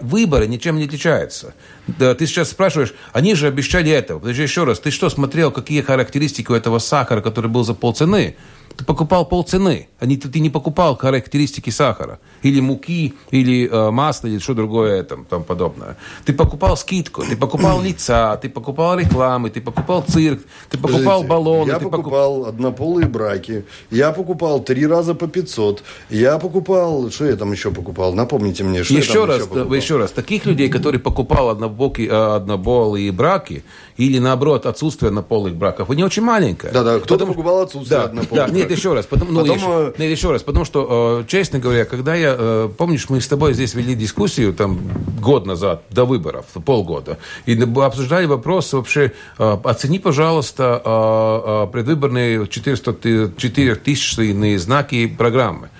выборы 0.00 0.46
ничем 0.46 0.76
не 0.76 0.84
отличаются. 0.84 1.54
Да, 1.86 2.14
ты 2.14 2.26
сейчас 2.26 2.50
спрашиваешь, 2.50 2.94
они 3.12 3.34
же 3.34 3.46
обещали 3.46 3.90
этого. 3.90 4.18
Подожди 4.18 4.42
еще 4.42 4.64
раз, 4.64 4.80
ты 4.80 4.90
что 4.90 5.08
смотрел, 5.10 5.50
какие 5.50 5.80
характеристики 5.82 6.50
у 6.50 6.54
этого 6.54 6.78
сахара, 6.78 7.20
который 7.20 7.50
был 7.50 7.64
за 7.64 7.74
полцены? 7.74 8.36
Ты 8.76 8.84
покупал 8.84 9.24
полцены, 9.24 9.88
а 9.98 10.06
не, 10.06 10.16
ты 10.16 10.38
не 10.38 10.50
покупал 10.50 10.96
характеристики 10.96 11.70
сахара. 11.70 12.18
Или 12.42 12.60
муки, 12.60 13.14
или 13.30 13.68
э, 13.70 13.90
масла, 13.90 14.28
или 14.28 14.38
что 14.38 14.54
другое 14.54 15.02
там, 15.02 15.24
там 15.24 15.44
подобное. 15.44 15.96
Ты 16.26 16.34
покупал 16.34 16.76
скидку, 16.76 17.22
ты 17.22 17.36
покупал 17.36 17.80
лица, 17.80 18.36
ты 18.36 18.50
покупал 18.50 18.98
рекламы, 18.98 19.48
ты 19.48 19.62
покупал 19.62 20.04
цирк, 20.06 20.42
ты 20.70 20.76
покупал 20.76 21.22
Подождите, 21.22 21.28
баллоны. 21.28 21.68
Я 21.68 21.78
ты 21.78 21.88
покупал 21.88 22.34
покуп... 22.34 22.48
однополые 22.48 23.08
браки, 23.08 23.64
я 23.90 24.12
покупал 24.12 24.60
три 24.60 24.86
раза 24.86 25.14
по 25.14 25.26
500, 25.26 25.82
я 26.10 26.38
покупал, 26.38 27.10
что 27.10 27.24
я 27.24 27.36
там 27.36 27.52
еще 27.52 27.70
покупал, 27.70 28.12
напомните 28.12 28.62
мне, 28.62 28.84
что 28.84 28.94
еще 28.94 29.06
я 29.06 29.14
там 29.20 29.24
раз, 29.28 29.36
еще 29.36 29.46
покупал. 29.46 29.74
Еще 29.74 29.96
раз, 29.96 30.12
таких 30.12 30.44
людей, 30.44 30.68
которые 30.68 31.00
покупал 31.00 31.48
однобоки, 31.48 32.02
э, 32.02 32.36
однополые 32.36 33.10
браки, 33.10 33.64
или 33.96 34.18
наоборот 34.18 34.66
отсутствие 34.66 35.08
однополых 35.08 35.54
браков, 35.54 35.88
не 35.90 36.04
очень 36.04 36.22
маленькое. 36.22 36.72
Да-да, 36.72 36.98
кто-то 36.98 37.14
потому... 37.14 37.32
покупал 37.32 37.60
отсутствие 37.62 38.00
да, 38.00 38.04
однополых 38.06 38.46
да, 38.46 38.52
Нет, 38.52 38.70
еще 38.70 38.92
раз, 38.92 39.06
потому, 39.06 39.32
ну, 39.32 39.40
Потом, 39.40 39.56
еще, 39.56 39.94
нет, 39.98 40.10
еще 40.10 40.32
раз, 40.32 40.42
потому 40.42 40.64
что, 40.64 41.22
э, 41.22 41.28
честно 41.28 41.58
говоря, 41.58 41.84
когда 41.84 42.14
я, 42.14 42.34
э, 42.38 42.68
помнишь, 42.76 43.08
мы 43.08 43.20
с 43.20 43.28
тобой 43.28 43.54
здесь 43.54 43.74
вели 43.74 43.94
дискуссию 43.94 44.52
там 44.52 44.78
год 45.20 45.46
назад, 45.46 45.82
до 45.90 46.04
выборов, 46.04 46.46
полгода, 46.64 47.18
и 47.46 47.58
обсуждали 47.60 48.26
вопрос 48.26 48.72
вообще, 48.72 49.12
э, 49.38 49.56
оцени, 49.64 49.98
пожалуйста, 49.98 51.68
предвыборные 51.72 52.46
400, 52.46 53.32
4 53.36 53.74
тысячные 53.76 54.58
знаки 54.58 55.06
программы. 55.06 55.70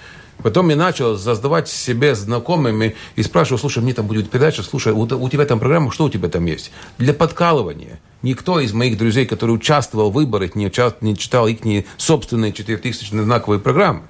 Потом 0.42 0.68
я 0.68 0.76
начал 0.76 1.18
создавать 1.18 1.68
себе 1.68 2.14
знакомыми 2.14 2.94
и 3.16 3.22
спрашивал, 3.22 3.59
слушай, 3.59 3.83
мне 3.83 3.94
там 3.94 4.07
будет 4.07 4.31
передача, 4.31 4.62
слушай, 4.62 4.92
у, 4.92 5.00
у 5.00 5.29
тебя 5.29 5.44
там 5.46 5.59
программа, 5.59 5.90
что 5.90 6.05
у 6.05 6.11
тебя 6.11 6.29
там 6.29 6.44
есть? 6.44 6.70
Для 6.98 7.14
подкалывания. 7.14 7.98
Никто 8.22 8.61
из 8.61 8.72
моих 8.72 8.98
друзей, 8.98 9.26
который 9.26 9.52
участвовал 9.52 10.11
в 10.11 10.14
выборах, 10.14 10.55
не, 10.55 10.66
участвовал, 10.66 11.12
не 11.12 11.16
читал 11.16 11.46
их 11.46 11.64
не 11.64 11.87
собственные 11.96 12.52
4000 12.52 13.11
знаковые 13.11 13.61
программы. 13.61 14.02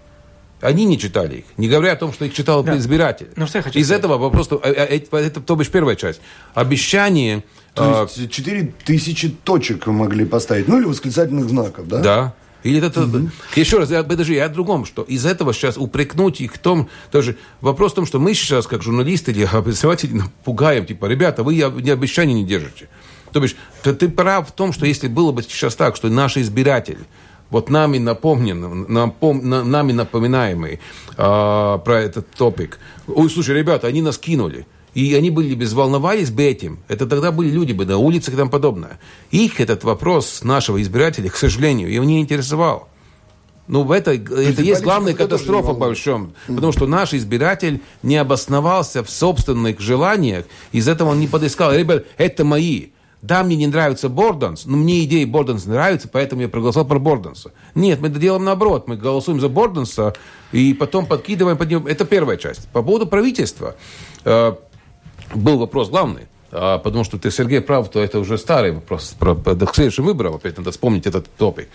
Они 0.60 0.86
не 0.86 0.98
читали 0.98 1.38
их, 1.38 1.44
не 1.58 1.68
говоря 1.68 1.92
о 1.92 1.96
том, 1.96 2.12
что 2.12 2.24
их 2.24 2.32
читал 2.32 2.62
да. 2.62 2.78
избиратель. 2.78 3.28
Ну, 3.36 3.46
что 3.46 3.58
я 3.58 3.62
хочу 3.62 3.78
Из 3.78 3.86
сказать. 3.86 4.00
этого 4.00 4.16
вопрос, 4.16 4.48
э, 4.50 4.56
э, 4.62 4.70
это, 4.72 5.16
это, 5.18 5.40
то 5.40 5.54
бишь 5.54 5.70
первая 5.70 5.96
часть. 5.96 6.20
Обещание... 6.54 7.44
То 7.74 8.08
есть 8.16 8.30
4 8.30 8.72
тысячи 8.86 9.28
точек 9.28 9.86
могли 9.86 10.24
поставить, 10.24 10.66
ну 10.66 10.78
или 10.78 10.86
восклицательных 10.86 11.50
знаков, 11.50 11.86
да? 11.86 12.00
Да. 12.00 12.34
Или 12.62 12.84
это, 12.84 13.04
угу. 13.04 13.28
Еще 13.54 13.78
раз, 13.78 13.90
я, 13.90 14.02
подожди, 14.02 14.34
я 14.34 14.46
о 14.46 14.48
другом, 14.48 14.86
что 14.86 15.02
из 15.02 15.26
этого 15.26 15.52
сейчас 15.52 15.76
упрекнуть 15.76 16.40
их 16.40 16.54
в 16.54 16.58
том, 16.58 16.88
даже 17.12 17.36
вопрос 17.60 17.92
в 17.92 17.96
том, 17.96 18.06
что 18.06 18.18
мы 18.18 18.32
сейчас, 18.32 18.66
как 18.66 18.82
журналисты 18.82 19.30
или 19.30 19.44
обозреватели, 19.52 20.22
пугаем, 20.42 20.86
типа, 20.86 21.06
ребята, 21.06 21.42
вы 21.42 21.54
не 21.54 21.90
обещания 21.90 22.34
не 22.34 22.44
держите. 22.44 22.88
То 23.36 23.40
бишь, 23.40 23.54
ты, 23.82 23.92
ты 23.92 24.08
прав 24.08 24.48
в 24.48 24.52
том, 24.52 24.72
что 24.72 24.86
если 24.86 25.08
было 25.08 25.30
бы 25.30 25.42
сейчас 25.42 25.76
так, 25.76 25.94
что 25.94 26.08
наши 26.08 26.40
избиратели, 26.40 27.00
вот 27.50 27.68
нами 27.68 27.98
напомнен, 27.98 28.86
напом, 28.88 29.46
на, 29.46 29.62
нами 29.62 29.92
напоминаемый 29.92 30.72
э, 30.72 30.78
про 31.18 32.00
этот 32.00 32.30
топик, 32.30 32.78
ой, 33.06 33.28
слушай, 33.28 33.54
ребята, 33.54 33.88
они 33.88 34.00
нас 34.00 34.16
кинули, 34.16 34.66
и 34.94 35.14
они 35.14 35.30
были 35.30 35.54
бы 35.54 35.66
волновались 35.66 36.30
бы 36.30 36.44
этим, 36.44 36.78
это 36.88 37.06
тогда 37.06 37.30
были 37.30 37.50
люди 37.50 37.72
бы 37.72 37.84
на 37.84 37.98
улицах 37.98 38.32
и 38.32 38.36
тому 38.38 38.50
подобное. 38.50 38.98
Их 39.30 39.60
этот 39.60 39.84
вопрос 39.84 40.42
нашего 40.42 40.80
избирателя, 40.80 41.28
к 41.28 41.36
сожалению, 41.36 41.92
его 41.92 42.06
не 42.06 42.22
интересовал. 42.22 42.88
Ну, 43.68 43.82
в 43.82 43.92
это, 43.92 44.12
это 44.12 44.62
есть 44.62 44.80
главная 44.80 45.12
катастрофа 45.12 45.74
по 45.74 45.80
большому. 45.80 46.32
Потому 46.46 46.72
что 46.72 46.86
наш 46.86 47.12
избиратель 47.12 47.82
не 48.02 48.16
обосновался 48.16 49.04
в 49.04 49.10
собственных 49.10 49.78
желаниях, 49.78 50.46
из 50.72 50.88
этого 50.88 51.10
он 51.10 51.20
не 51.20 51.26
подыскал. 51.26 51.74
Ребят, 51.74 52.06
это 52.16 52.42
мои. 52.42 52.86
Да, 53.22 53.42
мне 53.42 53.56
не 53.56 53.66
нравится 53.66 54.08
Борданс, 54.08 54.66
но 54.66 54.76
мне 54.76 55.04
идеи 55.04 55.24
Борданс 55.24 55.66
нравятся, 55.66 56.08
поэтому 56.08 56.42
я 56.42 56.48
проголосовал 56.48 56.86
про 56.86 56.98
Борданса. 56.98 57.52
Нет, 57.74 58.00
мы 58.00 58.08
это 58.08 58.18
делаем 58.18 58.44
наоборот. 58.44 58.88
Мы 58.88 58.96
голосуем 58.96 59.40
за 59.40 59.48
Борданса 59.48 60.14
и 60.52 60.74
потом 60.74 61.06
подкидываем 61.06 61.56
под 61.56 61.70
него. 61.70 61.88
Это 61.88 62.04
первая 62.04 62.36
часть. 62.36 62.68
По 62.68 62.82
поводу 62.82 63.06
правительства. 63.06 63.74
Э, 64.24 64.54
был 65.34 65.58
вопрос 65.58 65.88
главный. 65.88 66.28
А, 66.52 66.78
потому 66.78 67.04
что 67.04 67.18
ты, 67.18 67.30
Сергей, 67.30 67.60
прав, 67.60 67.90
то 67.90 68.00
это 68.00 68.18
уже 68.18 68.38
старый 68.38 68.72
вопрос. 68.72 69.14
Про, 69.18 69.34
к 69.34 69.74
следующим 69.74 70.04
выборам 70.04 70.34
опять 70.34 70.56
надо 70.56 70.70
вспомнить 70.70 71.06
этот 71.06 71.28
топик. 71.36 71.68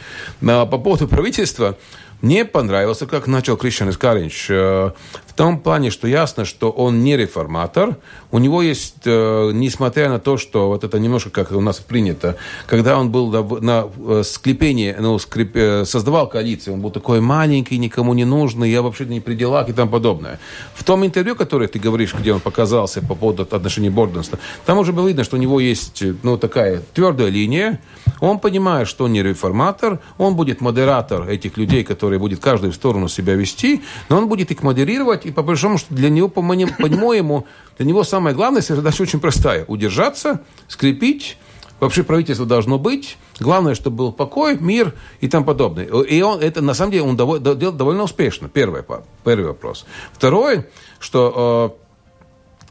А 0.47 0.65
по 0.65 0.77
поводу 0.77 1.07
правительства, 1.07 1.77
мне 2.21 2.45
понравился, 2.45 3.07
как 3.07 3.27
начал 3.27 3.57
Кришан 3.57 3.89
Искаринч, 3.89 4.47
э, 4.49 4.91
в 5.31 5.33
том 5.33 5.59
плане, 5.59 5.91
что 5.91 6.09
ясно, 6.09 6.43
что 6.43 6.69
он 6.71 7.05
не 7.05 7.15
реформатор. 7.15 7.95
У 8.31 8.39
него 8.39 8.61
есть, 8.61 8.95
э, 9.05 9.51
несмотря 9.53 10.09
на 10.09 10.19
то, 10.19 10.35
что 10.35 10.67
вот 10.67 10.83
это 10.83 10.99
немножко 10.99 11.29
как 11.29 11.53
у 11.53 11.61
нас 11.61 11.79
принято, 11.79 12.35
когда 12.67 12.99
он 12.99 13.11
был 13.11 13.31
на, 13.31 13.41
на 13.61 13.87
э, 14.09 14.23
склепении, 14.25 14.93
ну, 14.99 15.17
скреп, 15.19 15.87
создавал 15.87 16.27
коалицию, 16.27 16.73
он 16.73 16.81
был 16.81 16.91
такой 16.91 17.21
маленький, 17.21 17.77
никому 17.77 18.13
не 18.13 18.25
нужный, 18.25 18.69
я 18.69 18.81
вообще 18.81 19.05
не 19.05 19.21
при 19.21 19.35
делах 19.35 19.69
и 19.69 19.73
тому 19.73 19.89
подобное. 19.89 20.37
В 20.73 20.83
том 20.83 21.05
интервью, 21.05 21.37
которое 21.37 21.69
ты 21.69 21.79
говоришь, 21.79 22.13
где 22.13 22.33
он 22.33 22.41
показался 22.41 23.01
по 23.01 23.15
поводу 23.15 23.43
отношений 23.43 23.89
Борденса, 23.89 24.37
там 24.65 24.79
уже 24.79 24.91
было 24.91 25.07
видно, 25.07 25.23
что 25.23 25.37
у 25.37 25.39
него 25.39 25.61
есть, 25.61 26.03
ну, 26.23 26.37
такая 26.37 26.81
твердая 26.93 27.29
линия, 27.29 27.79
он 28.19 28.39
понимает, 28.39 28.87
что 28.87 29.05
он 29.05 29.13
не 29.13 29.23
реформатор, 29.23 29.99
он 30.17 30.35
будет 30.35 30.61
модератор 30.61 31.29
этих 31.29 31.57
людей, 31.57 31.85
которые 31.85 32.19
будет 32.19 32.39
каждый 32.39 32.69
в 32.71 32.75
сторону 32.75 33.07
себя 33.07 33.35
вести, 33.35 33.81
но 34.09 34.17
он 34.17 34.27
будет 34.27 34.51
их 34.51 34.61
модерировать, 34.61 35.25
и 35.31 35.33
по 35.33 35.43
большому 35.43 35.77
счету 35.77 35.95
для 35.95 36.09
него, 36.09 36.27
по-моему, 36.27 37.47
для 37.77 37.85
него 37.85 38.03
самая 38.03 38.33
главная 38.33 38.61
задача 38.61 39.01
очень 39.01 39.19
простая. 39.19 39.63
Удержаться, 39.65 40.41
скрепить, 40.67 41.37
вообще 41.79 42.03
правительство 42.03 42.45
должно 42.45 42.77
быть, 42.77 43.17
Главное, 43.41 43.73
чтобы 43.73 43.97
был 43.97 44.11
покой, 44.11 44.55
мир 44.59 44.93
и 45.19 45.27
тому 45.27 45.45
подобное. 45.45 45.85
И 45.85 46.21
он, 46.21 46.39
это, 46.41 46.61
на 46.61 46.75
самом 46.75 46.91
деле, 46.91 47.03
он 47.05 47.17
довольно, 47.17 47.55
довольно 47.55 48.03
успешно. 48.03 48.47
Первый, 48.49 48.83
первый 49.23 49.47
вопрос. 49.47 49.85
Второй, 50.13 50.65
что 50.99 51.75
э, 51.79 51.80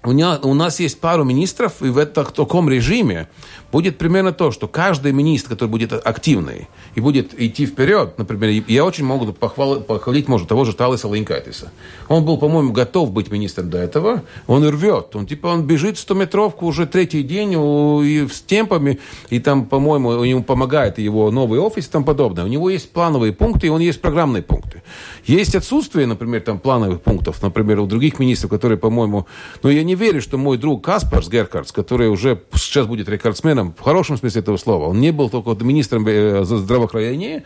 у, 0.03 0.13
меня, 0.13 0.39
у 0.43 0.55
нас 0.55 0.81
есть 0.81 1.01
пару 1.01 1.25
министров, 1.25 1.83
и 1.83 1.89
в 1.89 1.99
этом, 1.99 2.25
таком 2.25 2.71
режиме 2.71 3.29
будет 3.71 3.99
примерно 3.99 4.33
то, 4.33 4.51
что 4.51 4.67
каждый 4.67 5.13
министр, 5.13 5.51
который 5.51 5.69
будет 5.69 5.93
активный 5.93 6.69
и 6.95 7.01
будет 7.01 7.39
идти 7.39 7.67
вперед, 7.67 8.15
например, 8.17 8.65
я 8.67 8.85
очень 8.85 9.05
могу 9.05 9.33
похвал, 9.33 9.81
похвалить, 9.81 10.27
может, 10.27 10.49
того 10.49 10.65
же 10.65 10.73
Талиса 10.73 11.07
Линкайтиса. 11.09 11.71
Он 12.09 12.25
был, 12.25 12.39
по-моему, 12.39 12.73
готов 12.73 13.13
быть 13.13 13.31
министром 13.31 13.69
до 13.69 13.79
этого, 13.79 14.23
он 14.47 14.67
рвет, 14.67 15.15
он 15.15 15.27
типа, 15.27 15.49
он 15.49 15.65
бежит 15.65 15.97
100-метровку 15.97 16.65
уже 16.65 16.87
третий 16.87 17.23
день 17.23 17.53
и 17.53 18.27
с 18.27 18.41
темпами, 18.41 18.99
и 19.29 19.39
там, 19.39 19.67
по-моему, 19.67 20.25
ему 20.25 20.43
помогает 20.43 20.99
его 20.99 21.31
новый 21.31 21.61
офис 21.61 21.87
и 21.87 21.91
тому 21.91 22.07
подобное. 22.07 22.45
У 22.45 22.49
него 22.49 22.71
есть 22.71 22.91
плановые 22.91 23.33
пункты, 23.33 23.67
и 23.67 23.71
он 23.71 23.81
есть 23.81 24.01
программные 24.01 24.43
пункты. 24.43 24.83
Есть 25.25 25.55
отсутствие, 25.55 26.07
например, 26.07 26.41
там 26.41 26.59
плановых 26.59 27.03
пунктов, 27.03 27.43
например, 27.43 27.81
у 27.81 27.87
других 27.87 28.19
министров, 28.19 28.51
которые, 28.51 28.79
по-моему, 28.79 29.27
но 29.63 29.71
я 29.71 29.83
не 29.83 29.95
верю, 29.95 30.21
что 30.21 30.39
мой 30.39 30.59
друг 30.59 30.85
Каспарс 30.85 31.29
Геркардс, 31.29 31.73
который 31.73 32.09
уже 32.09 32.43
сейчас 32.55 32.87
будет 32.87 33.09
рекордсменом, 33.09 33.75
в 33.79 33.83
хорошем 33.83 34.17
смысле 34.17 34.41
этого 34.41 34.57
слова. 34.57 34.87
Он 34.87 35.01
не 35.01 35.11
был 35.11 35.31
только 35.31 35.63
министром 35.65 36.07
э, 36.07 36.45
здравоохранения, 36.45 37.45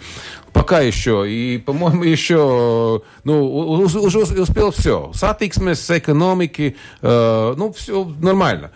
пока 0.52 0.80
еще, 0.80 1.30
и, 1.30 1.58
по-моему, 1.58 2.04
еще, 2.04 3.02
ну, 3.24 3.44
уже 3.44 4.18
успел 4.18 4.70
все. 4.70 5.10
Сатиксмес, 5.14 5.90
экономики, 5.90 6.76
э, 7.02 7.54
ну, 7.56 7.72
все 7.72 8.04
нормально. 8.20 8.70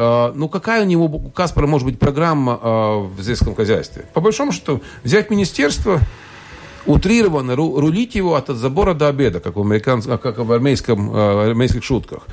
А, 0.00 0.32
ну, 0.34 0.48
какая 0.48 0.82
у 0.82 0.86
него, 0.86 1.06
у 1.06 1.30
Каспара, 1.30 1.66
может 1.66 1.84
быть, 1.84 1.98
программа 1.98 2.58
а, 2.62 2.98
в 3.00 3.20
сельском 3.20 3.56
хозяйстве? 3.56 4.04
По 4.14 4.20
большому 4.20 4.52
счету, 4.52 4.80
взять 5.02 5.28
министерство, 5.28 5.98
утрированно 6.88 7.54
рулить 7.54 8.14
его 8.14 8.34
от 8.34 8.48
забора 8.48 8.94
до 8.94 9.08
обеда, 9.08 9.40
как 9.40 9.56
в, 9.56 9.60
американс... 9.60 10.06
как 10.06 10.38
в 10.38 10.50
армейском, 10.50 11.14
э, 11.14 11.50
армейских 11.50 11.84
шутках. 11.84 12.26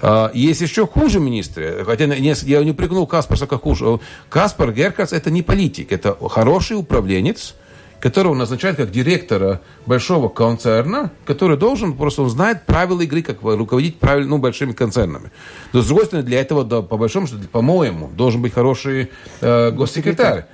А, 0.00 0.30
есть 0.34 0.60
еще 0.60 0.86
хуже 0.86 1.18
министры, 1.18 1.84
хотя 1.84 2.04
я 2.04 2.64
не 2.64 2.70
упрекнул 2.70 3.06
Каспарса 3.06 3.46
как 3.46 3.62
хуже. 3.62 3.98
Каспар 4.28 4.72
Геркац 4.72 5.12
это 5.12 5.30
не 5.30 5.42
политик, 5.42 5.92
это 5.92 6.16
хороший 6.28 6.76
управленец, 6.76 7.54
которого 8.00 8.34
назначают 8.34 8.76
как 8.76 8.90
директора 8.90 9.60
большого 9.86 10.28
концерна, 10.28 11.12
который 11.24 11.56
должен, 11.56 11.94
просто 11.96 12.22
он 12.22 12.28
знает 12.28 12.66
правила 12.66 13.00
игры, 13.00 13.22
как 13.22 13.42
руководить 13.42 13.98
правильно, 13.98 14.30
ну, 14.30 14.38
большими 14.38 14.72
концернами. 14.72 15.30
Но, 15.72 15.80
с 15.80 15.86
другой 15.86 16.06
стороны, 16.06 16.26
для 16.26 16.40
этого, 16.40 16.64
да, 16.64 16.82
по 16.82 16.96
большому 16.96 17.28
счету, 17.28 17.38
по-моему, 17.50 18.10
должен 18.14 18.42
быть 18.42 18.52
хороший 18.52 19.10
э, 19.40 19.70
госсекретарь. 19.70 20.46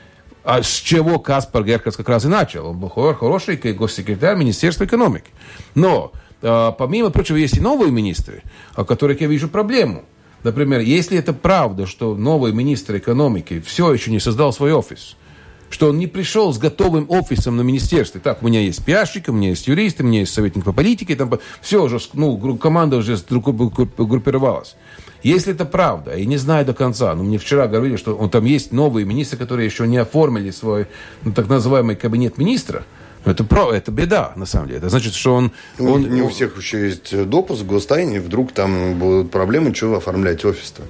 А 0.49 0.63
с 0.63 0.77
чего 0.77 1.19
Каспар 1.19 1.63
Геркас 1.63 1.95
как 1.95 2.09
раз 2.09 2.25
и 2.25 2.29
начал. 2.29 2.69
Он 2.69 2.79
был 2.79 2.89
хороший 2.89 3.57
госсекретарь 3.57 4.35
Министерства 4.35 4.87
экономики. 4.87 5.31
Но, 5.75 6.11
э, 6.41 6.73
помимо 6.79 7.11
прочего, 7.11 7.37
есть 7.37 7.59
и 7.59 7.61
новые 7.61 7.93
министры, 7.93 8.43
о 8.75 8.87
которых 8.87 9.21
я 9.21 9.27
вижу 9.27 9.49
проблему. 9.49 10.07
Например, 10.45 10.81
если 10.81 11.19
это 11.19 11.35
правда, 11.35 11.85
что 11.85 12.15
новый 12.15 12.53
министр 12.53 12.97
экономики 12.97 13.61
все 13.61 13.93
еще 13.93 14.11
не 14.11 14.21
создал 14.21 14.55
свой 14.55 14.73
офис– 14.73 15.17
что 15.71 15.91
он 15.91 15.99
не 15.99 16.07
пришел 16.07 16.53
с 16.53 16.59
готовым 16.59 17.07
офисом 17.11 17.57
на 17.57 17.61
министерстве. 17.61 18.21
Так, 18.21 18.43
у 18.43 18.47
меня 18.47 18.61
есть 18.61 18.85
пиарщик, 18.85 19.29
у 19.29 19.33
меня 19.33 19.51
есть 19.51 19.67
юрист, 19.67 20.01
у 20.01 20.05
меня 20.05 20.21
есть 20.21 20.33
советник 20.33 20.65
по 20.65 20.73
политике, 20.73 21.15
там, 21.15 21.31
все 21.61 21.83
уже, 21.83 21.99
ну, 22.15 22.57
команда 22.57 22.97
уже 22.97 23.19
группировалась. 23.29 24.77
Если 25.23 25.53
это 25.53 25.65
правда, 25.65 26.17
я 26.17 26.25
не 26.25 26.37
знаю 26.37 26.65
до 26.65 26.75
конца, 26.75 27.15
но 27.15 27.25
мне 27.25 27.39
вчера 27.39 27.67
говорили, 27.67 27.97
что 27.97 28.15
он, 28.15 28.31
там 28.31 28.45
есть 28.45 28.73
новые 28.73 29.05
министры, 29.05 29.37
которые 29.37 29.67
еще 29.67 29.87
не 29.87 29.97
оформили 29.97 30.51
свой 30.51 30.87
ну, 31.25 31.33
так 31.33 31.49
называемый 31.49 31.97
кабинет 31.97 32.39
министра, 32.39 32.85
это, 33.25 33.43
про, 33.43 33.73
это 33.73 33.91
беда, 33.91 34.33
на 34.37 34.47
самом 34.47 34.69
деле. 34.69 34.79
Это 34.79 34.89
значит, 34.91 35.15
что 35.15 35.35
он... 35.35 35.53
Ну, 35.79 35.93
он 35.93 36.03
не 36.09 36.23
у 36.23 36.29
всех 36.29 36.57
еще 36.57 36.87
есть 36.87 37.29
допуск 37.29 37.63
в 37.63 37.67
гостайне, 37.67 38.21
вдруг 38.21 38.53
там 38.53 38.99
будут 38.99 39.31
проблемы, 39.31 39.75
что 39.75 39.95
оформлять 39.97 40.45
офис-то. 40.45 40.83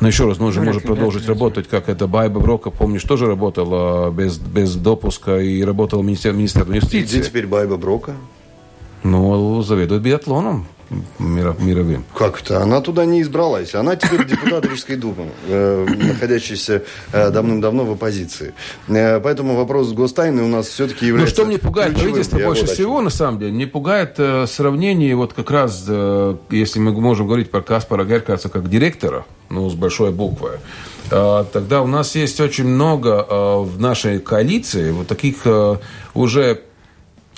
Но 0.00 0.08
еще 0.08 0.26
раз, 0.26 0.38
нужно 0.38 0.62
может 0.62 0.84
продолжить 0.84 1.26
работать, 1.26 1.68
как 1.68 1.88
это 1.88 2.06
Байба 2.06 2.40
Брока, 2.40 2.70
помнишь, 2.70 3.02
тоже 3.02 3.26
работала 3.26 4.10
без, 4.10 4.38
без 4.38 4.74
допуска 4.76 5.38
и 5.38 5.62
работала 5.62 6.02
министер, 6.02 6.32
министр 6.32 6.70
юстиции. 6.72 7.18
Где 7.18 7.22
теперь 7.22 7.46
Байба 7.46 7.76
Брока? 7.76 8.14
Ну, 9.02 9.62
заведует 9.62 10.02
биатлоном 10.02 10.66
мировым. 11.18 12.04
Как 12.14 12.40
это? 12.40 12.62
Она 12.62 12.80
туда 12.80 13.04
не 13.04 13.22
избралась. 13.22 13.74
Она 13.74 13.96
теперь 13.96 14.24
депутат 14.26 14.66
Рижской 14.66 14.96
думы, 14.96 15.30
э, 15.48 15.86
находящаяся 15.86 16.82
э, 17.12 17.30
давным-давно 17.30 17.84
в 17.84 17.92
оппозиции. 17.92 18.54
Э, 18.88 19.20
поэтому 19.20 19.56
вопрос 19.56 19.92
гостайны 19.92 20.42
у 20.42 20.48
нас 20.48 20.68
все-таки 20.68 21.06
является... 21.06 21.34
Ну, 21.34 21.42
что 21.42 21.46
мне 21.46 21.58
пугает 21.58 21.94
правительство 21.94 22.38
больше 22.38 22.66
всего, 22.66 23.00
на 23.00 23.10
самом 23.10 23.38
деле, 23.38 23.52
не 23.52 23.66
пугает 23.66 24.18
сравнение, 24.48 25.14
вот 25.16 25.32
как 25.32 25.50
раз, 25.50 25.84
если 26.50 26.78
мы 26.78 26.92
можем 26.92 27.26
говорить 27.26 27.50
про 27.50 27.62
Каспара 27.62 28.04
Геркаца 28.04 28.48
как 28.48 28.68
директора, 28.68 29.24
ну, 29.50 29.68
с 29.68 29.74
большой 29.74 30.10
буквы, 30.10 30.60
тогда 31.10 31.82
у 31.82 31.86
нас 31.86 32.14
есть 32.14 32.40
очень 32.40 32.66
много 32.66 33.26
в 33.62 33.80
нашей 33.80 34.18
коалиции 34.18 34.90
вот 34.90 35.06
таких 35.06 35.46
уже 36.14 36.62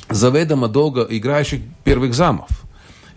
заведомо 0.09 0.69
долго 0.69 1.07
играющих 1.09 1.61
первых 1.85 2.15
замов. 2.15 2.49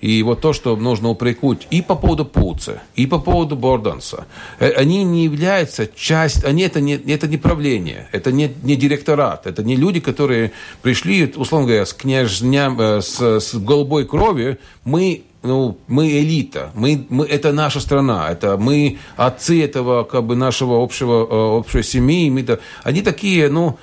И 0.02 0.24
вот 0.24 0.41
то, 0.41 0.54
что 0.54 0.76
нужно 0.76 1.10
упрекнуть 1.10 1.68
и 1.72 1.82
по 1.82 1.95
поводу 1.95 2.26
Пуца, 2.26 2.82
и 2.95 3.06
по 3.06 3.20
поводу 3.20 3.56
Борданса, 3.56 4.26
э, 4.60 4.72
они 4.72 5.04
не 5.04 5.24
являются 5.26 5.88
часть, 5.88 6.43
они 6.45 6.64
это 6.64 6.82
не, 6.82 6.93
это 6.93 7.28
не 7.28 7.38
правление, 7.38 8.08
это 8.12 8.32
не, 8.32 8.52
не 8.64 8.76
директорат, 8.76 9.47
это 9.47 9.64
не 9.64 9.76
люди, 9.76 10.00
которые 10.00 10.52
пришли, 10.82 11.32
условно 11.36 11.68
говоря, 11.68 11.86
с 11.86 11.93
княжням, 11.93 12.80
э, 12.80 13.02
с, 13.02 13.20
с 13.20 13.56
голубой 13.56 14.06
кровью, 14.06 14.58
мы 14.84 15.24
ну, 15.41 15.78
мы 15.88 16.10
элита, 16.20 16.72
мы, 16.74 17.06
мы, 17.10 17.26
это 17.26 17.54
наша 17.54 17.80
страна, 17.80 18.30
это 18.30 18.58
мы 18.58 19.00
отцы 19.16 19.64
этого 19.64 20.04
как 20.04 20.26
бы 20.26 20.36
нашего 20.36 20.84
общего, 20.84 21.26
э, 21.26 21.36
общей 21.58 21.84
семьи, 21.84 22.30
мы, 22.30 22.43
да, 22.43 22.60
они 22.84 23.02
такие, 23.02 23.50
ну, 23.50 23.78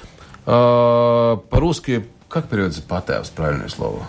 э, 0.44 1.36
по-русски, 1.50 2.04
как 2.28 2.48
переводится 2.48 2.82
патевс, 2.82 3.30
правильное 3.30 3.68
слово? 3.68 4.02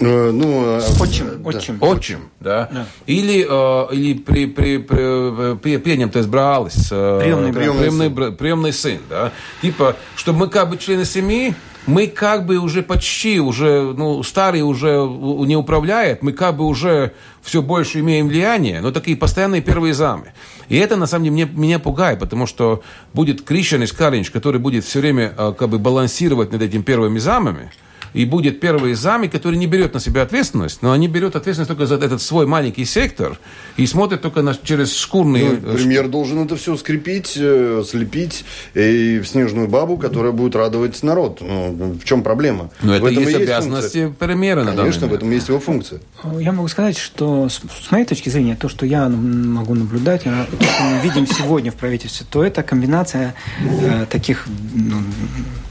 Э, 0.00 0.30
ну, 0.30 0.78
отчим, 1.00 1.26
э, 1.26 1.36
да. 1.36 1.48
отчим. 1.48 1.78
Отчим, 1.80 2.20
да. 2.40 2.68
да. 2.72 2.86
Или, 3.06 3.46
э, 3.48 3.94
или 3.94 4.14
при, 4.14 4.46
при, 4.46 4.78
при, 4.78 5.56
при 5.56 5.76
пieņemtais 5.76 6.26
бралис. 6.26 6.88
Э, 6.92 7.18
приемный, 7.20 7.52
приемный, 7.52 8.10
приемный, 8.10 8.32
приемный 8.32 8.72
сын, 8.72 8.98
да. 9.10 9.32
Типа, 9.60 9.96
что 10.14 10.32
мы 10.32 10.48
как 10.48 10.70
бы 10.70 10.76
члены 10.76 11.04
семьи, 11.04 11.54
мы 11.86 12.06
как 12.06 12.46
бы 12.46 12.58
уже 12.58 12.82
почти, 12.82 13.40
уже, 13.40 13.94
ну, 13.96 14.22
старый 14.22 14.62
уже 14.62 15.08
не 15.46 15.56
управляет, 15.56 16.22
мы 16.22 16.32
как 16.32 16.56
бы 16.56 16.64
уже 16.64 17.12
все 17.42 17.62
больше 17.62 18.00
имеем 18.00 18.28
влияние, 18.28 18.80
но 18.80 18.92
такие 18.92 19.16
постоянные 19.16 19.62
первые 19.62 19.94
замы. 19.94 20.32
И 20.68 20.76
это, 20.76 20.96
на 20.96 21.06
самом 21.06 21.24
деле, 21.24 21.36
меня, 21.36 21.48
меня 21.50 21.78
пугает, 21.78 22.18
потому 22.18 22.46
что 22.46 22.82
будет 23.14 23.42
Кришин 23.42 23.82
из 23.82 23.92
Калинч, 23.92 24.30
который 24.30 24.60
будет 24.60 24.84
все 24.84 25.00
время 25.00 25.30
как 25.30 25.70
бы 25.70 25.78
балансировать 25.78 26.52
над 26.52 26.60
этими 26.62 26.82
первыми 26.82 27.18
замами, 27.18 27.72
и 28.14 28.24
будет 28.24 28.60
первый 28.60 28.94
зам, 28.94 29.28
который 29.28 29.56
не 29.56 29.66
берет 29.66 29.94
на 29.94 30.00
себя 30.00 30.22
ответственность, 30.22 30.82
но 30.82 30.92
они 30.92 31.08
берут 31.08 31.36
ответственность 31.36 31.68
только 31.68 31.86
за 31.86 31.96
этот 31.96 32.22
свой 32.22 32.46
маленький 32.46 32.84
сектор 32.84 33.38
и 33.76 33.86
смотрят 33.86 34.22
только 34.22 34.42
на, 34.42 34.54
через 34.54 34.96
шкурные... 34.96 35.58
Ну, 35.60 35.74
премьер 35.74 36.08
должен 36.08 36.44
это 36.44 36.56
все 36.56 36.76
скрепить, 36.76 37.34
э, 37.36 37.82
слепить 37.88 38.44
и 38.74 39.18
в 39.18 39.26
снежную 39.26 39.68
бабу, 39.68 39.96
которая 39.96 40.32
будет 40.32 40.54
радовать 40.56 41.02
народ. 41.02 41.40
Ну, 41.40 41.96
в 42.00 42.04
чем 42.04 42.22
проблема? 42.22 42.70
Но 42.82 42.94
это 42.94 43.08
есть, 43.08 43.20
есть 43.22 43.36
обязанности 43.36 44.04
функция. 44.04 44.26
премьера. 44.26 44.64
Конечно, 44.64 45.06
в 45.06 45.14
этом 45.14 45.30
есть 45.30 45.48
его 45.48 45.60
функция. 45.60 46.00
Я 46.38 46.52
могу 46.52 46.68
сказать, 46.68 46.96
что 46.96 47.48
с 47.48 47.90
моей 47.90 48.04
точки 48.04 48.28
зрения, 48.28 48.56
то, 48.56 48.68
что 48.68 48.86
я 48.86 49.08
могу 49.08 49.74
наблюдать, 49.74 50.24
то, 50.24 50.46
что 50.64 50.82
мы 50.84 51.00
видим 51.02 51.26
сегодня 51.26 51.70
в 51.70 51.76
правительстве, 51.76 52.26
то 52.30 52.44
это 52.44 52.62
комбинация 52.62 53.34
э, 53.60 54.06
таких 54.08 54.46
ну, 54.74 55.02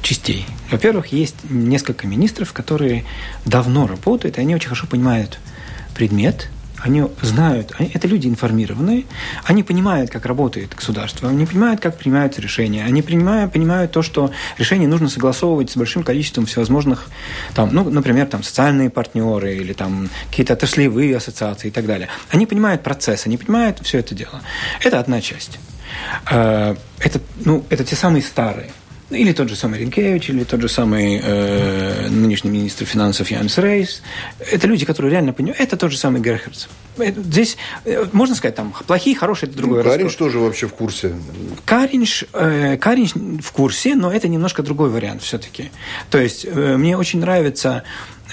частей. 0.01 0.45
Во-первых, 0.71 1.07
есть 1.07 1.35
несколько 1.49 2.07
министров, 2.07 2.53
которые 2.53 3.05
давно 3.45 3.87
работают, 3.87 4.37
и 4.37 4.41
они 4.41 4.55
очень 4.55 4.69
хорошо 4.69 4.87
понимают 4.87 5.39
предмет, 5.95 6.49
они 6.79 7.03
знают, 7.21 7.73
они, 7.77 7.89
это 7.93 8.07
люди 8.07 8.27
информированные, 8.27 9.05
они 9.43 9.63
понимают, 9.63 10.11
как 10.11 10.25
работает 10.25 10.75
государство, 10.75 11.29
они 11.29 11.45
понимают, 11.45 11.81
как 11.81 11.97
принимаются 11.97 12.41
решения, 12.41 12.85
они 12.85 13.01
принимают, 13.01 13.51
понимают 13.51 13.91
то, 13.91 14.01
что 14.01 14.31
решения 14.57 14.87
нужно 14.87 15.09
согласовывать 15.09 15.71
с 15.71 15.77
большим 15.77 16.03
количеством 16.03 16.45
всевозможных, 16.45 17.07
там, 17.55 17.69
ну, 17.73 17.89
например, 17.89 18.27
там, 18.27 18.43
социальные 18.43 18.89
партнеры 18.89 19.55
или 19.55 19.73
там 19.73 20.09
какие-то 20.29 20.53
отраслевые 20.53 21.17
ассоциации 21.17 21.69
и 21.69 21.71
так 21.71 21.85
далее. 21.85 22.09
Они 22.29 22.45
понимают 22.45 22.83
процесс, 22.83 23.25
они 23.25 23.37
понимают 23.37 23.79
все 23.83 23.99
это 23.99 24.13
дело. 24.13 24.41
Это 24.83 24.99
одна 24.99 25.19
часть. 25.19 25.59
Э, 26.29 26.75
это, 26.99 27.19
ну, 27.43 27.65
это 27.69 27.83
те 27.83 27.95
самые 27.95 28.21
старые. 28.21 28.69
Или 29.09 29.31
тот 29.31 29.47
же 29.47 29.55
самый 29.55 29.79
Ренкевич, 29.79 30.29
или 30.29 30.43
тот 30.43 30.59
же 30.59 30.67
самый 30.67 31.21
э, 31.23 32.09
нынешний 32.09 32.51
министр 32.51 32.85
финансов 32.85 33.31
Янс 33.31 33.57
Рейс. 33.57 34.01
Это 34.51 34.67
люди, 34.67 34.85
которые 34.85 35.11
реально 35.11 35.31
понимают. 35.31 35.61
Это 35.61 35.77
тот 35.77 35.91
же 35.91 35.97
самый 35.97 36.21
Герхардс. 36.21 36.67
Здесь, 36.97 37.57
э, 37.85 38.05
можно 38.11 38.35
сказать, 38.35 38.55
там, 38.55 38.73
плохие, 38.85 39.15
хорошие, 39.15 39.49
это 39.49 39.57
другой 39.57 39.83
ну, 39.83 39.89
Каринш 39.89 40.15
тоже 40.15 40.39
вообще 40.39 40.67
в 40.67 40.73
курсе. 40.73 41.15
Каринш, 41.63 42.25
э, 42.33 42.75
Каринш 42.77 43.13
в 43.13 43.51
курсе, 43.53 43.95
но 43.95 44.11
это 44.11 44.27
немножко 44.27 44.61
другой 44.61 44.89
вариант 44.89 45.21
все-таки. 45.21 45.71
То 46.09 46.17
есть, 46.17 46.45
э, 46.45 46.75
мне 46.75 46.97
очень 46.97 47.21
нравится 47.21 47.83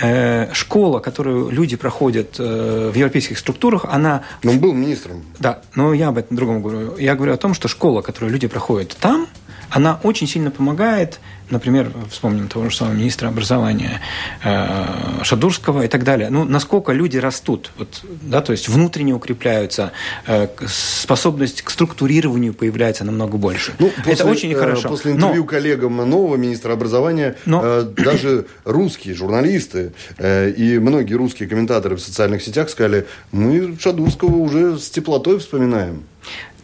э, 0.01 0.53
школа, 0.53 0.99
которую 0.99 1.51
люди 1.51 1.77
проходят 1.77 2.35
э, 2.39 2.91
в 2.93 2.97
европейских 2.97 3.39
структурах, 3.39 3.85
она... 3.85 4.23
Но 4.43 4.51
он 4.51 4.59
был 4.59 4.73
министром. 4.73 5.25
Да, 5.39 5.63
но 5.77 5.95
я 5.95 6.09
об 6.09 6.19
этом 6.19 6.37
другом 6.37 6.63
говорю. 6.63 6.97
Я 6.97 7.15
говорю 7.15 7.33
о 7.33 7.37
том, 7.37 7.55
что 7.55 7.69
школа, 7.69 8.03
которую 8.03 8.33
люди 8.33 8.49
проходят 8.49 8.97
там, 9.01 9.29
она 9.71 10.01
очень 10.03 10.27
сильно 10.27 10.51
помогает, 10.51 11.21
например, 11.51 11.91
вспомним 12.11 12.49
того 12.49 12.71
же 12.71 12.77
самого 12.77 12.95
министра 12.95 13.29
образования 13.29 14.01
э, 14.43 15.23
Шадурского 15.23 15.85
и 15.85 15.89
так 15.89 16.05
далее. 16.05 16.31
Ну, 16.31 16.45
насколько 16.45 16.93
люди 16.93 17.19
растут, 17.19 17.71
вот, 17.77 18.03
да, 18.23 18.41
то 18.41 18.53
есть 18.53 18.69
внутренне 18.69 19.13
укрепляются, 19.13 19.93
э, 20.27 20.49
способность 20.67 21.63
к 21.63 21.71
структурированию 21.71 22.55
появляется 22.55 23.05
намного 23.05 23.37
больше. 23.37 23.73
Ну, 23.79 23.91
после, 23.97 24.13
Это 24.13 24.25
очень 24.27 24.53
э, 24.53 24.57
хорошо. 24.57 24.89
После 24.89 25.13
интервью 25.13 25.43
Но, 25.43 25.49
коллегам 25.49 25.97
нового 25.97 26.37
министра 26.37 26.73
образования 26.73 27.37
Но, 27.45 27.63
э, 27.65 27.83
даже 27.83 28.47
русские 28.65 29.15
журналисты 29.15 29.93
э, 30.19 30.51
и 30.51 30.79
многие 30.79 31.15
русские 31.15 31.49
комментаторы 31.49 31.97
в 31.97 32.01
социальных 32.01 32.43
сетях 32.43 32.71
сказали, 32.71 33.07
мы 33.33 33.77
Шадурского 33.79 34.37
уже 34.37 34.79
с 34.79 34.91
теплотой 34.91 35.39
вспоминаем. 35.39 36.05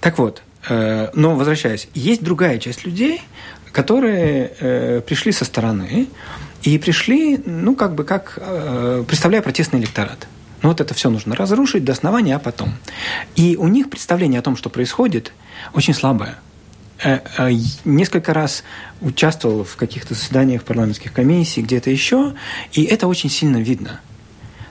Так 0.00 0.18
вот, 0.18 0.42
но 0.68 1.36
возвращаясь, 1.36 1.88
есть 1.94 2.22
другая 2.22 2.58
часть 2.58 2.84
людей, 2.84 3.22
которые 3.72 4.52
э, 4.58 5.00
пришли 5.00 5.32
со 5.32 5.44
стороны 5.44 6.08
и 6.62 6.78
пришли, 6.78 7.40
ну, 7.44 7.74
как 7.74 7.94
бы, 7.94 8.04
как, 8.04 8.34
э, 8.36 9.04
представляя 9.06 9.42
протестный 9.42 9.80
электорат. 9.80 10.26
Ну, 10.62 10.68
вот 10.68 10.80
это 10.80 10.92
все 10.92 11.08
нужно 11.08 11.34
разрушить 11.34 11.84
до 11.84 11.92
основания, 11.92 12.36
а 12.36 12.38
потом. 12.38 12.74
И 13.36 13.56
у 13.56 13.66
них 13.68 13.88
представление 13.88 14.40
о 14.40 14.42
том, 14.42 14.56
что 14.56 14.68
происходит, 14.68 15.32
очень 15.72 15.94
слабое. 15.94 16.36
э, 17.02 17.20
э, 17.38 17.50
несколько 17.86 18.34
раз 18.34 18.62
участвовал 19.00 19.64
в 19.64 19.76
каких-то 19.76 20.12
заседаниях 20.12 20.64
парламентских 20.64 21.14
комиссий, 21.14 21.62
где-то 21.62 21.90
еще, 21.90 22.34
и 22.72 22.82
это 22.84 23.06
очень 23.06 23.30
сильно 23.30 23.56
видно. 23.56 24.00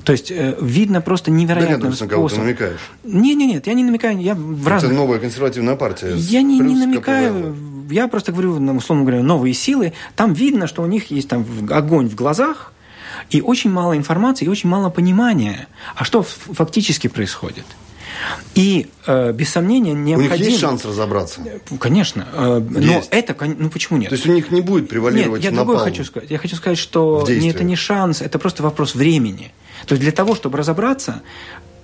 То 0.03 0.11
есть 0.11 0.31
э, 0.31 0.55
видно 0.61 1.01
просто 1.01 1.31
невероятным 1.31 1.91
да, 1.91 1.95
способом. 1.95 2.29
ты 2.29 2.37
намекаешь. 2.37 2.79
Не, 3.03 3.35
не, 3.35 3.47
нет, 3.47 3.67
я 3.67 3.73
не 3.73 3.83
намекаю, 3.83 4.19
я 4.19 4.35
в 4.35 4.61
Это 4.61 4.69
разных... 4.69 4.93
новая 4.93 5.19
консервативная 5.19 5.75
партия. 5.75 6.13
Я 6.15 6.41
не, 6.41 6.59
не 6.59 6.75
намекаю, 6.75 7.53
КПВ. 7.53 7.91
я 7.91 8.07
просто 8.07 8.31
говорю, 8.31 8.53
условно 8.75 9.05
говоря, 9.05 9.23
новые 9.23 9.53
силы. 9.53 9.93
Там 10.15 10.33
видно, 10.33 10.67
что 10.67 10.81
у 10.81 10.85
них 10.85 11.11
есть 11.11 11.29
там 11.29 11.45
огонь 11.69 12.07
в 12.07 12.15
глазах, 12.15 12.73
и 13.29 13.41
очень 13.41 13.69
мало 13.69 13.97
информации, 13.97 14.45
и 14.45 14.47
очень 14.47 14.69
мало 14.69 14.89
понимания, 14.89 15.67
а 15.95 16.03
что 16.03 16.23
фактически 16.23 17.07
происходит. 17.07 17.65
И, 18.55 18.87
э, 19.05 19.31
без 19.31 19.49
сомнения, 19.49 19.93
необходимо... 19.93 20.35
У 20.35 20.37
них 20.37 20.47
есть 20.49 20.59
шанс 20.59 20.85
разобраться? 20.85 21.41
Конечно. 21.79 22.27
Э, 22.33 22.59
но 22.59 23.03
это... 23.11 23.35
Ну, 23.45 23.69
почему 23.69 23.97
нет? 23.97 24.09
То 24.09 24.15
есть 24.15 24.27
у 24.27 24.31
них 24.31 24.51
не 24.51 24.61
будет 24.61 24.89
превалировать 24.89 25.41
Нет, 25.41 25.51
я 25.51 25.57
другое 25.57 25.77
хочу 25.77 26.03
сказать. 26.03 26.29
Я 26.29 26.37
хочу 26.37 26.55
сказать, 26.55 26.77
что 26.77 27.25
не, 27.27 27.49
это 27.49 27.63
не 27.63 27.75
шанс, 27.75 28.21
это 28.21 28.39
просто 28.39 28.63
вопрос 28.63 28.95
времени. 28.95 29.51
То 29.85 29.93
есть 29.93 30.01
для 30.01 30.11
того, 30.11 30.35
чтобы 30.35 30.57
разобраться, 30.57 31.21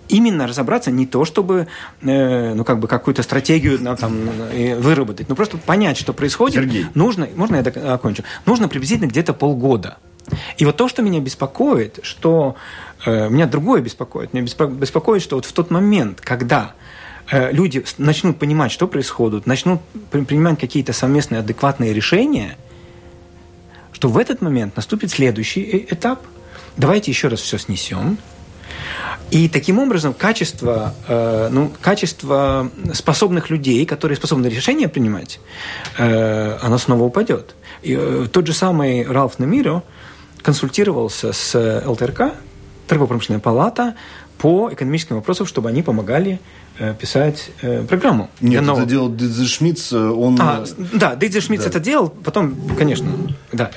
именно 0.08 0.48
разобраться 0.48 0.92
не 0.92 1.06
то, 1.06 1.26
чтобы 1.26 1.68
э, 2.02 2.54
ну, 2.54 2.64
как 2.64 2.80
бы 2.80 2.88
какую-то 2.88 3.24
стратегию 3.24 3.78
ну, 3.82 3.96
там, 3.96 4.30
выработать, 4.80 5.30
но 5.30 5.36
просто 5.36 5.58
понять, 5.58 5.98
что 5.98 6.14
происходит. 6.14 6.64
Сергей. 6.64 6.86
Нужно, 6.94 7.28
можно 7.36 7.56
я 7.56 7.94
окончу? 7.94 8.24
Нужно 8.46 8.68
приблизительно 8.68 9.08
где-то 9.08 9.34
полгода. 9.34 9.98
И 10.58 10.66
вот 10.66 10.78
то, 10.78 10.88
что 10.88 11.02
меня 11.02 11.20
беспокоит, 11.20 12.00
что 12.04 12.56
э, 13.06 13.30
меня 13.30 13.46
другое 13.46 13.82
беспокоит. 13.82 14.34
Меня 14.34 14.46
беспокоит, 14.46 15.22
что 15.22 15.36
вот 15.36 15.46
в 15.46 15.54
тот 15.54 15.70
момент, 15.72 16.22
когда 16.22 16.74
э, 17.32 17.52
люди 17.52 17.84
начнут 17.98 18.38
понимать, 18.40 18.72
что 18.72 18.88
происходит, 18.88 19.46
начнут 19.46 19.82
принимать 20.12 20.60
какие-то 20.60 20.94
совместные 20.94 21.40
адекватные 21.40 21.94
решения, 21.94 22.58
что 23.92 24.10
в 24.10 24.18
этот 24.18 24.42
момент 24.42 24.76
наступит 24.76 25.12
следующий 25.12 25.62
э, 25.62 25.94
этап. 25.94 26.24
Давайте 26.78 27.12
еще 27.12 27.28
раз 27.28 27.40
все 27.40 27.58
снесем. 27.58 28.18
И 29.32 29.50
таким 29.50 29.80
образом 29.80 30.14
качество, 30.14 30.94
э, 31.08 31.50
ну, 31.52 31.72
качество 31.82 32.70
способных 32.94 33.50
людей, 33.50 33.86
которые 33.86 34.18
способны 34.18 34.48
решения 34.48 34.88
принимать, 34.88 35.40
э, 35.98 36.58
оно 36.62 36.78
снова 36.78 37.04
упадет. 37.04 37.56
И, 37.82 37.98
э, 38.00 38.28
тот 38.32 38.46
же 38.46 38.54
самый 38.54 39.04
Ралф 39.04 39.40
Намиро, 39.40 39.84
консультировался 40.42 41.34
с 41.34 41.56
э, 41.56 41.84
ЛТРК, 41.88 42.36
торгово-промышленная 42.88 43.42
палата, 43.42 43.96
по 44.38 44.70
экономическим 44.72 45.16
вопросам, 45.16 45.48
чтобы 45.48 45.70
они 45.70 45.82
помогали 45.82 46.40
э, 46.78 46.94
писать 46.94 47.50
э, 47.62 47.84
программу. 47.84 48.30
Нет, 48.42 48.62
нового... 48.62 48.82
это 48.82 48.90
делал 48.90 49.10
Дидзе 49.10 49.46
Шмидц, 49.46 49.92
он... 49.92 50.38
А, 50.40 50.64
да, 50.94 51.16
Дидзе 51.16 51.42
Шмидц 51.42 51.64
да. 51.64 51.70
это 51.70 51.80
делал, 51.80 52.10
потом, 52.10 52.56
конечно, 52.78 53.10
да. 53.52 53.72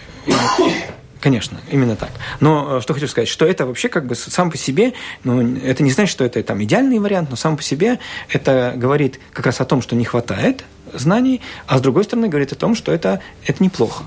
Конечно, 1.20 1.60
именно 1.70 1.96
так. 1.96 2.10
Но 2.40 2.80
что 2.80 2.94
хочу 2.94 3.08
сказать, 3.08 3.28
что 3.28 3.44
это 3.44 3.66
вообще 3.66 3.88
как 3.88 4.06
бы 4.06 4.14
сам 4.14 4.50
по 4.50 4.56
себе, 4.56 4.92
ну, 5.24 5.56
это 5.58 5.82
не 5.82 5.90
значит, 5.90 6.12
что 6.12 6.24
это 6.24 6.42
там 6.42 6.62
идеальный 6.62 6.98
вариант, 6.98 7.30
но 7.30 7.36
сам 7.36 7.56
по 7.56 7.62
себе 7.62 7.98
это 8.28 8.72
говорит 8.76 9.18
как 9.32 9.46
раз 9.46 9.60
о 9.60 9.64
том, 9.64 9.82
что 9.82 9.96
не 9.96 10.04
хватает 10.04 10.64
знаний, 10.92 11.40
а 11.66 11.78
с 11.78 11.80
другой 11.80 12.04
стороны 12.04 12.28
говорит 12.28 12.52
о 12.52 12.54
том, 12.54 12.74
что 12.74 12.92
это, 12.92 13.20
это 13.46 13.62
неплохо. 13.62 14.04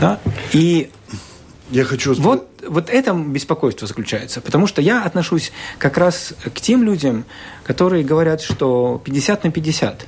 Да? 0.00 0.18
И 0.52 0.90
я 1.70 1.84
хочу... 1.84 2.14
Вот, 2.14 2.48
вот 2.66 2.90
это 2.90 3.12
беспокойство 3.12 3.86
заключается. 3.86 4.40
Потому 4.40 4.66
что 4.66 4.82
я 4.82 5.04
отношусь 5.04 5.52
как 5.78 5.98
раз 5.98 6.34
к 6.42 6.60
тем 6.60 6.82
людям, 6.82 7.24
которые 7.64 8.04
говорят, 8.04 8.40
что 8.42 9.00
50 9.04 9.44
на 9.44 9.50
50. 9.52 10.06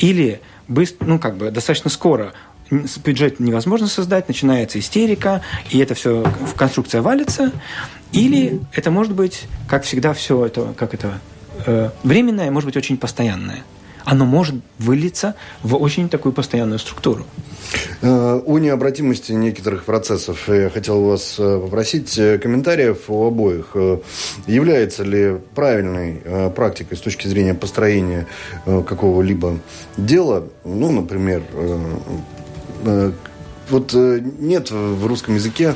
Или 0.00 0.40
быстро, 0.66 1.06
ну, 1.06 1.18
как 1.18 1.36
бы 1.36 1.50
достаточно 1.50 1.88
скоро 1.88 2.32
бюджет 3.04 3.40
невозможно 3.40 3.86
создать, 3.86 4.28
начинается 4.28 4.78
истерика, 4.78 5.42
и 5.70 5.78
это 5.78 5.94
все, 5.94 6.24
конструкция 6.56 7.02
валится. 7.02 7.52
Или 8.12 8.60
это 8.72 8.90
может 8.90 9.12
быть, 9.12 9.44
как 9.68 9.84
всегда, 9.84 10.12
все 10.12 10.46
это, 10.46 10.74
как 10.76 10.94
это, 10.94 11.20
э, 11.66 11.90
временное, 12.02 12.50
может 12.50 12.66
быть, 12.66 12.76
очень 12.76 12.96
постоянное 12.96 13.64
оно 14.04 14.26
может 14.26 14.56
вылиться 14.78 15.34
в 15.62 15.74
очень 15.76 16.08
такую 16.08 16.32
постоянную 16.32 16.78
структуру. 16.78 17.24
Э, 18.02 18.40
о 18.44 18.58
необратимости 18.58 19.32
некоторых 19.32 19.84
процессов 19.84 20.48
я 20.48 20.70
хотел 20.70 21.02
вас 21.02 21.36
э, 21.38 21.60
попросить 21.60 22.16
э, 22.18 22.38
комментариев 22.38 23.08
у 23.08 23.26
обоих. 23.26 23.74
Является 24.46 25.02
ли 25.04 25.38
правильной 25.54 26.50
практикой 26.50 26.96
с 26.96 27.00
точки 27.00 27.26
зрения 27.26 27.54
построения 27.54 28.26
какого-либо 28.64 29.58
дела, 29.96 30.46
ну, 30.64 30.92
например, 30.92 31.42
вот 33.70 33.94
нет 33.94 34.70
в 34.70 35.06
русском 35.06 35.34
языке 35.36 35.74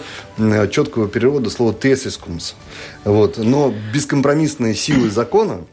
четкого 0.71 1.09
перевода 1.09 1.51
слова 1.51 1.73
«тесискумс», 1.73 2.55
вот, 3.05 3.39
но 3.39 3.73
бескомпромиссные 3.93 4.75
силы 4.75 5.11
закона– 5.11 5.61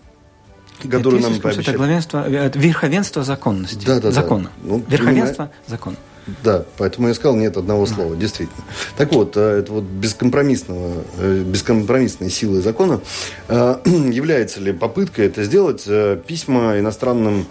который 0.89 1.19
нам 1.19 1.39
пообещали. 1.39 1.69
Это 1.69 1.77
главенство, 1.77 2.27
верховенство 2.27 3.23
законности. 3.23 3.85
Да, 3.85 3.99
да, 3.99 4.11
закона. 4.11 4.51
Да. 4.63 4.69
Ну, 4.69 4.83
верховенство 4.87 5.51
закона. 5.67 5.97
Да, 6.43 6.65
поэтому 6.77 7.07
я 7.07 7.13
сказал 7.13 7.35
нет 7.35 7.55
одного 7.55 7.85
слова, 7.85 8.15
действительно. 8.15 8.63
Так 8.97 9.13
вот, 9.13 9.37
э, 9.37 9.59
это 9.59 9.71
вот 9.71 9.83
бескомпромиссного, 9.83 11.03
э, 11.19 11.43
бескомпромиссной 11.45 12.31
силой 12.31 12.61
закона 12.61 12.99
э, 13.47 13.75
является 13.85 14.59
ли 14.59 14.73
попытка 14.73 15.21
это 15.21 15.43
сделать 15.43 15.87
письма 16.25 16.79
иностранным 16.79 17.45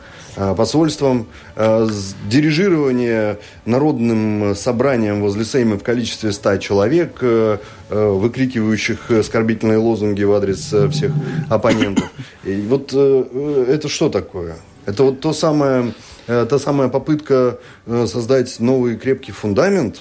посольством, 0.57 1.27
дирижирование 1.57 3.39
народным 3.67 4.55
собранием 4.57 5.21
возле 5.21 5.45
Сейма 5.45 5.79
в 5.79 5.83
количестве 5.83 6.33
ста 6.33 6.59
человек, 6.59 7.23
выкрикивающих 7.91 9.11
оскорбительные 9.11 9.79
лозунги 9.79 10.25
в 10.25 10.33
адрес 10.33 10.75
всех 10.91 11.13
оппонентов. 11.49 12.11
И 12.45 12.61
вот 12.69 12.93
это 12.93 13.89
что 13.89 14.09
такое? 14.09 14.57
Это 14.87 15.05
вот 15.05 15.21
то 15.21 15.33
самое 15.33 15.93
Э, 16.27 16.47
та 16.47 16.59
самая 16.59 16.89
попытка 16.89 17.59
э, 17.87 18.07
создать 18.07 18.61
новый 18.61 18.97
крепкий 18.97 19.33
фундамент? 19.33 20.01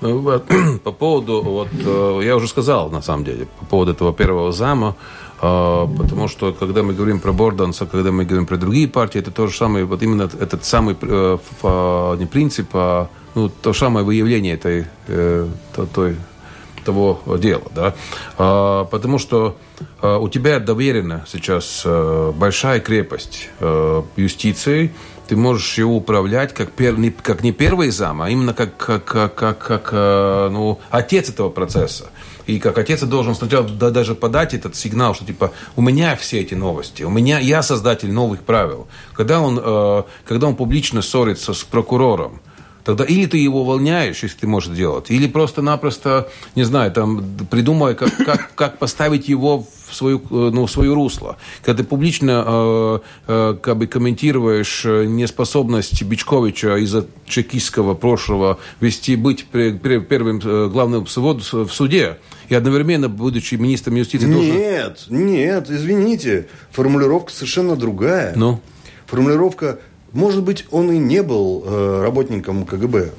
Ну, 0.00 0.40
по 0.84 0.92
поводу, 0.92 1.42
вот 1.42 1.68
э, 1.72 2.20
я 2.24 2.36
уже 2.36 2.48
сказал, 2.48 2.90
на 2.90 3.02
самом 3.02 3.24
деле, 3.24 3.46
по 3.60 3.66
поводу 3.66 3.92
этого 3.92 4.12
первого 4.12 4.52
зама, 4.52 4.96
потому 5.40 6.28
что 6.28 6.52
когда 6.52 6.82
мы 6.82 6.94
говорим 6.94 7.20
про 7.20 7.32
Борданса, 7.32 7.86
когда 7.86 8.10
мы 8.10 8.24
говорим 8.24 8.46
про 8.46 8.56
другие 8.56 8.88
партии, 8.88 9.18
это 9.18 9.30
то 9.30 9.46
же 9.46 9.56
самое, 9.56 9.84
вот 9.84 10.02
именно 10.02 10.22
этот 10.22 10.64
самый 10.64 10.94
не 10.94 12.26
принцип, 12.26 12.68
а 12.72 13.08
ну, 13.34 13.48
то 13.48 13.72
самое 13.74 14.04
выявление 14.04 14.54
этой, 14.54 14.86
той 15.94 16.16
того 16.86 17.20
дела. 17.38 17.64
Да? 17.74 17.94
А, 18.38 18.84
потому 18.84 19.18
что 19.18 19.56
а, 20.00 20.18
у 20.18 20.28
тебя 20.28 20.60
доверена 20.60 21.26
сейчас 21.26 21.82
а, 21.84 22.32
большая 22.32 22.80
крепость 22.80 23.50
юстиции, 24.16 24.94
ты 25.26 25.36
можешь 25.36 25.76
его 25.76 25.96
управлять 25.96 26.54
как, 26.54 26.70
пер, 26.70 26.96
не, 26.96 27.10
как 27.10 27.42
не 27.42 27.50
первый 27.50 27.90
зам, 27.90 28.22
а 28.22 28.30
именно 28.30 28.54
как, 28.54 28.76
как, 28.76 29.04
как, 29.34 29.58
как 29.58 29.92
ну, 29.92 30.78
отец 30.90 31.28
этого 31.28 31.50
процесса. 31.50 32.10
И 32.46 32.58
как 32.58 32.78
отец 32.78 33.02
должен 33.02 33.34
сначала 33.34 33.68
да, 33.68 33.90
даже 33.90 34.14
подать 34.14 34.54
этот 34.54 34.76
сигнал, 34.76 35.14
что 35.14 35.24
типа 35.24 35.52
у 35.74 35.82
меня 35.82 36.14
все 36.16 36.40
эти 36.40 36.54
новости, 36.54 37.02
у 37.02 37.10
меня 37.10 37.38
я 37.38 37.62
создатель 37.62 38.12
новых 38.12 38.42
правил. 38.42 38.86
Когда 39.12 39.40
он, 39.40 39.60
э, 39.62 40.02
когда 40.24 40.46
он 40.46 40.56
публично 40.56 41.02
ссорится 41.02 41.52
с 41.54 41.64
прокурором, 41.64 42.40
Тогда 42.86 43.02
или 43.02 43.26
ты 43.26 43.38
его 43.38 43.62
увольняешь, 43.62 44.22
если 44.22 44.38
ты 44.38 44.46
можешь 44.46 44.72
делать, 44.76 45.10
или 45.10 45.26
просто-напросто, 45.26 46.28
не 46.54 46.62
знаю, 46.62 46.92
там, 46.92 47.24
придумай, 47.50 47.96
как, 47.96 48.16
как, 48.16 48.54
как 48.54 48.78
поставить 48.78 49.28
его 49.28 49.66
в 49.88 49.94
свою, 49.94 50.18
э, 50.18 50.50
ну, 50.52 50.66
в 50.66 50.70
свое 50.70 50.92
русло. 50.92 51.36
Когда 51.62 51.82
ты 51.82 51.88
публично 51.88 52.44
э, 52.46 52.98
э, 53.26 53.56
как 53.60 53.76
бы 53.76 53.86
комментируешь 53.86 54.84
э, 54.84 55.06
неспособность 55.06 56.02
Бичковича 56.02 56.76
из-за 56.78 57.06
чекистского 57.26 57.94
прошлого 57.94 58.58
вести 58.80 59.16
быть 59.16 59.46
первым 59.46 60.38
главным 60.70 61.04
в 61.04 61.70
суде, 61.70 62.18
и 62.48 62.54
одновременно, 62.54 63.08
будучи 63.08 63.56
министром 63.56 63.96
юстиции, 63.96 64.26
Нет, 64.26 65.06
должен... 65.08 65.26
нет, 65.26 65.70
извините, 65.70 66.48
формулировка 66.70 67.32
совершенно 67.32 67.74
другая. 67.76 68.32
Ну? 68.36 68.60
Формулировка 69.06 69.78
может 70.16 70.42
быть, 70.42 70.64
он 70.70 70.90
и 70.90 70.98
не 70.98 71.22
был 71.22 71.62
э, 71.66 72.00
работником 72.02 72.64
КГБ 72.64 73.10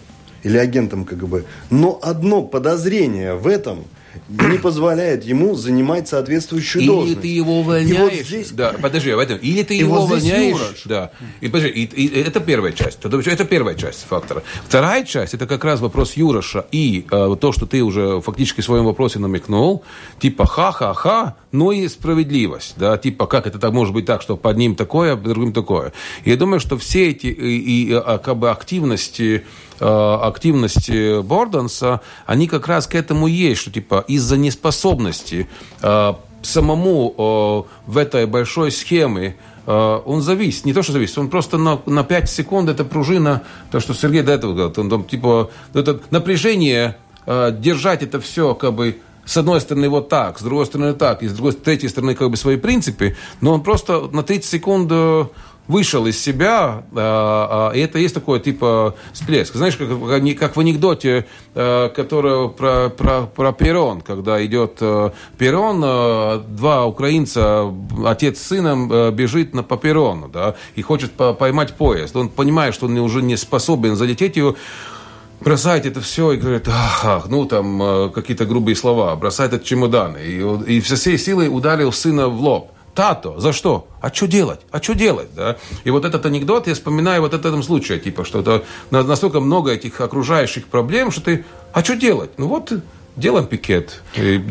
или 0.41 0.57
агентом 0.57 1.05
КГБ, 1.05 1.43
но 1.70 1.99
одно 2.01 2.41
подозрение 2.41 3.36
в 3.36 3.45
этом 3.45 3.86
не 4.28 4.57
позволяет 4.57 5.24
ему 5.24 5.55
занимать 5.55 6.07
соответствующую 6.07 6.82
или 6.82 6.88
должность. 6.89 7.22
ты 7.22 7.28
его 7.28 7.59
увольняешь. 7.59 8.13
И 8.13 8.18
вот 8.18 8.26
здесь... 8.28 8.51
Да, 8.51 8.74
подожди, 8.82 9.11
в 9.13 9.20
этом. 9.20 9.38
Или 9.38 9.63
ты 9.63 9.76
И 9.76 9.80
его 9.80 9.95
вот 9.95 10.03
увольняешь. 10.05 10.84
Да. 10.86 11.11
И, 11.41 11.47
подожди, 11.47 11.70
и- 11.70 12.05
и 12.05 12.22
это 12.22 12.39
первая 12.39 12.72
часть. 12.74 12.99
Это 13.03 13.45
первая 13.45 13.76
часть 13.76 14.05
фактора. 14.07 14.43
Вторая 14.65 15.03
часть 15.03 15.34
это 15.34 15.47
как 15.47 15.63
раз 15.63 15.80
вопрос 15.80 16.13
Юроша 16.18 16.65
и 16.72 17.05
э, 17.09 17.36
то, 17.39 17.51
что 17.51 17.65
ты 17.65 17.82
уже 17.84 18.22
фактически 18.22 18.61
в 18.61 18.65
своем 18.65 18.86
вопросе 18.86 19.20
намекнул. 19.20 19.84
Типа 20.20 20.45
ха-ха-ха, 20.45 21.36
но 21.51 21.72
и 21.72 21.88
справедливость. 21.88 22.76
Да? 22.78 22.97
Типа 22.97 23.26
как 23.28 23.47
это 23.47 23.59
так 23.59 23.72
может 23.74 23.93
быть 23.93 24.05
так, 24.05 24.22
что 24.22 24.38
под 24.38 24.57
ним 24.57 24.76
такое, 24.76 25.13
а 25.13 25.18
под 25.18 25.26
другим 25.30 25.53
такое. 25.53 25.93
Я 26.26 26.36
думаю, 26.38 26.59
что 26.59 26.78
все 26.78 27.09
эти 27.09 27.28
и, 27.28 27.89
и, 27.89 27.93
а, 27.93 28.18
как 28.18 28.38
бы 28.38 28.49
активности 28.51 29.43
э, 29.80 29.86
активности 30.38 31.22
Борденса, 31.22 32.01
они 32.26 32.47
как 32.47 32.68
раз 32.68 32.88
к 32.88 32.95
этому 32.95 33.28
есть, 33.28 33.61
что 33.61 33.72
типа 33.72 34.03
из-за 34.08 34.38
неспособности 34.38 35.47
э, 35.82 36.14
самому 36.41 37.66
э, 37.68 37.91
в 37.91 37.97
этой 37.97 38.26
большой 38.26 38.72
схеме. 38.72 39.36
Э, 39.66 39.99
он 40.05 40.22
зависит, 40.22 40.66
не 40.66 40.74
то, 40.74 40.84
что 40.84 40.93
зависит, 40.93 41.18
он 41.18 41.30
просто 41.30 41.58
на, 41.58 41.80
на 41.86 42.03
5 42.03 42.30
секунд, 42.30 42.70
это 42.70 42.84
пружина, 42.84 43.43
то, 43.72 43.80
что 43.80 43.93
Сергей 43.93 44.22
до 44.22 44.34
этого 44.34 44.53
говорил, 44.53 44.74
он 44.78 44.89
там, 44.89 45.03
типа, 45.03 45.51
это 45.74 45.99
напряжение, 46.10 46.97
держать 47.26 48.03
это 48.03 48.22
все, 48.22 48.55
как 48.55 48.74
бы, 48.74 48.99
с 49.26 49.36
одной 49.36 49.60
стороны 49.60 49.89
вот 49.89 50.08
так, 50.08 50.39
с 50.39 50.41
другой 50.41 50.66
стороны 50.66 50.93
так, 50.93 51.22
и 51.24 51.28
с 51.28 51.34
другой, 51.34 51.51
с 51.51 51.58
третьей 51.58 51.89
стороны 51.89 52.16
как 52.16 52.30
бы 52.30 52.38
свои 52.38 52.55
принципы, 52.55 53.18
но 53.41 53.53
он 53.53 53.62
просто 53.62 54.08
на 54.14 54.24
30 54.24 54.49
секунд 54.49 54.91
вышел 55.68 56.05
из 56.07 56.22
себя, 56.22 56.84
э, 56.93 57.72
э, 57.74 57.78
и 57.78 57.82
это 57.82 57.99
есть 57.99 58.13
такое 58.13 58.39
типа 58.39 58.95
всплеск. 59.13 59.53
Знаешь, 59.53 59.76
как, 59.76 59.89
как 60.39 60.55
в 60.55 60.59
анекдоте, 60.59 61.26
э, 61.53 61.89
который 61.89 62.49
про, 62.49 62.89
про, 62.89 63.24
про 63.24 63.51
Перрон, 63.51 64.01
когда 64.01 64.43
идет 64.45 64.80
Перрон, 65.38 65.82
два 66.55 66.86
украинца, 66.86 67.72
отец 68.05 68.39
с 68.39 68.47
сыном 68.47 69.11
бежит 69.13 69.53
на, 69.53 69.63
по 69.63 69.78
перрону, 69.78 70.30
да, 70.30 70.55
и 70.76 70.82
хочет 70.82 71.11
по- 71.11 71.34
поймать 71.34 71.74
поезд. 71.74 72.15
Он 72.15 72.30
понимает, 72.30 72.74
что 72.74 72.86
он 72.86 72.97
уже 72.99 73.22
не 73.22 73.36
способен 73.36 73.95
залететь 73.95 74.38
его, 74.38 74.55
бросает 75.41 75.86
это 75.86 76.01
все 76.01 76.32
и 76.32 76.38
говорит, 76.38 76.68
ах, 76.68 77.05
ах, 77.05 77.28
ну 77.28 77.45
там 77.45 78.11
какие-то 78.13 78.45
грубые 78.45 78.76
слова, 78.76 79.15
бросает 79.15 79.53
этот 79.53 79.65
чемодан. 79.65 80.15
И, 80.18 80.78
и 80.78 80.82
со 80.82 80.95
всей 80.95 81.18
силой 81.18 81.49
ударил 81.49 81.91
сына 81.91 82.28
в 82.28 82.39
лоб. 82.39 82.72
Тато, 82.98 83.39
за 83.39 83.54
что? 83.54 83.88
А 84.02 84.12
что 84.12 84.26
делать? 84.28 84.60
А 84.72 84.82
что 84.82 84.93
делать? 84.95 85.28
Да? 85.36 85.56
И 85.86 85.91
вот 85.91 86.04
этот 86.04 86.26
анекдот 86.26 86.68
я 86.68 86.74
вспоминаю 86.74 87.22
вот 87.22 87.32
в 87.32 87.45
этом 87.45 87.62
случае, 87.62 88.00
типа, 88.00 88.26
что 88.26 88.39
это 88.39 88.64
на- 88.89 89.04
настолько 89.04 89.39
много 89.39 89.70
этих 89.72 90.02
окружающих 90.02 90.66
проблем, 90.66 91.12
что 91.12 91.22
ты, 91.22 91.45
а 91.74 91.84
что 91.84 91.95
делать? 91.95 92.32
Ну 92.38 92.48
вот 92.48 92.74
делаем 93.16 93.45
пикет, 93.45 94.02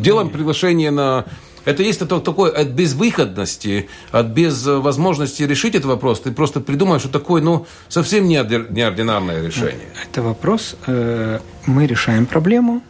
делаем 0.01 0.29
приглашение 0.29 0.91
на... 0.91 1.25
Это 1.65 1.83
есть 1.83 2.01
это 2.01 2.21
такое 2.21 2.49
от 2.61 2.67
безвыходности, 2.67 3.89
от 4.13 4.27
без 4.27 4.65
э, 4.65 4.77
возможности 4.77 5.43
решить 5.43 5.75
этот 5.75 5.87
вопрос. 5.87 6.21
Ты 6.21 6.31
просто 6.31 6.61
придумаешь, 6.61 7.01
что 7.01 7.11
такое, 7.11 7.41
ну, 7.41 7.65
совсем 7.89 8.29
неорди- 8.29 8.71
неординарное 8.71 9.45
решение. 9.45 9.89
Это 10.05 10.21
вопрос, 10.21 10.77
э, 10.87 11.39
мы 11.65 11.85
решаем 11.85 12.25
проблему 12.25 12.81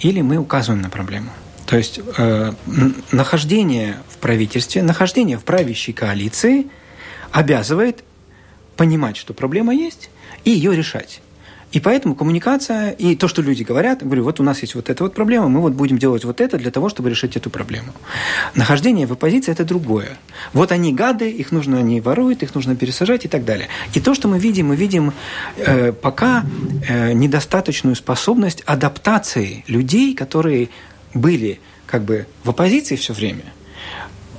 или 0.00 0.22
мы 0.22 0.38
указываем 0.38 0.80
на 0.82 0.88
проблему. 0.88 1.28
То 1.66 1.76
есть 1.76 2.00
э, 2.16 2.52
нахождение 3.12 3.96
в 4.08 4.18
правительстве, 4.18 4.82
нахождение 4.82 5.38
в 5.38 5.44
правящей 5.44 5.94
коалиции 5.94 6.66
обязывает 7.32 8.04
понимать, 8.76 9.16
что 9.16 9.34
проблема 9.34 9.74
есть, 9.74 10.10
и 10.44 10.50
ее 10.50 10.76
решать. 10.76 11.20
И 11.74 11.80
поэтому 11.80 12.14
коммуникация 12.14 12.90
и 12.90 13.16
то, 13.16 13.26
что 13.26 13.42
люди 13.42 13.64
говорят, 13.64 14.04
говорю, 14.04 14.22
вот 14.22 14.38
у 14.38 14.44
нас 14.44 14.62
есть 14.62 14.76
вот 14.76 14.90
эта 14.90 15.02
вот 15.02 15.12
проблема, 15.12 15.48
мы 15.48 15.60
вот 15.60 15.72
будем 15.72 15.98
делать 15.98 16.24
вот 16.24 16.40
это 16.40 16.56
для 16.56 16.70
того, 16.70 16.88
чтобы 16.88 17.10
решить 17.10 17.36
эту 17.36 17.50
проблему. 17.50 17.92
Нахождение 18.54 19.08
в 19.08 19.12
оппозиции– 19.12 19.50
это 19.52 19.64
другое. 19.64 20.16
Вот 20.52 20.70
они 20.70 20.92
гады, 20.92 21.28
их 21.28 21.50
нужно, 21.50 21.78
они 21.78 22.00
воруют, 22.00 22.44
их 22.44 22.54
нужно 22.54 22.76
пересажать 22.76 23.24
и 23.24 23.28
так 23.28 23.44
далее. 23.44 23.66
И 23.92 23.98
то, 23.98 24.14
что 24.14 24.28
мы 24.28 24.38
видим, 24.38 24.68
мы 24.68 24.76
видим 24.76 25.12
э, 25.56 25.90
пока 25.90 26.44
э, 26.88 27.12
недостаточную 27.12 27.96
способность 27.96 28.62
адаптации 28.66 29.64
людей, 29.66 30.14
которые 30.14 30.68
были 31.14 31.60
как 31.86 32.04
бы 32.04 32.26
в 32.42 32.50
оппозиции 32.50 32.96
все 32.96 33.12
время, 33.12 33.44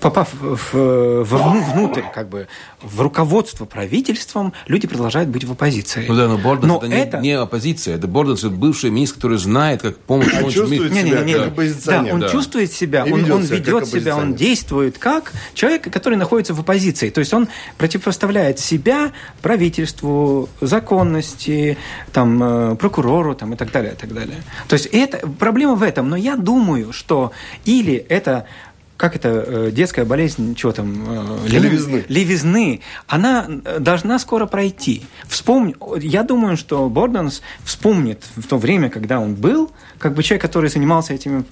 попав 0.10 0.30
в, 0.34 1.24
в- 1.24 1.74
внутрь, 1.74 2.02
как 2.14 2.30
бы 2.30 2.48
в 2.82 3.02
руководство 3.02 3.66
правительством, 3.66 4.54
люди 4.68 4.88
продолжают 4.88 5.30
быть 5.30 5.44
в 5.44 5.52
оппозиции. 5.52 6.06
Ну 6.08 6.16
да, 6.16 6.28
но 6.28 6.38
Борденс 6.38 6.68
Но 6.74 6.78
это, 6.78 6.88
не- 6.88 6.96
это- 7.02 7.18
Не, 7.20 7.32
оппозиция, 7.38 7.96
это 7.96 8.08
Борденс 8.08 8.40
это 8.44 8.50
бывший 8.52 8.90
министр, 8.92 9.16
который 9.16 9.38
знает, 9.38 9.82
как 9.82 9.98
помочь. 9.98 10.28
А 10.34 10.38
помочь 10.38 10.54
чувствует 10.54 10.92
ми- 10.92 11.00
себя 11.02 11.04
Не-не-не, 11.22 11.34
как 11.34 11.42
да. 11.42 11.48
оппозиционер. 11.48 12.06
Да, 12.10 12.14
он 12.14 12.20
да. 12.22 12.30
чувствует 12.30 12.72
себя, 12.72 13.04
И 13.06 13.12
он, 13.12 13.20
ведет 13.20 13.34
он 13.36 13.44
себя 13.44 13.58
как 13.58 13.66
ведет 13.68 13.88
себя, 13.88 14.18
он 14.18 14.36
действует 14.36 14.98
как 15.00 15.32
человек, 15.54 15.92
который 15.92 16.18
находится 16.18 16.54
в 16.54 16.60
оппозиции. 16.60 17.10
То 17.10 17.20
есть 17.20 17.34
он 17.34 17.48
противопоставляет 17.78 18.60
себя 18.60 19.12
правительству, 19.42 20.50
законности, 20.62 21.78
там, 22.12 22.44
э, 22.44 22.76
прокурору 22.76 23.36
там, 23.36 23.54
и 23.54 23.56
так 23.56 23.72
далее, 23.72 23.94
и 23.94 23.96
так 23.96 24.14
далее. 24.14 24.44
То 24.68 24.74
есть 24.74 24.86
это, 24.92 25.28
проблема 25.40 25.76
в 25.76 25.84
этом. 25.84 26.10
Но 26.10 26.16
я 26.16 26.36
думаю, 26.36 26.94
что 26.94 27.32
или 27.66 27.94
это 27.96 28.46
как 28.98 29.16
это 29.16 29.44
э, 29.46 29.72
детская 29.72 30.06
болезнь, 30.06 30.56
чего 30.56 30.72
там? 30.72 31.06
э, 31.08 31.48
Левизны. 31.48 32.06
левизны, 32.08 32.82
она 33.08 33.46
э, 33.48 33.80
должна 33.80 34.20
скоро 34.20 34.46
пройти. 34.46 35.04
Вспомни, 35.28 35.76
я 36.02 36.24
думаю, 36.24 36.56
что 36.56 36.90
Борденс 36.90 37.42
вспомнит 37.64 38.24
в 38.36 38.48
то 38.48 38.58
время, 38.58 38.90
когда 38.90 39.20
он 39.20 39.36
был, 39.36 39.72
как 40.00 40.14
бы 40.14 40.24
человек, 40.24 40.42
который 40.42 40.70
занимался 40.70 41.14
этими 41.14 41.44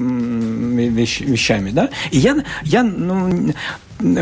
вещами, 1.29 1.71
да. 1.71 1.89
И 2.11 2.17
я, 2.17 2.43
я, 2.63 2.83
ну, 2.83 3.53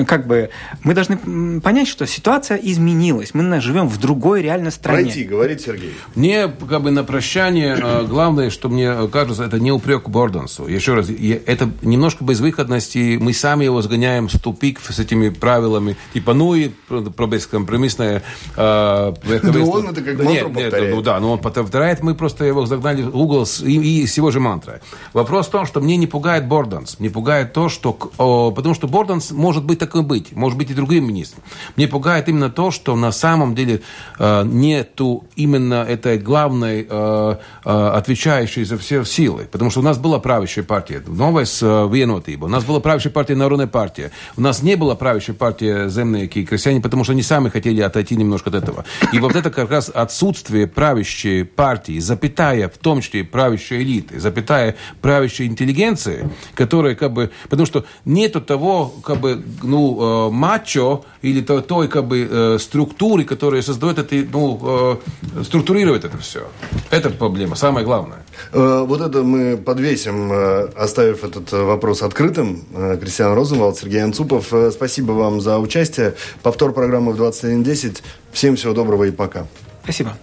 как 0.07 0.27
бы, 0.27 0.49
мы 0.83 0.93
должны 0.93 1.61
понять, 1.61 1.87
что 1.87 2.05
ситуация 2.05 2.57
изменилась. 2.57 3.33
Мы 3.33 3.61
живем 3.61 3.87
в 3.87 3.97
другой 3.97 4.41
реально 4.41 4.71
стране. 4.71 5.03
Пройти, 5.03 5.23
говорит 5.23 5.61
Сергей. 5.61 5.93
Мне 6.15 6.47
как 6.47 6.81
бы 6.81 6.91
на 6.91 7.03
прощание 7.03 7.77
э, 7.81 8.05
главное, 8.05 8.49
что 8.49 8.69
мне 8.69 9.07
кажется, 9.11 9.43
это 9.43 9.59
не 9.59 9.71
упрек 9.71 10.09
Борденсу. 10.09 10.67
Еще 10.67 10.93
раз, 10.93 11.09
это 11.09 11.69
немножко 11.81 12.23
безвыходности. 12.23 13.17
Мы 13.19 13.33
сами 13.33 13.65
его 13.65 13.81
сгоняем 13.81 14.27
в 14.27 14.39
тупик 14.39 14.79
с 14.81 14.99
этими 14.99 15.29
правилами. 15.29 15.95
Типа, 16.13 16.33
ну 16.33 16.55
и 16.55 16.69
про 16.69 17.01
про 17.01 17.27
бескомпромиссное 17.27 18.23
э, 18.55 19.13
верховенство. 19.23 19.77
он 19.77 19.89
это 19.89 20.01
как 20.01 20.17
Да 20.17 20.23
мантру 20.23 20.49
нет, 20.49 20.73
нет, 20.73 20.91
ну 20.91 21.01
да, 21.01 21.19
но 21.19 21.33
он 21.33 21.39
повторяет, 21.39 22.01
мы 22.01 22.15
просто 22.15 22.45
его 22.45 22.65
загнали 22.65 23.03
в 23.03 23.15
угол 23.15 23.45
с, 23.45 23.61
и, 23.61 24.01
и 24.01 24.07
с 24.07 24.17
его 24.17 24.31
же 24.31 24.39
мантрой. 24.39 24.79
Вопрос 25.13 25.47
в 25.47 25.51
том, 25.51 25.65
что 25.65 25.81
мне 25.81 25.97
не 25.97 26.07
пугает 26.07 26.47
Борденс. 26.47 26.99
Мне 26.99 27.09
пугает 27.09 27.53
то, 27.53 27.69
что... 27.69 27.97
о, 28.17 28.51
потому 28.51 28.75
что 28.75 28.87
Борденс 28.87 29.31
может 29.31 29.60
быть 29.65 29.79
таким 29.79 30.05
быть, 30.05 30.33
может 30.35 30.57
быть 30.57 30.71
и 30.71 30.73
другим 30.73 31.07
министром. 31.07 31.43
Мне 31.75 31.87
пугает 31.87 32.29
именно 32.29 32.49
то, 32.49 32.71
что 32.71 32.95
на 32.95 33.11
самом 33.11 33.55
деле 33.55 33.81
э, 34.19 34.43
нету 34.45 35.25
именно 35.35 35.83
этой 35.87 36.17
главной 36.17 36.87
э, 36.89 37.35
э, 37.65 37.69
отвечающей 37.69 38.63
за 38.63 38.77
все 38.77 39.03
силы. 39.03 39.47
Потому 39.51 39.71
что 39.71 39.79
у 39.79 39.83
нас 39.83 39.97
была 39.97 40.19
правящая 40.19 40.65
партия, 40.65 41.03
новая 41.05 41.45
с 41.45 41.61
э, 41.61 41.89
Виенотиба, 41.91 42.45
у 42.45 42.49
нас 42.49 42.63
была 42.63 42.79
правящая 42.79 43.13
партия 43.13 43.35
Народная 43.35 43.67
партия, 43.67 44.11
у 44.37 44.41
нас 44.41 44.61
не 44.63 44.75
была 44.75 44.95
правящая 44.95 45.35
партия 45.35 45.89
Земные 45.89 46.25
и 46.25 46.45
крестьяне, 46.45 46.81
потому 46.81 47.03
что 47.03 47.13
они 47.13 47.23
сами 47.23 47.49
хотели 47.49 47.81
отойти 47.81 48.15
немножко 48.15 48.49
от 48.49 48.55
этого. 48.55 48.85
И 49.13 49.19
вот 49.19 49.35
это 49.35 49.49
как 49.49 49.71
раз 49.71 49.89
отсутствие 49.93 50.67
правящей 50.67 51.45
партии, 51.45 51.99
запятая 51.99 52.69
в 52.69 52.77
том 52.77 53.01
числе 53.01 53.23
правящей 53.23 53.83
элиты, 53.83 54.19
запятая 54.19 54.75
правящей 55.01 55.47
интеллигенции, 55.47 56.29
которая 56.55 56.95
как 56.95 57.13
бы... 57.13 57.31
Потому 57.49 57.65
что 57.65 57.85
нету 58.05 58.41
того, 58.41 58.93
как 59.03 59.19
бы, 59.19 59.43
ну, 59.63 60.27
э, 60.27 60.31
мачо 60.31 61.03
или 61.21 61.41
то- 61.41 61.61
той, 61.61 61.87
как 61.87 62.05
бы, 62.05 62.27
э, 62.29 62.59
структуры, 62.59 63.23
которая 63.23 63.61
создает 63.61 63.99
это, 63.99 64.15
ну, 64.31 64.59
э, 65.37 65.43
структурирует 65.43 66.05
это 66.05 66.17
все. 66.17 66.39
Это 66.89 67.09
проблема, 67.09 67.55
самое 67.55 67.85
главное. 67.85 68.17
Вот 68.53 69.01
это 69.01 69.23
мы 69.23 69.57
подвесим, 69.57 70.31
оставив 70.75 71.23
этот 71.23 71.51
вопрос 71.51 72.01
открытым. 72.01 72.63
Кристиан 72.99 73.33
Розенвалд, 73.33 73.77
Сергей 73.77 74.03
Анцупов. 74.03 74.51
Спасибо 74.71 75.11
вам 75.13 75.41
за 75.41 75.59
участие. 75.59 76.15
Повтор 76.41 76.73
программы 76.73 77.13
в 77.13 77.17
21.10. 77.17 78.01
Всем 78.31 78.55
всего 78.55 78.73
доброго 78.73 79.03
и 79.03 79.11
пока. 79.11 79.45
Спасибо. 79.83 80.17